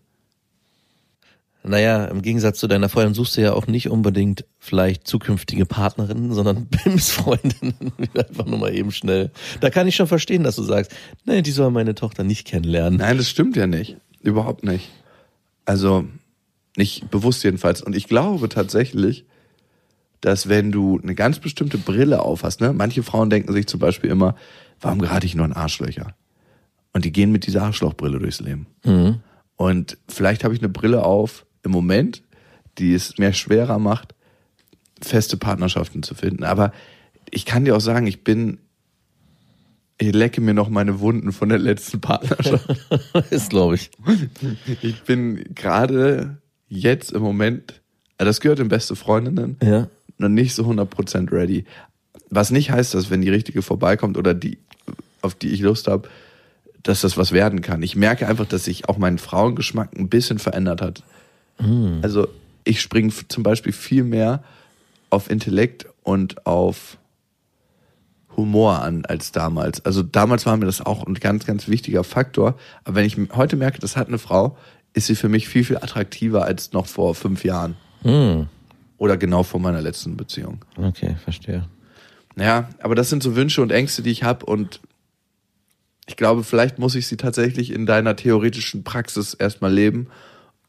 Naja, 1.63 2.07
im 2.07 2.23
Gegensatz 2.23 2.59
zu 2.59 2.67
deiner 2.67 2.89
Freundin 2.89 3.15
suchst 3.15 3.37
du 3.37 3.41
ja 3.41 3.53
auch 3.53 3.69
nicht 3.69 3.89
unbedingt 3.89 4.45
vielleicht 4.59 5.07
zukünftige 5.07 5.65
Partnerinnen, 5.65 6.33
sondern 6.33 6.67
BIMS-Freundinnen. 6.85 7.93
Einfach 8.15 8.47
nur 8.47 8.59
mal 8.59 8.75
eben 8.75 8.91
schnell. 8.91 9.31
Da 9.61 9.71
kann 9.71 9.87
ich 9.87 9.95
schon 9.95 10.09
verstehen, 10.09 10.43
dass 10.43 10.57
du 10.57 10.63
sagst, 10.63 10.93
nee, 11.25 11.41
die 11.41 11.53
soll 11.53 11.71
meine 11.71 11.95
Tochter 11.95 12.25
nicht 12.25 12.47
kennenlernen. 12.47 12.99
Nein, 12.99 13.17
das 13.17 13.31
stimmt 13.31 13.55
ja 13.57 13.69
nicht. 13.69 13.97
Überhaupt 14.21 14.65
nicht. 14.65 14.91
Also 15.67 16.05
nicht 16.77 17.11
bewusst 17.11 17.45
jedenfalls. 17.45 17.81
Und 17.81 17.95
ich 17.95 18.09
glaube 18.09 18.49
tatsächlich, 18.49 19.25
dass 20.21 20.49
wenn 20.49 20.73
du 20.73 20.99
eine 21.01 21.15
ganz 21.15 21.39
bestimmte 21.39 21.79
Brille 21.79 22.23
aufhast, 22.23 22.61
ne, 22.61 22.73
manche 22.73 23.05
Frauen 23.05 23.31
denken 23.31 23.53
sich 23.53 23.69
zum 23.69 23.79
Beispiel 23.79 24.11
immer, 24.11 24.35
warum 24.81 24.99
gerate 24.99 25.27
ich 25.27 25.37
nur 25.37 25.47
in 25.47 25.53
Arschlöcher? 25.53 26.15
Und 26.99 27.05
die 27.05 27.13
gehen 27.13 27.31
mit 27.31 27.47
dieser 27.47 27.63
Arschlochbrille 27.63 28.19
durchs 28.19 28.41
Leben. 28.41 28.67
Und 29.55 29.99
vielleicht 30.09 30.43
habe 30.43 30.53
ich 30.53 30.59
eine 30.61 30.69
Brille 30.69 31.05
auf 31.05 31.47
im 31.63 31.71
Moment, 31.71 32.25
die 32.79 32.93
es 32.93 33.19
mir 33.19 33.33
schwerer 33.33 33.79
macht, 33.79 34.17
feste 35.01 35.37
Partnerschaften 35.37 36.03
zu 36.03 36.17
finden. 36.17 36.43
Aber 36.43 36.73
ich 37.31 37.45
kann 37.47 37.65
dir 37.65 37.77
auch 37.77 37.81
sagen, 37.81 38.09
ich 38.09 38.25
bin, 38.25 38.59
ich 39.97 40.13
lecke 40.13 40.41
mir 40.41 40.55
noch 40.55 40.69
meine 40.71 40.99
Wunden 40.99 41.31
von 41.31 41.49
der 41.51 41.59
letzten 41.61 42.01
Partnerschaft. 42.01 42.67
ist, 43.31 43.51
glaube 43.51 43.77
ich. 43.77 43.93
Ich 44.83 45.03
bin 45.03 45.55
gerade 45.55 46.39
jetzt 46.69 47.13
im 47.13 47.23
Moment, 47.23 47.81
also 48.17 48.29
das 48.29 48.41
gehört 48.41 48.59
in 48.59 48.67
beste 48.67 48.97
Freundinnen, 48.97 49.57
Ja. 49.63 49.87
noch 50.17 50.31
nicht 50.31 50.53
so 50.53 50.65
100% 50.65 51.31
ready. 51.31 51.65
Was 52.29 52.51
nicht 52.51 52.73
heißt, 52.73 52.93
dass 52.95 53.09
wenn 53.09 53.23
die 53.23 53.31
richtige 53.31 53.63
vorbeikommt 53.63 54.19
oder 54.19 54.35
die, 54.35 54.59
auf 55.23 55.37
die 55.37 55.51
ich 55.51 55.61
Lust 55.61 55.87
habe, 55.87 56.09
dass 56.83 57.03
das 57.03 57.17
was 57.17 57.33
werden 57.33 57.61
kann. 57.61 57.83
Ich 57.83 57.97
merke 57.97 58.27
einfach, 58.27 58.47
dass 58.47 58.65
sich 58.65 58.89
auch 58.89 58.99
mein 58.99 59.19
Frauengeschmack 59.19 59.97
ein 59.97 60.09
bisschen 60.09 60.39
verändert 60.39 60.81
hat. 60.81 61.03
Also 62.03 62.29
ich 62.65 62.81
springe 62.81 63.13
zum 63.29 63.43
Beispiel 63.43 63.73
viel 63.73 64.05
mehr 64.05 64.43
auf 65.11 65.31
Intellekt 65.31 65.87
und 66.03 66.47
auf 66.47 66.99
Humor 68.37 68.83
an 68.83 69.05
als 69.05 69.33
damals. 69.33 69.85
Also 69.85 70.03
damals 70.03 70.47
war 70.47 70.57
mir 70.57 70.67
das 70.67 70.81
auch 70.81 71.05
ein 71.07 71.15
ganz, 71.15 71.45
ganz 71.45 71.67
wichtiger 71.67 72.05
Faktor. 72.05 72.57
Aber 72.85 72.97
wenn 72.97 73.05
ich 73.05 73.17
heute 73.35 73.57
merke, 73.57 73.81
das 73.81 73.97
hat 73.97 74.09
eine 74.09 74.19
Frau, 74.19 74.57
ist 74.95 75.07
sie 75.07 75.17
für 75.17 75.29
mich 75.29 75.49
viel, 75.49 75.65
viel 75.65 75.79
attraktiver 75.79 76.45
als 76.45 76.73
noch 76.73 76.87
vor 76.87 77.15
fünf 77.15 77.45
Jahren. 77.45 77.77
Hm. 78.03 78.47
Oder 78.97 79.17
genau 79.17 79.43
vor 79.43 79.61
meiner 79.61 79.81
letzten 79.81 80.17
Beziehung. 80.17 80.65
Okay, 80.77 81.17
verstehe. 81.23 81.67
Ja, 82.37 82.69
aber 82.81 82.95
das 82.95 83.11
sind 83.11 83.23
so 83.23 83.35
Wünsche 83.35 83.61
und 83.61 83.73
Ängste, 83.73 84.03
die 84.03 84.11
ich 84.11 84.23
habe 84.23 84.47
und 84.47 84.81
ich 86.09 86.17
glaube, 86.17 86.43
vielleicht 86.43 86.79
muss 86.79 86.95
ich 86.97 87.07
sie 87.07 87.17
tatsächlich 87.17 87.73
in 87.73 87.87
deiner 87.87 88.17
theoretischen 88.17 88.83
Praxis 88.83 89.35
erstmal 89.35 89.73
leben, 89.73 90.09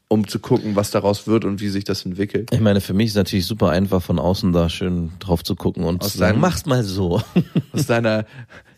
um 0.08 0.26
zu 0.28 0.38
gucken, 0.40 0.76
was 0.76 0.90
daraus 0.90 1.26
wird 1.26 1.44
und 1.44 1.60
wie 1.60 1.68
sich 1.68 1.84
das 1.84 2.04
entwickelt. 2.04 2.50
Ich 2.52 2.60
meine, 2.60 2.80
für 2.80 2.94
mich 2.94 3.08
ist 3.08 3.14
natürlich 3.16 3.46
super 3.46 3.70
einfach, 3.70 4.02
von 4.02 4.18
außen 4.18 4.52
da 4.52 4.68
schön 4.68 5.10
drauf 5.20 5.42
zu 5.44 5.54
gucken 5.56 5.84
und 5.84 6.02
Aus 6.02 6.12
zu 6.12 6.18
sagen, 6.18 6.34
deinem- 6.34 6.40
mach's 6.42 6.66
mal 6.66 6.82
so. 6.82 7.22
Aus 7.72 7.86
deiner, 7.86 8.26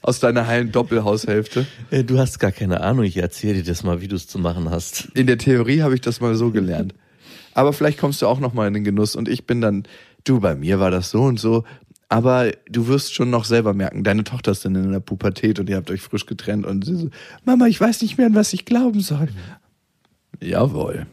aus 0.03 0.21
deiner 0.21 0.47
heilen 0.47 0.73
Doppelhaushälfte. 0.73 1.65
Äh, 1.91 2.05
Du 2.05 2.19
hast 2.19 2.39
gar 2.39 2.53
keine 2.53 2.81
Ahnung, 2.83 3.05
ich 3.05 3.17
erzähle 3.17 3.55
dir 3.55 3.65
das 3.65 3.83
mal, 3.83 4.01
wie 4.03 4.09
du 4.09 4.17
es 4.17 4.27
zu 4.27 4.39
machen 4.39 4.69
hast. 4.71 5.09
In 5.15 5.27
der 5.27 5.39
Theorie 5.39 5.81
habe 5.83 5.95
ich 5.95 6.01
das 6.03 6.21
mal 6.21 6.35
so 6.35 6.51
gelernt. 6.51 6.95
Aber 7.55 7.73
vielleicht 7.73 7.99
kommst 7.99 8.21
du 8.23 8.27
auch 8.27 8.41
noch 8.41 8.53
mal 8.53 8.67
in 8.69 8.75
den 8.75 8.85
Genuss 8.85 9.15
und 9.17 9.29
ich 9.29 9.47
bin 9.47 9.61
dann, 9.61 9.85
du, 10.25 10.41
bei 10.41 10.55
mir 10.55 10.81
war 10.81 10.91
das 10.91 11.11
so 11.11 11.23
und 11.23 11.39
so. 11.41 11.65
Aber 12.13 12.53
du 12.69 12.89
wirst 12.89 13.15
schon 13.15 13.31
noch 13.31 13.47
selber 13.47 13.73
merken, 13.73 14.05
deine 14.05 14.23
Tochter 14.23 14.53
ist 14.53 14.67
dann 14.67 14.75
in 14.75 14.93
der 14.93 15.01
Pubertät 15.01 15.59
und 15.59 15.71
ihr 15.71 15.77
habt 15.77 15.91
euch 15.91 16.03
frisch 16.03 16.27
getrennt 16.27 16.67
und 16.67 16.85
sie 16.85 16.95
so, 16.95 17.09
Mama, 17.47 17.69
ich 17.69 17.81
weiß 17.81 18.03
nicht 18.03 18.19
mehr, 18.19 18.27
an 18.27 18.35
was 18.35 18.53
ich 18.53 18.67
glauben 18.67 19.01
soll. 19.01 19.31
Jawohl. 20.39 21.07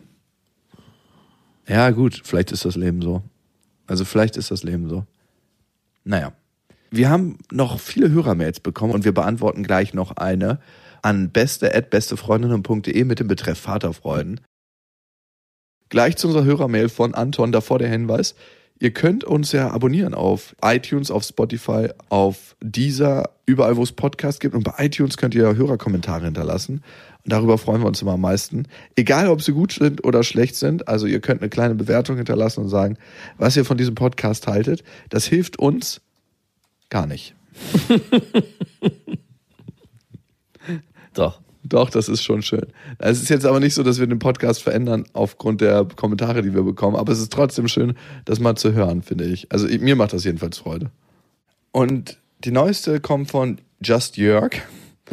Ja, 1.70 1.92
gut, 1.92 2.20
vielleicht 2.26 2.52
ist 2.52 2.66
das 2.66 2.76
Leben 2.76 3.02
so. 3.02 3.24
Also 3.88 4.04
vielleicht 4.04 4.36
ist 4.36 4.52
das 4.52 4.64
Leben 4.64 4.90
so. 4.90 5.06
Naja. 6.04 6.34
Wir 6.92 7.10
haben 7.10 7.38
noch 7.50 7.80
viele 7.80 8.12
Hörermails 8.12 8.60
bekommen 8.60 8.92
und 8.92 9.06
wir 9.06 9.14
beantworten 9.14 9.64
gleich 9.64 9.94
noch 9.94 10.18
eine 10.18 10.60
an 11.02 11.30
beste.bestefreundinnen.de 11.30 13.06
mit 13.06 13.22
dem 13.22 13.30
Betreff 13.30 13.60
Vaterfreuden. 13.60 14.42
Gleich 15.88 16.18
zu 16.18 16.28
unserer 16.28 16.44
Hörermail 16.44 16.90
von 16.90 17.14
Anton, 17.16 17.54
davor 17.54 17.80
der 17.80 17.88
Hinweis. 17.88 18.36
Ihr 18.80 18.92
könnt 18.92 19.26
uns 19.26 19.52
ja 19.52 19.72
abonnieren 19.72 20.13
auf 20.13 20.56
iTunes, 20.63 21.12
auf 21.12 21.24
Spotify, 21.24 21.89
auf 22.08 22.56
Deezer, 22.62 23.30
überall 23.46 23.76
wo 23.76 23.84
es 23.84 23.92
Podcasts 23.92 24.39
gibt. 24.39 24.56
Und 24.56 24.63
bei 24.63 24.86
iTunes 24.86 25.18
könnt 25.18 25.36
ihr 25.36 25.56
Hörerkommentare 25.56 26.26
hinterlassen. 26.26 26.82
Und 27.26 27.34
darüber 27.34 27.58
freuen 27.58 27.82
wir 27.82 27.88
uns 27.88 28.02
immer 28.02 28.13
am 28.13 28.22
meisten. 28.22 28.68
Egal, 28.96 29.28
ob 29.28 29.42
sie 29.42 29.52
gut 29.52 29.74
sind 29.74 30.06
oder 30.06 30.24
schlecht 30.24 30.56
sind. 30.56 30.88
Also 30.88 31.08
ihr 31.08 31.20
könnt 31.20 31.42
eine 31.42 31.50
kleine 31.50 31.76
Bewertung 31.76 32.15
hinterlassen 32.15 32.62
und 32.62 32.70
sagen, 32.70 32.98
was 33.38 33.58
ihr 33.58 33.65
von 33.65 33.78
diesem 33.78 33.96
Podcast 33.96 34.48
haltet. 34.48 34.84
Das 35.10 35.26
hilft 35.26 35.60
uns 35.60 36.00
gar 36.89 37.06
nicht. 37.06 37.36
Doch. 41.13 41.42
Doch, 41.69 41.89
das 41.89 42.09
ist 42.09 42.24
schon 42.24 42.41
schön. 42.41 42.65
Es 42.97 43.22
ist 43.22 43.30
jetzt 43.30 43.45
aber 43.45 43.59
nicht 43.59 43.76
so, 43.76 43.84
dass 43.84 43.99
wir 43.99 44.07
den 44.07 44.20
Podcast 44.20 44.63
verändern 44.63 45.05
aufgrund 45.13 45.61
der 45.61 45.86
Kommentare, 45.95 46.41
die 46.41 46.53
wir 46.53 46.63
bekommen, 46.63 46.95
aber 46.95 47.13
es 47.13 47.20
ist 47.20 47.32
trotzdem 47.32 47.67
schön, 47.67 47.93
das 48.26 48.39
mal 48.39 48.55
zu 48.55 48.74
hören, 48.74 49.03
finde 49.03 49.26
ich. 49.26 49.51
Also 49.51 49.67
mir 49.67 49.95
macht 49.95 50.13
das 50.13 50.24
jedenfalls 50.24 50.57
Freude. 50.57 50.89
Und 51.72 52.17
die 52.43 52.51
neueste 52.51 52.99
kommt 52.99 53.30
von 53.30 53.59
Just 53.82 54.17
Jörg 54.17 54.51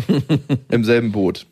im 0.71 0.85
selben 0.85 1.13
Boot. 1.13 1.47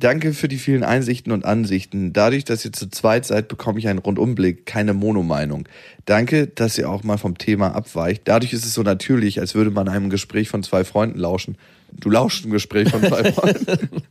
Danke 0.00 0.32
für 0.32 0.48
die 0.48 0.56
vielen 0.56 0.82
Einsichten 0.82 1.30
und 1.30 1.44
Ansichten. 1.44 2.14
Dadurch, 2.14 2.44
dass 2.44 2.64
ihr 2.64 2.72
zu 2.72 2.88
zweit 2.88 3.26
seid, 3.26 3.48
bekomme 3.48 3.78
ich 3.78 3.86
einen 3.86 3.98
Rundumblick, 3.98 4.64
keine 4.64 4.94
Monomeinung. 4.94 5.68
Danke, 6.06 6.46
dass 6.46 6.78
ihr 6.78 6.88
auch 6.88 7.04
mal 7.04 7.18
vom 7.18 7.36
Thema 7.36 7.74
abweicht. 7.74 8.22
Dadurch 8.24 8.54
ist 8.54 8.64
es 8.64 8.72
so 8.72 8.82
natürlich, 8.82 9.40
als 9.40 9.54
würde 9.54 9.70
man 9.70 9.90
einem 9.90 10.08
Gespräch 10.08 10.48
von 10.48 10.62
zwei 10.62 10.84
Freunden 10.84 11.18
lauschen. 11.18 11.58
Du 11.92 12.08
lauschst 12.08 12.46
ein 12.46 12.50
Gespräch 12.50 12.88
von 12.88 13.02
zwei 13.02 13.30
Freunden, 13.32 14.02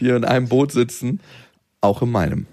die 0.00 0.08
in 0.08 0.24
einem 0.24 0.48
Boot 0.48 0.72
sitzen, 0.72 1.20
auch 1.82 2.00
in 2.00 2.10
meinem. 2.10 2.46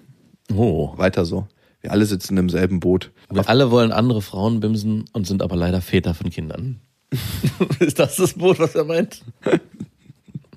Oh. 0.53 0.97
Weiter 0.97 1.23
so. 1.23 1.47
Wir 1.79 1.91
alle 1.91 2.05
sitzen 2.05 2.35
im 2.35 2.49
selben 2.49 2.81
Boot. 2.81 3.11
Wir 3.31 3.47
alle 3.47 3.71
wollen 3.71 3.93
andere 3.93 4.21
Frauen 4.21 4.59
bimsen 4.59 5.05
und 5.13 5.25
sind 5.25 5.41
aber 5.41 5.55
leider 5.55 5.81
Väter 5.81 6.13
von 6.13 6.29
Kindern. 6.29 6.81
ist 7.79 7.99
das 7.99 8.17
das 8.17 8.33
Boot, 8.33 8.59
was 8.59 8.75
er 8.75 8.83
meint? 8.83 9.21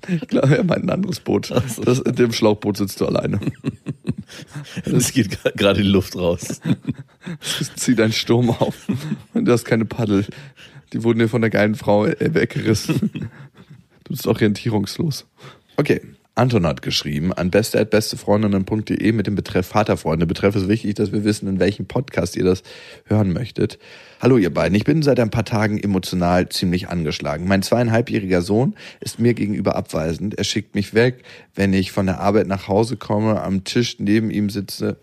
Ich 0.21 0.27
glaube, 0.27 0.57
er 0.57 0.63
meint 0.63 0.83
ein 0.83 0.89
anderes 0.89 1.19
Boot. 1.19 1.51
Das, 1.51 1.99
in 1.99 2.15
dem 2.15 2.31
Schlauchboot 2.31 2.77
sitzt 2.77 3.01
du 3.01 3.05
alleine. 3.05 3.39
Es 4.83 5.13
geht 5.13 5.41
gerade 5.55 5.81
die 5.81 5.87
Luft 5.87 6.17
raus. 6.17 6.59
Zieh 7.77 7.95
deinen 7.95 8.11
Sturm 8.11 8.49
auf. 8.49 8.75
Und 9.33 9.45
du 9.45 9.51
hast 9.53 9.63
keine 9.63 9.85
Paddel. 9.85 10.25
Die 10.91 11.01
wurden 11.03 11.19
dir 11.19 11.29
von 11.29 11.39
der 11.39 11.49
geilen 11.49 11.75
Frau 11.75 12.05
äh, 12.05 12.33
weggerissen. 12.33 13.29
Du 14.03 14.09
bist 14.09 14.27
orientierungslos. 14.27 15.25
Okay. 15.77 16.01
Anton 16.37 16.67
hat 16.67 16.83
geschrieben 16.83 17.33
an 17.33 17.49
beste@bestefreundinnen.de 17.49 19.11
mit 19.11 19.25
dem 19.25 19.33
Betreff 19.33 19.65
Vaterfreunde. 19.67 20.27
Betreff 20.27 20.55
ist 20.55 20.67
wichtig, 20.67 20.93
dass 20.93 21.11
wir 21.11 21.23
wissen, 21.23 21.47
in 21.47 21.59
welchem 21.59 21.87
Podcast 21.87 22.35
ihr 22.35 22.43
das 22.43 22.61
hören 23.05 23.33
möchtet. 23.33 23.79
Hallo 24.21 24.37
ihr 24.37 24.53
beiden, 24.53 24.75
ich 24.75 24.83
bin 24.83 25.01
seit 25.01 25.19
ein 25.19 25.31
paar 25.31 25.45
Tagen 25.45 25.79
emotional 25.79 26.47
ziemlich 26.49 26.89
angeschlagen. 26.89 27.47
Mein 27.47 27.63
zweieinhalbjähriger 27.63 28.43
Sohn 28.43 28.75
ist 28.99 29.19
mir 29.19 29.33
gegenüber 29.33 29.75
abweisend. 29.75 30.37
Er 30.37 30.43
schickt 30.43 30.75
mich 30.75 30.93
weg, 30.93 31.23
wenn 31.55 31.73
ich 31.73 31.91
von 31.91 32.05
der 32.05 32.19
Arbeit 32.19 32.45
nach 32.45 32.67
Hause 32.67 32.97
komme, 32.97 33.41
am 33.41 33.63
Tisch 33.63 33.95
neben 33.97 34.29
ihm 34.29 34.51
sitze 34.51 34.97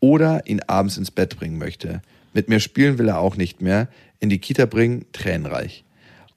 oder 0.00 0.46
ihn 0.46 0.62
abends 0.66 0.96
ins 0.96 1.10
Bett 1.10 1.36
bringen 1.36 1.58
möchte. 1.58 2.00
Mit 2.32 2.48
mir 2.48 2.58
spielen 2.58 2.96
will 2.96 3.08
er 3.08 3.18
auch 3.18 3.36
nicht 3.36 3.60
mehr. 3.60 3.88
In 4.18 4.30
die 4.30 4.38
Kita 4.38 4.64
bringen, 4.64 5.04
tränenreich. 5.12 5.84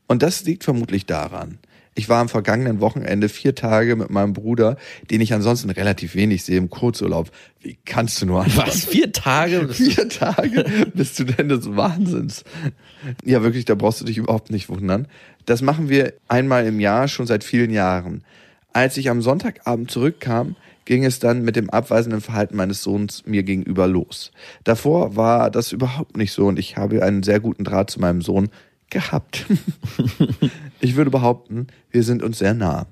Und 0.07 0.21
das 0.21 0.43
liegt 0.43 0.65
vermutlich 0.65 1.05
daran. 1.05 1.59
Ich 1.95 2.09
war 2.09 2.19
am 2.19 2.29
vergangenen 2.29 2.79
Wochenende 2.79 3.29
vier 3.29 3.53
Tage 3.53 3.95
mit 3.95 4.09
meinem 4.09 4.33
Bruder, 4.33 4.77
den 5.11 5.21
ich 5.21 5.33
ansonsten 5.33 5.69
relativ 5.69 6.15
wenig 6.15 6.43
sehe, 6.43 6.57
im 6.57 6.69
Kurzurlaub. 6.69 7.29
Wie 7.61 7.77
kannst 7.85 8.21
du 8.21 8.25
nur 8.25 8.43
anfangen? 8.43 8.67
Was? 8.67 8.85
Vier 8.85 9.11
Tage? 9.11 9.69
Vier 9.69 10.09
Tage 10.09 10.65
bist 10.93 11.19
du 11.19 11.25
denn 11.25 11.49
des 11.49 11.75
Wahnsinns? 11.75 12.43
Ja, 13.23 13.43
wirklich, 13.43 13.65
da 13.65 13.75
brauchst 13.75 14.01
du 14.01 14.05
dich 14.05 14.17
überhaupt 14.17 14.49
nicht 14.49 14.69
wundern. 14.69 15.07
Das 15.45 15.61
machen 15.61 15.89
wir 15.89 16.13
einmal 16.27 16.65
im 16.65 16.79
Jahr 16.79 17.07
schon 17.07 17.27
seit 17.27 17.43
vielen 17.43 17.71
Jahren. 17.71 18.23
Als 18.71 18.97
ich 18.97 19.09
am 19.09 19.21
Sonntagabend 19.21 19.91
zurückkam, 19.91 20.55
ging 20.85 21.05
es 21.05 21.19
dann 21.19 21.43
mit 21.43 21.55
dem 21.55 21.69
abweisenden 21.69 22.21
Verhalten 22.21 22.55
meines 22.55 22.81
Sohns 22.81 23.23
mir 23.25 23.43
gegenüber 23.43 23.87
los. 23.87 24.31
Davor 24.63 25.15
war 25.15 25.51
das 25.51 25.71
überhaupt 25.71 26.17
nicht 26.17 26.31
so 26.31 26.47
und 26.47 26.59
ich 26.59 26.75
habe 26.75 27.03
einen 27.03 27.23
sehr 27.23 27.39
guten 27.39 27.63
Draht 27.63 27.89
zu 27.89 27.99
meinem 27.99 28.21
Sohn 28.21 28.49
gehabt. 28.93 29.45
ich 30.79 30.95
würde 30.95 31.11
behaupten, 31.11 31.67
wir 31.91 32.03
sind 32.03 32.23
uns 32.23 32.39
sehr 32.39 32.53
nah. 32.53 32.87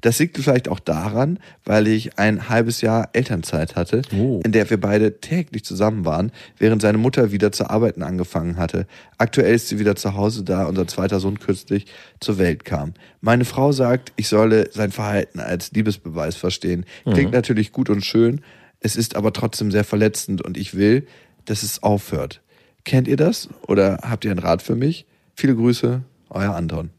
Das 0.00 0.18
liegt 0.18 0.36
vielleicht 0.38 0.68
auch 0.68 0.80
daran, 0.80 1.38
weil 1.64 1.86
ich 1.86 2.18
ein 2.18 2.48
halbes 2.48 2.80
Jahr 2.80 3.10
Elternzeit 3.12 3.76
hatte, 3.76 4.02
Oh. 4.14 4.40
in 4.44 4.52
der 4.52 4.68
wir 4.70 4.80
beide 4.80 5.20
täglich 5.20 5.64
zusammen 5.64 6.04
waren, 6.04 6.32
während 6.58 6.82
seine 6.82 6.98
Mutter 6.98 7.32
wieder 7.32 7.52
zu 7.52 7.68
arbeiten 7.68 8.02
angefangen 8.02 8.56
hatte. 8.56 8.86
Aktuell 9.18 9.54
ist 9.54 9.68
sie 9.68 9.78
wieder 9.78 9.96
zu 9.96 10.14
Hause, 10.14 10.42
da 10.42 10.64
unser 10.64 10.86
zweiter 10.86 11.20
Sohn 11.20 11.38
kürzlich 11.38 11.86
zur 12.18 12.38
Welt 12.38 12.64
kam. 12.64 12.94
Meine 13.20 13.44
Frau 13.44 13.72
sagt, 13.72 14.12
ich 14.16 14.28
solle 14.28 14.70
sein 14.72 14.90
Verhalten 14.90 15.40
als 15.40 15.72
Liebesbeweis 15.72 16.36
verstehen. 16.36 16.84
Klingt 17.04 17.32
natürlich 17.32 17.72
gut 17.72 17.90
und 17.90 18.04
schön, 18.04 18.40
es 18.80 18.96
ist 18.96 19.16
aber 19.16 19.32
trotzdem 19.32 19.70
sehr 19.70 19.84
verletzend 19.84 20.40
und 20.42 20.56
ich 20.56 20.74
will, 20.74 21.06
dass 21.44 21.62
es 21.62 21.82
aufhört. 21.82 22.40
Kennt 22.84 23.08
ihr 23.08 23.16
das? 23.16 23.48
Oder 23.66 23.98
habt 24.02 24.24
ihr 24.24 24.30
einen 24.30 24.40
Rat 24.40 24.62
für 24.62 24.76
mich? 24.76 25.06
Viele 25.40 25.56
Grüße, 25.56 26.02
euer 26.28 26.54
Anton. 26.54 26.90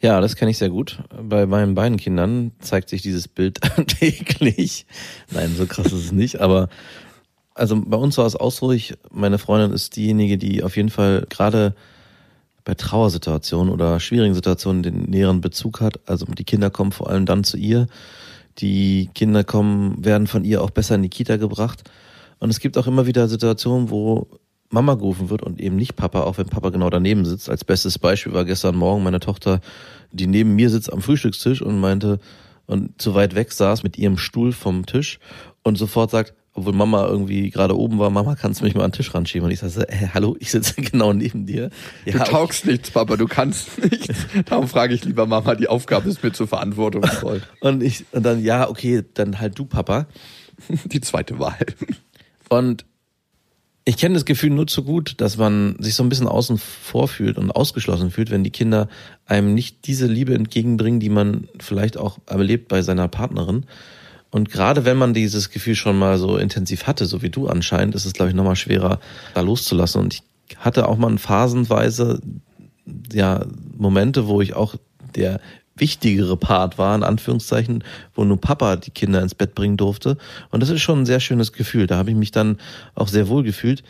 Ja, 0.00 0.20
das 0.20 0.34
kenne 0.34 0.50
ich 0.50 0.58
sehr 0.58 0.68
gut. 0.68 0.98
Bei 1.16 1.46
meinen 1.46 1.76
beiden 1.76 1.96
Kindern 1.96 2.50
zeigt 2.58 2.88
sich 2.88 3.02
dieses 3.02 3.28
Bild 3.28 3.60
täglich. 3.86 4.84
Nein, 5.30 5.54
so 5.56 5.64
krass 5.66 5.86
ist 5.86 6.06
es 6.06 6.10
nicht, 6.10 6.40
aber 6.40 6.70
also 7.54 7.80
bei 7.80 7.96
uns 7.96 8.18
war 8.18 8.26
es 8.26 8.34
auch 8.34 8.52
meine 9.12 9.38
Freundin 9.38 9.70
ist 9.70 9.94
diejenige, 9.94 10.38
die 10.38 10.64
auf 10.64 10.76
jeden 10.76 10.88
Fall 10.88 11.24
gerade 11.28 11.76
bei 12.64 12.74
Trauersituationen 12.74 13.72
oder 13.72 14.00
schwierigen 14.00 14.34
Situationen 14.34 14.82
den 14.82 15.04
näheren 15.04 15.40
Bezug 15.40 15.80
hat. 15.80 16.00
Also 16.08 16.26
die 16.26 16.42
Kinder 16.42 16.70
kommen 16.70 16.90
vor 16.90 17.10
allem 17.10 17.26
dann 17.26 17.44
zu 17.44 17.56
ihr. 17.56 17.86
Die 18.58 19.08
Kinder 19.14 19.44
kommen, 19.44 20.04
werden 20.04 20.26
von 20.26 20.42
ihr 20.42 20.64
auch 20.64 20.70
besser 20.70 20.96
in 20.96 21.02
die 21.02 21.10
Kita 21.10 21.36
gebracht. 21.36 21.88
Und 22.40 22.50
es 22.50 22.58
gibt 22.58 22.76
auch 22.76 22.88
immer 22.88 23.06
wieder 23.06 23.28
Situationen, 23.28 23.90
wo 23.90 24.26
Mama 24.70 24.94
gerufen 24.94 25.30
wird 25.30 25.42
und 25.42 25.60
eben 25.60 25.76
nicht 25.76 25.96
Papa, 25.96 26.22
auch 26.22 26.38
wenn 26.38 26.46
Papa 26.46 26.70
genau 26.70 26.90
daneben 26.90 27.24
sitzt. 27.24 27.48
Als 27.48 27.64
bestes 27.64 27.98
Beispiel 27.98 28.34
war 28.34 28.44
gestern 28.44 28.76
Morgen 28.76 29.02
meine 29.02 29.20
Tochter, 29.20 29.60
die 30.12 30.26
neben 30.26 30.54
mir 30.54 30.70
sitzt 30.70 30.92
am 30.92 31.00
Frühstückstisch 31.00 31.62
und 31.62 31.80
meinte 31.80 32.18
und 32.66 33.00
zu 33.00 33.14
weit 33.14 33.34
weg 33.34 33.50
saß 33.50 33.82
mit 33.82 33.96
ihrem 33.96 34.18
Stuhl 34.18 34.52
vom 34.52 34.84
Tisch 34.84 35.18
und 35.62 35.76
sofort 35.76 36.10
sagt, 36.10 36.34
obwohl 36.52 36.72
Mama 36.72 37.06
irgendwie 37.06 37.50
gerade 37.50 37.78
oben 37.78 37.98
war, 37.98 38.10
Mama, 38.10 38.34
kannst 38.34 38.60
du 38.60 38.64
mich 38.64 38.74
mal 38.74 38.84
an 38.84 38.90
den 38.90 38.96
Tisch 38.96 39.14
ranschieben? 39.14 39.46
Und 39.46 39.52
ich 39.52 39.60
sage, 39.60 39.88
äh, 39.88 40.08
hallo, 40.12 40.36
ich 40.40 40.50
sitze 40.50 40.74
genau 40.82 41.12
neben 41.12 41.46
dir. 41.46 41.70
Du 42.04 42.10
Ja, 42.10 42.24
taugst 42.24 42.66
nichts, 42.66 42.90
Papa, 42.90 43.16
du 43.16 43.26
kannst 43.26 43.82
nichts. 43.90 44.08
Darum 44.46 44.68
frage 44.68 44.92
ich 44.92 45.04
lieber 45.04 45.26
Mama, 45.26 45.54
die 45.54 45.68
Aufgabe 45.68 46.08
ist 46.08 46.22
mir 46.22 46.32
zur 46.32 46.48
Verantwortung 46.48 47.04
voll. 47.04 47.42
und 47.60 47.82
ich, 47.82 48.04
und 48.12 48.24
dann, 48.24 48.42
ja, 48.42 48.68
okay, 48.68 49.04
dann 49.14 49.40
halt 49.40 49.58
du, 49.58 49.64
Papa. 49.64 50.06
Die 50.86 51.00
zweite 51.00 51.38
Wahl. 51.38 51.56
Und 52.48 52.84
ich 53.88 53.96
kenne 53.96 54.16
das 54.16 54.26
Gefühl 54.26 54.50
nur 54.50 54.66
zu 54.66 54.84
gut, 54.84 55.14
dass 55.16 55.38
man 55.38 55.76
sich 55.78 55.94
so 55.94 56.02
ein 56.02 56.10
bisschen 56.10 56.28
außen 56.28 56.58
vor 56.58 57.08
fühlt 57.08 57.38
und 57.38 57.50
ausgeschlossen 57.50 58.10
fühlt, 58.10 58.30
wenn 58.30 58.44
die 58.44 58.50
Kinder 58.50 58.86
einem 59.24 59.54
nicht 59.54 59.86
diese 59.86 60.06
Liebe 60.06 60.34
entgegenbringen, 60.34 61.00
die 61.00 61.08
man 61.08 61.48
vielleicht 61.58 61.96
auch 61.96 62.18
erlebt 62.26 62.68
bei 62.68 62.82
seiner 62.82 63.08
Partnerin. 63.08 63.64
Und 64.28 64.50
gerade 64.50 64.84
wenn 64.84 64.98
man 64.98 65.14
dieses 65.14 65.48
Gefühl 65.48 65.74
schon 65.74 65.98
mal 65.98 66.18
so 66.18 66.36
intensiv 66.36 66.86
hatte, 66.86 67.06
so 67.06 67.22
wie 67.22 67.30
du 67.30 67.48
anscheinend, 67.48 67.94
ist 67.94 68.04
es, 68.04 68.12
glaube 68.12 68.28
ich, 68.28 68.36
nochmal 68.36 68.56
schwerer, 68.56 69.00
da 69.32 69.40
loszulassen. 69.40 70.02
Und 70.02 70.12
ich 70.12 70.22
hatte 70.58 70.86
auch 70.86 70.98
mal 70.98 71.16
phasenweise 71.16 72.20
ja 73.10 73.46
Momente, 73.74 74.28
wo 74.28 74.42
ich 74.42 74.52
auch 74.52 74.74
der 75.14 75.40
wichtigere 75.80 76.36
Part 76.36 76.78
war, 76.78 76.94
in 76.94 77.02
Anführungszeichen, 77.02 77.84
wo 78.14 78.24
nur 78.24 78.40
Papa 78.40 78.76
die 78.76 78.90
Kinder 78.90 79.22
ins 79.22 79.34
Bett 79.34 79.54
bringen 79.54 79.76
durfte. 79.76 80.16
Und 80.50 80.62
das 80.62 80.70
ist 80.70 80.82
schon 80.82 81.00
ein 81.00 81.06
sehr 81.06 81.20
schönes 81.20 81.52
Gefühl. 81.52 81.86
Da 81.86 81.96
habe 81.96 82.10
ich 82.10 82.16
mich 82.16 82.30
dann 82.30 82.58
auch 82.94 83.08
sehr 83.08 83.28
wohl 83.28 83.42
gefühlt. 83.42 83.82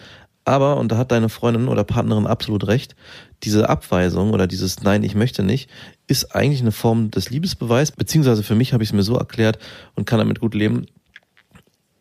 Aber, 0.44 0.78
und 0.78 0.90
da 0.90 0.96
hat 0.96 1.12
deine 1.12 1.28
Freundin 1.28 1.68
oder 1.68 1.84
Partnerin 1.84 2.26
absolut 2.26 2.66
recht, 2.66 2.96
diese 3.42 3.68
Abweisung 3.68 4.32
oder 4.32 4.46
dieses 4.46 4.82
Nein, 4.82 5.02
ich 5.02 5.14
möchte 5.14 5.42
nicht, 5.42 5.68
ist 6.06 6.34
eigentlich 6.34 6.62
eine 6.62 6.72
Form 6.72 7.10
des 7.10 7.28
Liebesbeweis, 7.28 7.92
beziehungsweise 7.92 8.42
für 8.42 8.54
mich 8.54 8.72
habe 8.72 8.82
ich 8.82 8.88
es 8.88 8.94
mir 8.94 9.02
so 9.02 9.16
erklärt 9.16 9.58
und 9.94 10.06
kann 10.06 10.18
damit 10.18 10.40
gut 10.40 10.54
leben. 10.54 10.86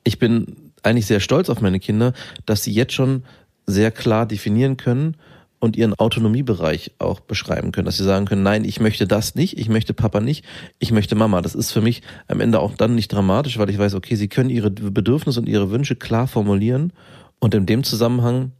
Ich 0.05 0.17
bin 0.17 0.71
eigentlich 0.81 1.07
sehr 1.07 1.19
stolz 1.19 1.49
auf 1.49 1.59
meine 1.59 1.81
Kinder, 1.81 2.13
dass 2.45 2.63
sie 2.63 2.71
jetzt 2.71 2.93
schon 2.93 3.23
sehr 3.65 3.91
klar 3.91 4.25
definieren 4.25 4.77
können 4.77 5.17
und 5.59 5.75
ihren 5.75 5.93
Autonomiebereich 5.93 6.91
auch 6.99 7.19
beschreiben 7.19 7.71
können, 7.71 7.85
dass 7.85 7.97
sie 7.97 8.03
sagen 8.03 8.25
können, 8.25 8.43
nein, 8.43 8.63
ich 8.63 8.79
möchte 8.79 9.07
das 9.07 9.35
nicht, 9.35 9.57
ich 9.57 9.69
möchte 9.69 9.93
Papa 9.93 10.19
nicht, 10.19 10.45
ich 10.79 10.91
möchte 10.91 11.15
Mama. 11.15 11.41
Das 11.41 11.55
ist 11.55 11.71
für 11.71 11.81
mich 11.81 12.01
am 12.27 12.39
Ende 12.39 12.59
auch 12.59 12.75
dann 12.75 12.95
nicht 12.95 13.11
dramatisch, 13.11 13.57
weil 13.57 13.69
ich 13.69 13.79
weiß, 13.79 13.95
okay, 13.95 14.15
sie 14.15 14.27
können 14.27 14.49
ihre 14.49 14.69
Bedürfnisse 14.69 15.39
und 15.39 15.49
ihre 15.49 15.71
Wünsche 15.71 15.95
klar 15.95 16.27
formulieren 16.27 16.93
und 17.39 17.55
in 17.55 17.65
dem 17.65 17.83
Zusammenhang 17.83 18.51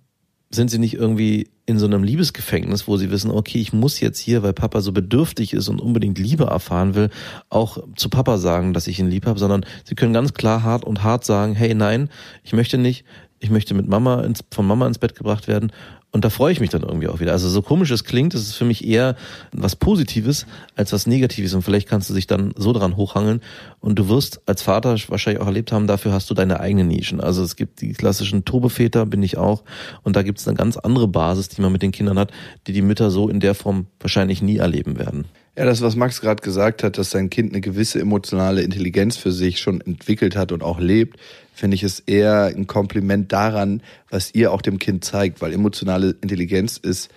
sind 0.49 0.69
sie 0.69 0.79
nicht 0.79 0.93
irgendwie 0.93 1.49
in 1.65 1.77
so 1.77 1.85
einem 1.85 2.03
Liebesgefängnis, 2.03 2.87
wo 2.87 2.95
sie 2.95 3.11
wissen, 3.11 3.29
okay, 3.29 3.59
ich 3.59 3.73
muss 3.73 3.99
jetzt 3.99 4.19
hier, 4.19 4.41
weil 4.43 4.53
Papa 4.53 4.79
so 4.79 4.93
bedürftig 4.93 5.53
ist 5.53 5.67
und 5.67 5.81
unbedingt 5.81 6.17
Liebe 6.17 6.45
erfahren 6.45 6.95
will, 6.95 7.09
auch 7.49 7.77
zu 7.97 8.07
Papa 8.07 8.37
sagen, 8.37 8.73
dass 8.73 8.87
ich 8.87 8.99
ihn 8.99 9.09
lieb 9.09 9.25
habe, 9.25 9.37
sondern 9.37 9.65
sie 9.83 9.95
können 9.95 10.13
ganz 10.13 10.33
klar 10.33 10.63
hart 10.63 10.85
und 10.85 11.03
hart 11.03 11.25
sagen, 11.25 11.55
hey, 11.55 11.75
nein, 11.75 12.09
ich 12.43 12.53
möchte 12.53 12.77
nicht, 12.77 13.03
ich 13.39 13.49
möchte 13.49 13.73
mit 13.73 13.87
Mama 13.87 14.21
ins, 14.21 14.43
von 14.51 14.65
Mama 14.65 14.87
ins 14.87 14.97
Bett 14.97 15.15
gebracht 15.15 15.47
werden. 15.47 15.71
Und 16.11 16.23
da 16.23 16.29
freue 16.29 16.51
ich 16.51 16.59
mich 16.59 16.69
dann 16.69 16.83
irgendwie 16.83 17.09
auch 17.09 17.19
wieder. 17.19 17.33
Also 17.33 17.49
so 17.49 17.61
komisch 17.61 17.91
es 17.91 18.03
klingt, 18.03 18.33
ist 18.33 18.55
für 18.55 18.65
mich 18.65 18.87
eher 18.87 19.15
was 19.51 19.75
Positives 19.75 20.47
als 20.75 20.93
was 20.93 21.05
Negatives. 21.05 21.53
Und 21.53 21.61
vielleicht 21.61 21.87
kannst 21.87 22.09
du 22.09 22.13
dich 22.13 22.27
dann 22.27 22.53
so 22.55 22.73
dran 22.73 22.95
hochhangeln. 22.95 23.41
Und 23.79 23.99
du 23.99 24.07
wirst 24.07 24.41
als 24.47 24.61
Vater 24.61 24.95
wahrscheinlich 25.09 25.41
auch 25.41 25.47
erlebt 25.47 25.71
haben, 25.71 25.85
dafür 25.85 26.13
hast 26.13 26.29
du 26.29 26.33
deine 26.33 26.59
eigenen 26.59 26.87
Nischen. 26.87 27.19
Also 27.19 27.43
es 27.43 27.55
gibt 27.55 27.81
die 27.81 27.93
klassischen 27.93 28.45
Turboväter, 28.45 29.05
bin 29.05 29.21
ich 29.21 29.37
auch. 29.37 29.63
Und 30.01 30.15
da 30.15 30.23
gibt 30.23 30.39
es 30.39 30.47
eine 30.47 30.57
ganz 30.57 30.77
andere 30.77 31.07
Basis, 31.07 31.49
die 31.49 31.61
man 31.61 31.71
mit 31.71 31.81
den 31.81 31.91
Kindern 31.91 32.17
hat, 32.17 32.31
die 32.65 32.73
die 32.73 32.81
Mütter 32.81 33.11
so 33.11 33.29
in 33.29 33.39
der 33.39 33.53
Form 33.53 33.87
wahrscheinlich 33.99 34.41
nie 34.41 34.57
erleben 34.57 34.97
werden. 34.97 35.25
Ja, 35.57 35.65
das, 35.65 35.81
was 35.81 35.95
Max 35.95 36.21
gerade 36.21 36.43
gesagt 36.43 36.83
hat, 36.83 36.99
dass 36.99 37.09
sein 37.09 37.31
Kind 37.31 37.51
eine 37.51 37.61
gewisse 37.61 37.99
emotionale 37.99 38.61
Intelligenz 38.61 39.17
für 39.17 39.31
sich 39.31 39.59
schon 39.59 39.81
entwickelt 39.81 40.35
hat 40.35 40.51
und 40.51 40.61
auch 40.61 40.79
lebt, 40.79 41.19
finde 41.51 41.73
ich 41.73 41.81
es 41.81 41.99
eher 41.99 42.53
ein 42.55 42.67
Kompliment 42.67 43.31
daran, 43.31 43.81
was 44.11 44.35
ihr 44.35 44.51
auch 44.51 44.61
dem 44.61 44.77
Kind 44.77 45.03
zeigt, 45.03 45.41
weil 45.41 45.53
emotionale 45.53 46.15
Intelligenz 46.21 46.77
ist 46.77 47.09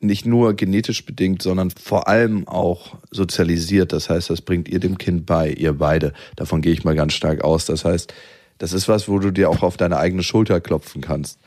nicht 0.00 0.24
nur 0.24 0.54
genetisch 0.54 1.04
bedingt, 1.04 1.42
sondern 1.42 1.70
vor 1.70 2.08
allem 2.08 2.48
auch 2.48 2.96
sozialisiert. 3.10 3.92
Das 3.92 4.08
heißt, 4.08 4.30
das 4.30 4.40
bringt 4.40 4.70
ihr 4.70 4.80
dem 4.80 4.96
Kind 4.96 5.26
bei, 5.26 5.50
ihr 5.50 5.74
beide. 5.74 6.14
Davon 6.34 6.62
gehe 6.62 6.72
ich 6.72 6.84
mal 6.84 6.94
ganz 6.94 7.12
stark 7.12 7.44
aus. 7.44 7.66
Das 7.66 7.84
heißt, 7.84 8.14
das 8.56 8.72
ist 8.72 8.88
was, 8.88 9.06
wo 9.06 9.18
du 9.18 9.30
dir 9.30 9.50
auch 9.50 9.62
auf 9.62 9.76
deine 9.76 9.98
eigene 9.98 10.22
Schulter 10.22 10.62
klopfen 10.62 11.02
kannst. 11.02 11.40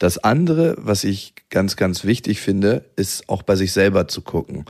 Das 0.00 0.18
andere, 0.18 0.74
was 0.78 1.04
ich 1.04 1.34
ganz, 1.48 1.76
ganz 1.76 2.04
wichtig 2.04 2.40
finde, 2.40 2.86
ist 2.96 3.28
auch 3.28 3.44
bei 3.44 3.54
sich 3.54 3.72
selber 3.72 4.08
zu 4.08 4.22
gucken. 4.22 4.64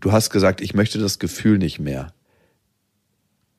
Du 0.00 0.12
hast 0.12 0.30
gesagt, 0.30 0.60
ich 0.60 0.74
möchte 0.74 0.98
das 0.98 1.18
Gefühl 1.18 1.58
nicht 1.58 1.78
mehr. 1.78 2.12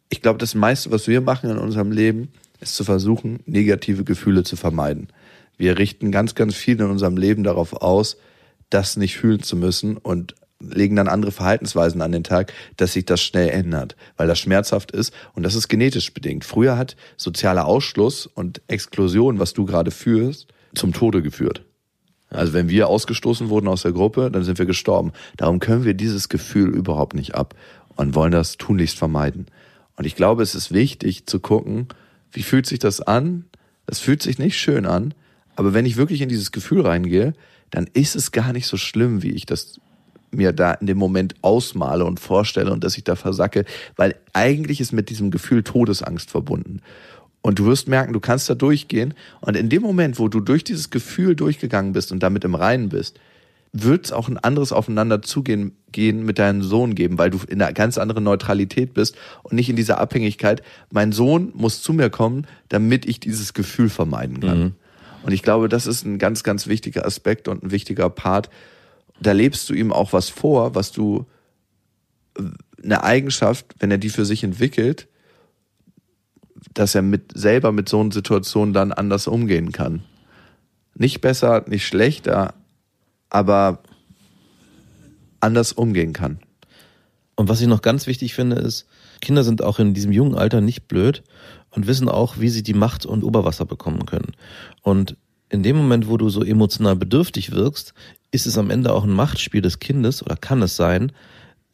Ich 0.09 0.21
glaube, 0.21 0.37
das 0.37 0.55
meiste, 0.55 0.91
was 0.91 1.07
wir 1.07 1.21
machen 1.21 1.49
in 1.49 1.57
unserem 1.57 1.91
Leben, 1.91 2.31
ist 2.59 2.75
zu 2.75 2.83
versuchen, 2.83 3.39
negative 3.45 4.03
Gefühle 4.03 4.43
zu 4.43 4.55
vermeiden. 4.55 5.09
Wir 5.57 5.77
richten 5.77 6.11
ganz, 6.11 6.35
ganz 6.35 6.55
viel 6.55 6.79
in 6.79 6.89
unserem 6.89 7.17
Leben 7.17 7.43
darauf 7.43 7.73
aus, 7.73 8.17
das 8.69 8.97
nicht 8.97 9.17
fühlen 9.17 9.41
zu 9.41 9.55
müssen 9.55 9.97
und 9.97 10.35
legen 10.59 10.95
dann 10.95 11.07
andere 11.07 11.31
Verhaltensweisen 11.31 12.01
an 12.01 12.11
den 12.11 12.23
Tag, 12.23 12.53
dass 12.77 12.93
sich 12.93 13.05
das 13.05 13.21
schnell 13.21 13.49
ändert, 13.49 13.95
weil 14.15 14.27
das 14.27 14.39
schmerzhaft 14.39 14.91
ist 14.91 15.13
und 15.33 15.43
das 15.43 15.55
ist 15.55 15.67
genetisch 15.67 16.13
bedingt. 16.13 16.45
Früher 16.45 16.77
hat 16.77 16.95
sozialer 17.15 17.65
Ausschluss 17.65 18.25
und 18.25 18.61
Exklusion, 18.67 19.39
was 19.39 19.53
du 19.53 19.65
gerade 19.65 19.91
führst, 19.91 20.47
zum 20.73 20.93
Tode 20.93 21.21
geführt. 21.21 21.63
Also 22.29 22.53
wenn 22.53 22.69
wir 22.69 22.87
ausgestoßen 22.87 23.49
wurden 23.49 23.67
aus 23.67 23.83
der 23.83 23.93
Gruppe, 23.93 24.29
dann 24.31 24.43
sind 24.43 24.59
wir 24.59 24.65
gestorben. 24.65 25.13
Darum 25.37 25.59
können 25.59 25.85
wir 25.85 25.93
dieses 25.93 26.29
Gefühl 26.29 26.69
überhaupt 26.69 27.13
nicht 27.13 27.35
ab 27.35 27.55
und 27.95 28.15
wollen 28.15 28.31
das 28.31 28.57
tunlichst 28.57 28.97
vermeiden. 28.97 29.47
Und 29.95 30.05
ich 30.05 30.15
glaube, 30.15 30.43
es 30.43 30.53
ist 30.53 30.73
wichtig 30.73 31.25
zu 31.25 31.39
gucken, 31.39 31.87
wie 32.31 32.43
fühlt 32.43 32.65
sich 32.65 32.79
das 32.79 33.01
an? 33.01 33.45
Das 33.85 33.99
fühlt 33.99 34.21
sich 34.21 34.37
nicht 34.37 34.59
schön 34.59 34.85
an, 34.85 35.13
aber 35.55 35.73
wenn 35.73 35.85
ich 35.85 35.97
wirklich 35.97 36.21
in 36.21 36.29
dieses 36.29 36.51
Gefühl 36.51 36.81
reingehe, 36.81 37.33
dann 37.71 37.87
ist 37.93 38.15
es 38.15 38.31
gar 38.31 38.53
nicht 38.53 38.67
so 38.67 38.77
schlimm, 38.77 39.23
wie 39.23 39.31
ich 39.31 39.45
das 39.45 39.79
mir 40.29 40.51
da 40.53 40.73
in 40.73 40.87
dem 40.87 40.97
Moment 40.97 41.35
ausmale 41.41 42.05
und 42.05 42.19
vorstelle 42.19 42.71
und 42.71 42.83
dass 42.83 42.97
ich 42.97 43.03
da 43.03 43.15
versacke, 43.15 43.65
weil 43.95 44.15
eigentlich 44.33 44.81
ist 44.81 44.91
mit 44.91 45.09
diesem 45.09 45.31
Gefühl 45.31 45.63
Todesangst 45.63 46.29
verbunden. 46.29 46.81
Und 47.47 47.59
du 47.59 47.65
wirst 47.65 47.87
merken, 47.87 48.11
du 48.11 48.19
kannst 48.19 48.49
da 48.49 48.55
durchgehen 48.55 49.13
und 49.39 49.55
in 49.55 49.69
dem 49.69 49.81
Moment, 49.81 50.19
wo 50.19 50.27
du 50.27 50.41
durch 50.41 50.65
dieses 50.65 50.89
Gefühl 50.89 51.33
durchgegangen 51.33 51.93
bist 51.93 52.11
und 52.11 52.21
damit 52.21 52.43
im 52.43 52.55
Reinen 52.55 52.89
bist, 52.89 53.21
wird 53.71 54.03
es 54.03 54.11
auch 54.11 54.27
ein 54.27 54.37
anderes 54.37 54.73
Aufeinander 54.73 55.21
zugehen 55.21 55.71
gehen 55.93 56.25
mit 56.25 56.39
deinem 56.39 56.61
Sohn 56.61 56.93
geben, 56.93 57.17
weil 57.17 57.29
du 57.29 57.39
in 57.47 57.61
einer 57.61 57.71
ganz 57.71 57.97
anderen 57.97 58.25
Neutralität 58.25 58.93
bist 58.93 59.15
und 59.43 59.53
nicht 59.53 59.69
in 59.69 59.77
dieser 59.77 59.97
Abhängigkeit. 59.97 60.61
Mein 60.91 61.13
Sohn 61.13 61.53
muss 61.53 61.81
zu 61.81 61.93
mir 61.93 62.09
kommen, 62.09 62.47
damit 62.67 63.05
ich 63.05 63.21
dieses 63.21 63.53
Gefühl 63.53 63.87
vermeiden 63.87 64.41
kann. 64.41 64.59
Mhm. 64.59 64.71
Und 65.23 65.31
ich 65.31 65.41
glaube, 65.41 65.69
das 65.69 65.87
ist 65.87 66.03
ein 66.03 66.17
ganz, 66.17 66.43
ganz 66.43 66.67
wichtiger 66.67 67.05
Aspekt 67.05 67.47
und 67.47 67.63
ein 67.63 67.71
wichtiger 67.71 68.09
Part. 68.09 68.49
Da 69.21 69.31
lebst 69.31 69.69
du 69.69 69.73
ihm 69.73 69.93
auch 69.93 70.11
was 70.11 70.27
vor, 70.27 70.75
was 70.75 70.91
du 70.91 71.25
eine 72.83 73.05
Eigenschaft, 73.05 73.67
wenn 73.79 73.89
er 73.89 73.99
die 73.99 74.09
für 74.09 74.25
sich 74.25 74.43
entwickelt, 74.43 75.07
dass 76.73 76.95
er 76.95 77.01
mit 77.01 77.31
selber 77.37 77.71
mit 77.71 77.89
so 77.89 77.99
einer 77.99 78.11
Situation 78.11 78.73
dann 78.73 78.91
anders 78.91 79.27
umgehen 79.27 79.71
kann. 79.71 80.03
Nicht 80.95 81.21
besser, 81.21 81.63
nicht 81.67 81.85
schlechter, 81.85 82.53
aber 83.29 83.79
anders 85.39 85.73
umgehen 85.73 86.13
kann. 86.13 86.39
Und 87.35 87.49
was 87.49 87.61
ich 87.61 87.67
noch 87.67 87.81
ganz 87.81 88.07
wichtig 88.07 88.33
finde, 88.33 88.55
ist, 88.57 88.87
Kinder 89.21 89.43
sind 89.43 89.63
auch 89.63 89.79
in 89.79 89.93
diesem 89.93 90.11
jungen 90.11 90.35
Alter 90.35 90.61
nicht 90.61 90.87
blöd 90.87 91.23
und 91.69 91.87
wissen 91.87 92.09
auch, 92.09 92.39
wie 92.39 92.49
sie 92.49 92.63
die 92.63 92.73
Macht 92.73 93.05
und 93.05 93.23
Oberwasser 93.23 93.65
bekommen 93.65 94.05
können. 94.05 94.33
Und 94.81 95.15
in 95.49 95.63
dem 95.63 95.77
Moment, 95.77 96.09
wo 96.09 96.17
du 96.17 96.29
so 96.29 96.43
emotional 96.43 96.95
bedürftig 96.95 97.51
wirkst, 97.51 97.93
ist 98.31 98.47
es 98.47 98.57
am 98.57 98.69
Ende 98.69 98.91
auch 98.91 99.03
ein 99.03 99.13
Machtspiel 99.13 99.61
des 99.61 99.79
Kindes 99.79 100.23
oder 100.23 100.35
kann 100.35 100.61
es 100.61 100.75
sein, 100.75 101.11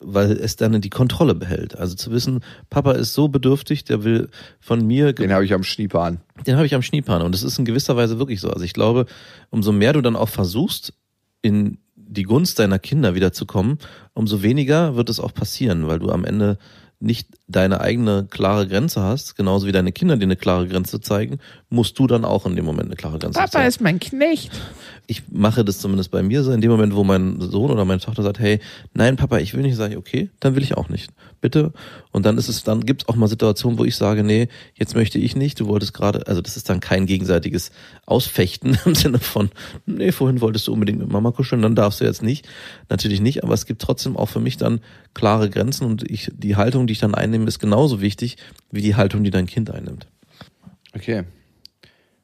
weil 0.04 0.32
es 0.32 0.56
dann 0.56 0.80
die 0.82 0.89
Kontrolle 0.89 1.36
behält. 1.36 1.78
Also 1.78 1.95
zu 1.95 2.12
wissen, 2.12 2.41
Papa 2.70 2.93
ist 2.93 3.14
so 3.14 3.28
bedürftig, 3.28 3.84
der 3.84 4.04
will 4.04 4.30
von 4.60 4.86
mir. 4.86 5.14
Den 5.14 5.32
habe 5.32 5.45
ich 5.45 5.54
am 5.54 5.64
Schniepan. 5.64 6.22
Den 6.45 6.56
habe 6.56 6.66
ich 6.66 6.76
am 6.76 6.82
Schniepan. 6.82 7.22
Und 7.22 7.34
das 7.34 7.43
ist 7.43 7.58
in 7.58 7.66
gewisser 7.66 7.95
Weise 7.95 8.20
wirklich 8.20 8.41
so. 8.41 8.49
Also 8.49 8.64
ich 8.64 8.74
glaube, 8.74 9.06
umso 9.49 9.72
mehr 9.72 9.93
du 9.93 10.01
dann 10.01 10.16
auch 10.16 10.30
versuchst, 10.30 10.93
in 11.41 11.78
die 11.95 12.24
Gunst 12.24 12.60
deiner 12.60 12.80
Kinder 12.80 13.16
wiederzukommen, 13.16 13.80
umso 14.14 14.43
weniger 14.43 14.95
wird 14.95 15.10
es 15.10 15.20
auch 15.20 15.34
passieren, 15.34 15.88
weil 15.88 15.99
du 15.99 16.10
am 16.10 16.26
Ende 16.26 16.58
nicht 16.99 17.28
deine 17.47 17.81
eigene 17.81 18.25
klare 18.29 18.67
Grenze 18.67 19.01
hast, 19.01 19.35
genauso 19.35 19.67
wie 19.67 19.73
deine 19.73 19.91
Kinder 19.91 20.15
dir 20.15 20.23
eine 20.23 20.37
klare 20.37 20.67
Grenze 20.67 21.01
zeigen, 21.01 21.39
musst 21.69 21.99
du 21.99 22.07
dann 22.07 22.23
auch 22.23 22.45
in 22.45 22.55
dem 22.55 22.63
Moment 22.63 22.87
eine 22.87 22.95
klare 22.95 23.19
Grenze 23.19 23.37
Papa 23.37 23.51
zeigen. 23.51 23.67
ist 23.67 23.81
mein 23.81 23.99
Knecht. 23.99 24.51
Ich 25.07 25.23
mache 25.29 25.65
das 25.65 25.79
zumindest 25.79 26.11
bei 26.11 26.23
mir 26.23 26.43
so, 26.43 26.51
in 26.51 26.61
dem 26.61 26.71
Moment, 26.71 26.95
wo 26.95 27.03
mein 27.03 27.41
Sohn 27.41 27.71
oder 27.71 27.83
meine 27.83 27.99
Tochter 27.99 28.23
sagt, 28.23 28.39
hey, 28.39 28.59
nein, 28.93 29.17
Papa, 29.17 29.39
ich 29.39 29.53
will 29.53 29.61
nicht, 29.61 29.75
sage 29.75 29.93
ich, 29.93 29.97
okay, 29.97 30.29
dann 30.39 30.55
will 30.55 30.63
ich 30.63 30.77
auch 30.77 30.87
nicht. 30.87 31.11
Bitte. 31.41 31.73
Und 32.11 32.25
dann 32.25 32.37
ist 32.37 32.47
es, 32.47 32.63
dann 32.63 32.85
gibt 32.85 33.03
es 33.03 33.09
auch 33.09 33.15
mal 33.15 33.27
Situationen, 33.27 33.77
wo 33.77 33.83
ich 33.83 33.97
sage, 33.97 34.23
nee, 34.23 34.47
jetzt 34.75 34.95
möchte 34.95 35.19
ich 35.19 35.35
nicht, 35.35 35.59
du 35.59 35.67
wolltest 35.67 35.93
gerade, 35.93 36.25
also 36.27 36.41
das 36.41 36.55
ist 36.55 36.69
dann 36.69 36.79
kein 36.79 37.05
gegenseitiges 37.05 37.71
Ausfechten 38.05 38.77
im 38.85 38.95
Sinne 38.95 39.19
von, 39.19 39.49
nee, 39.85 40.13
vorhin 40.13 40.39
wolltest 40.39 40.67
du 40.67 40.73
unbedingt 40.73 40.99
mit 40.99 41.11
Mama 41.11 41.31
kuscheln, 41.31 41.61
dann 41.61 41.75
darfst 41.75 41.99
du 41.99 42.05
jetzt 42.05 42.23
nicht. 42.23 42.47
Natürlich 42.87 43.19
nicht, 43.19 43.43
aber 43.43 43.53
es 43.53 43.65
gibt 43.65 43.81
trotzdem 43.81 44.15
auch 44.15 44.29
für 44.29 44.39
mich 44.39 44.55
dann 44.55 44.79
klare 45.13 45.49
Grenzen 45.49 45.85
und 45.85 46.09
ich, 46.09 46.31
die 46.33 46.55
Haltung, 46.55 46.87
die 46.87 46.93
ich 46.93 46.99
dann 46.99 47.13
einnehme, 47.13 47.32
ist 47.47 47.59
genauso 47.59 48.01
wichtig 48.01 48.38
wie 48.71 48.81
die 48.81 48.95
Haltung, 48.95 49.23
die 49.23 49.31
dein 49.31 49.45
Kind 49.47 49.71
einnimmt. 49.71 50.07
Okay. 50.95 51.23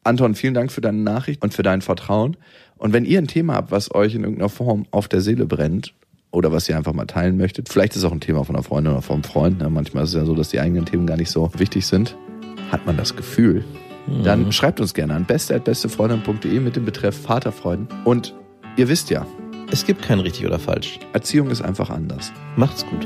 Anton, 0.03 0.35
vielen 0.35 0.53
Dank 0.53 0.71
für 0.71 0.81
deine 0.81 0.99
Nachricht 0.99 1.41
und 1.43 1.53
für 1.53 1.63
dein 1.63 1.81
Vertrauen. 1.81 2.37
Und 2.77 2.93
wenn 2.93 3.05
ihr 3.05 3.19
ein 3.19 3.27
Thema 3.27 3.55
habt, 3.55 3.71
was 3.71 3.93
euch 3.93 4.15
in 4.15 4.21
irgendeiner 4.23 4.49
Form 4.49 4.85
auf 4.91 5.07
der 5.07 5.21
Seele 5.21 5.45
brennt 5.45 5.93
oder 6.31 6.51
was 6.51 6.69
ihr 6.69 6.77
einfach 6.77 6.93
mal 6.93 7.05
teilen 7.05 7.35
möchtet, 7.37 7.67
vielleicht 7.69 7.93
ist 7.93 7.99
es 7.99 8.03
auch 8.05 8.11
ein 8.11 8.21
Thema 8.21 8.43
von 8.45 8.55
einer 8.55 8.63
Freundin 8.63 8.93
oder 8.93 9.01
vom 9.01 9.23
Freund. 9.23 9.59
Ne? 9.59 9.69
Manchmal 9.69 10.03
ist 10.03 10.11
es 10.11 10.15
ja 10.15 10.25
so, 10.25 10.35
dass 10.35 10.49
die 10.49 10.59
eigenen 10.59 10.85
Themen 10.85 11.05
gar 11.05 11.17
nicht 11.17 11.29
so 11.31 11.51
wichtig 11.57 11.85
sind. 11.85 12.15
Hat 12.71 12.85
man 12.85 12.95
das 12.97 13.15
Gefühl? 13.15 13.65
Dann 14.23 14.45
Mhm. 14.45 14.51
schreibt 14.51 14.79
uns 14.79 14.93
gerne 14.93 15.13
an 15.15 15.25
beste.bestefreundin.de 15.25 16.59
mit 16.61 16.75
dem 16.75 16.85
Betreff 16.85 17.15
Vaterfreuden. 17.21 17.87
Und 18.05 18.33
ihr 18.77 18.87
wisst 18.87 19.09
ja, 19.09 19.25
Es 19.71 19.85
gibt 19.85 20.01
kein 20.01 20.19
richtig 20.19 20.47
oder 20.47 20.57
falsch. 20.57 20.97
Erziehung 21.13 21.51
ist 21.51 21.61
einfach 21.61 21.91
anders. 21.91 22.31
Macht's 22.55 22.83
gut. 22.87 23.05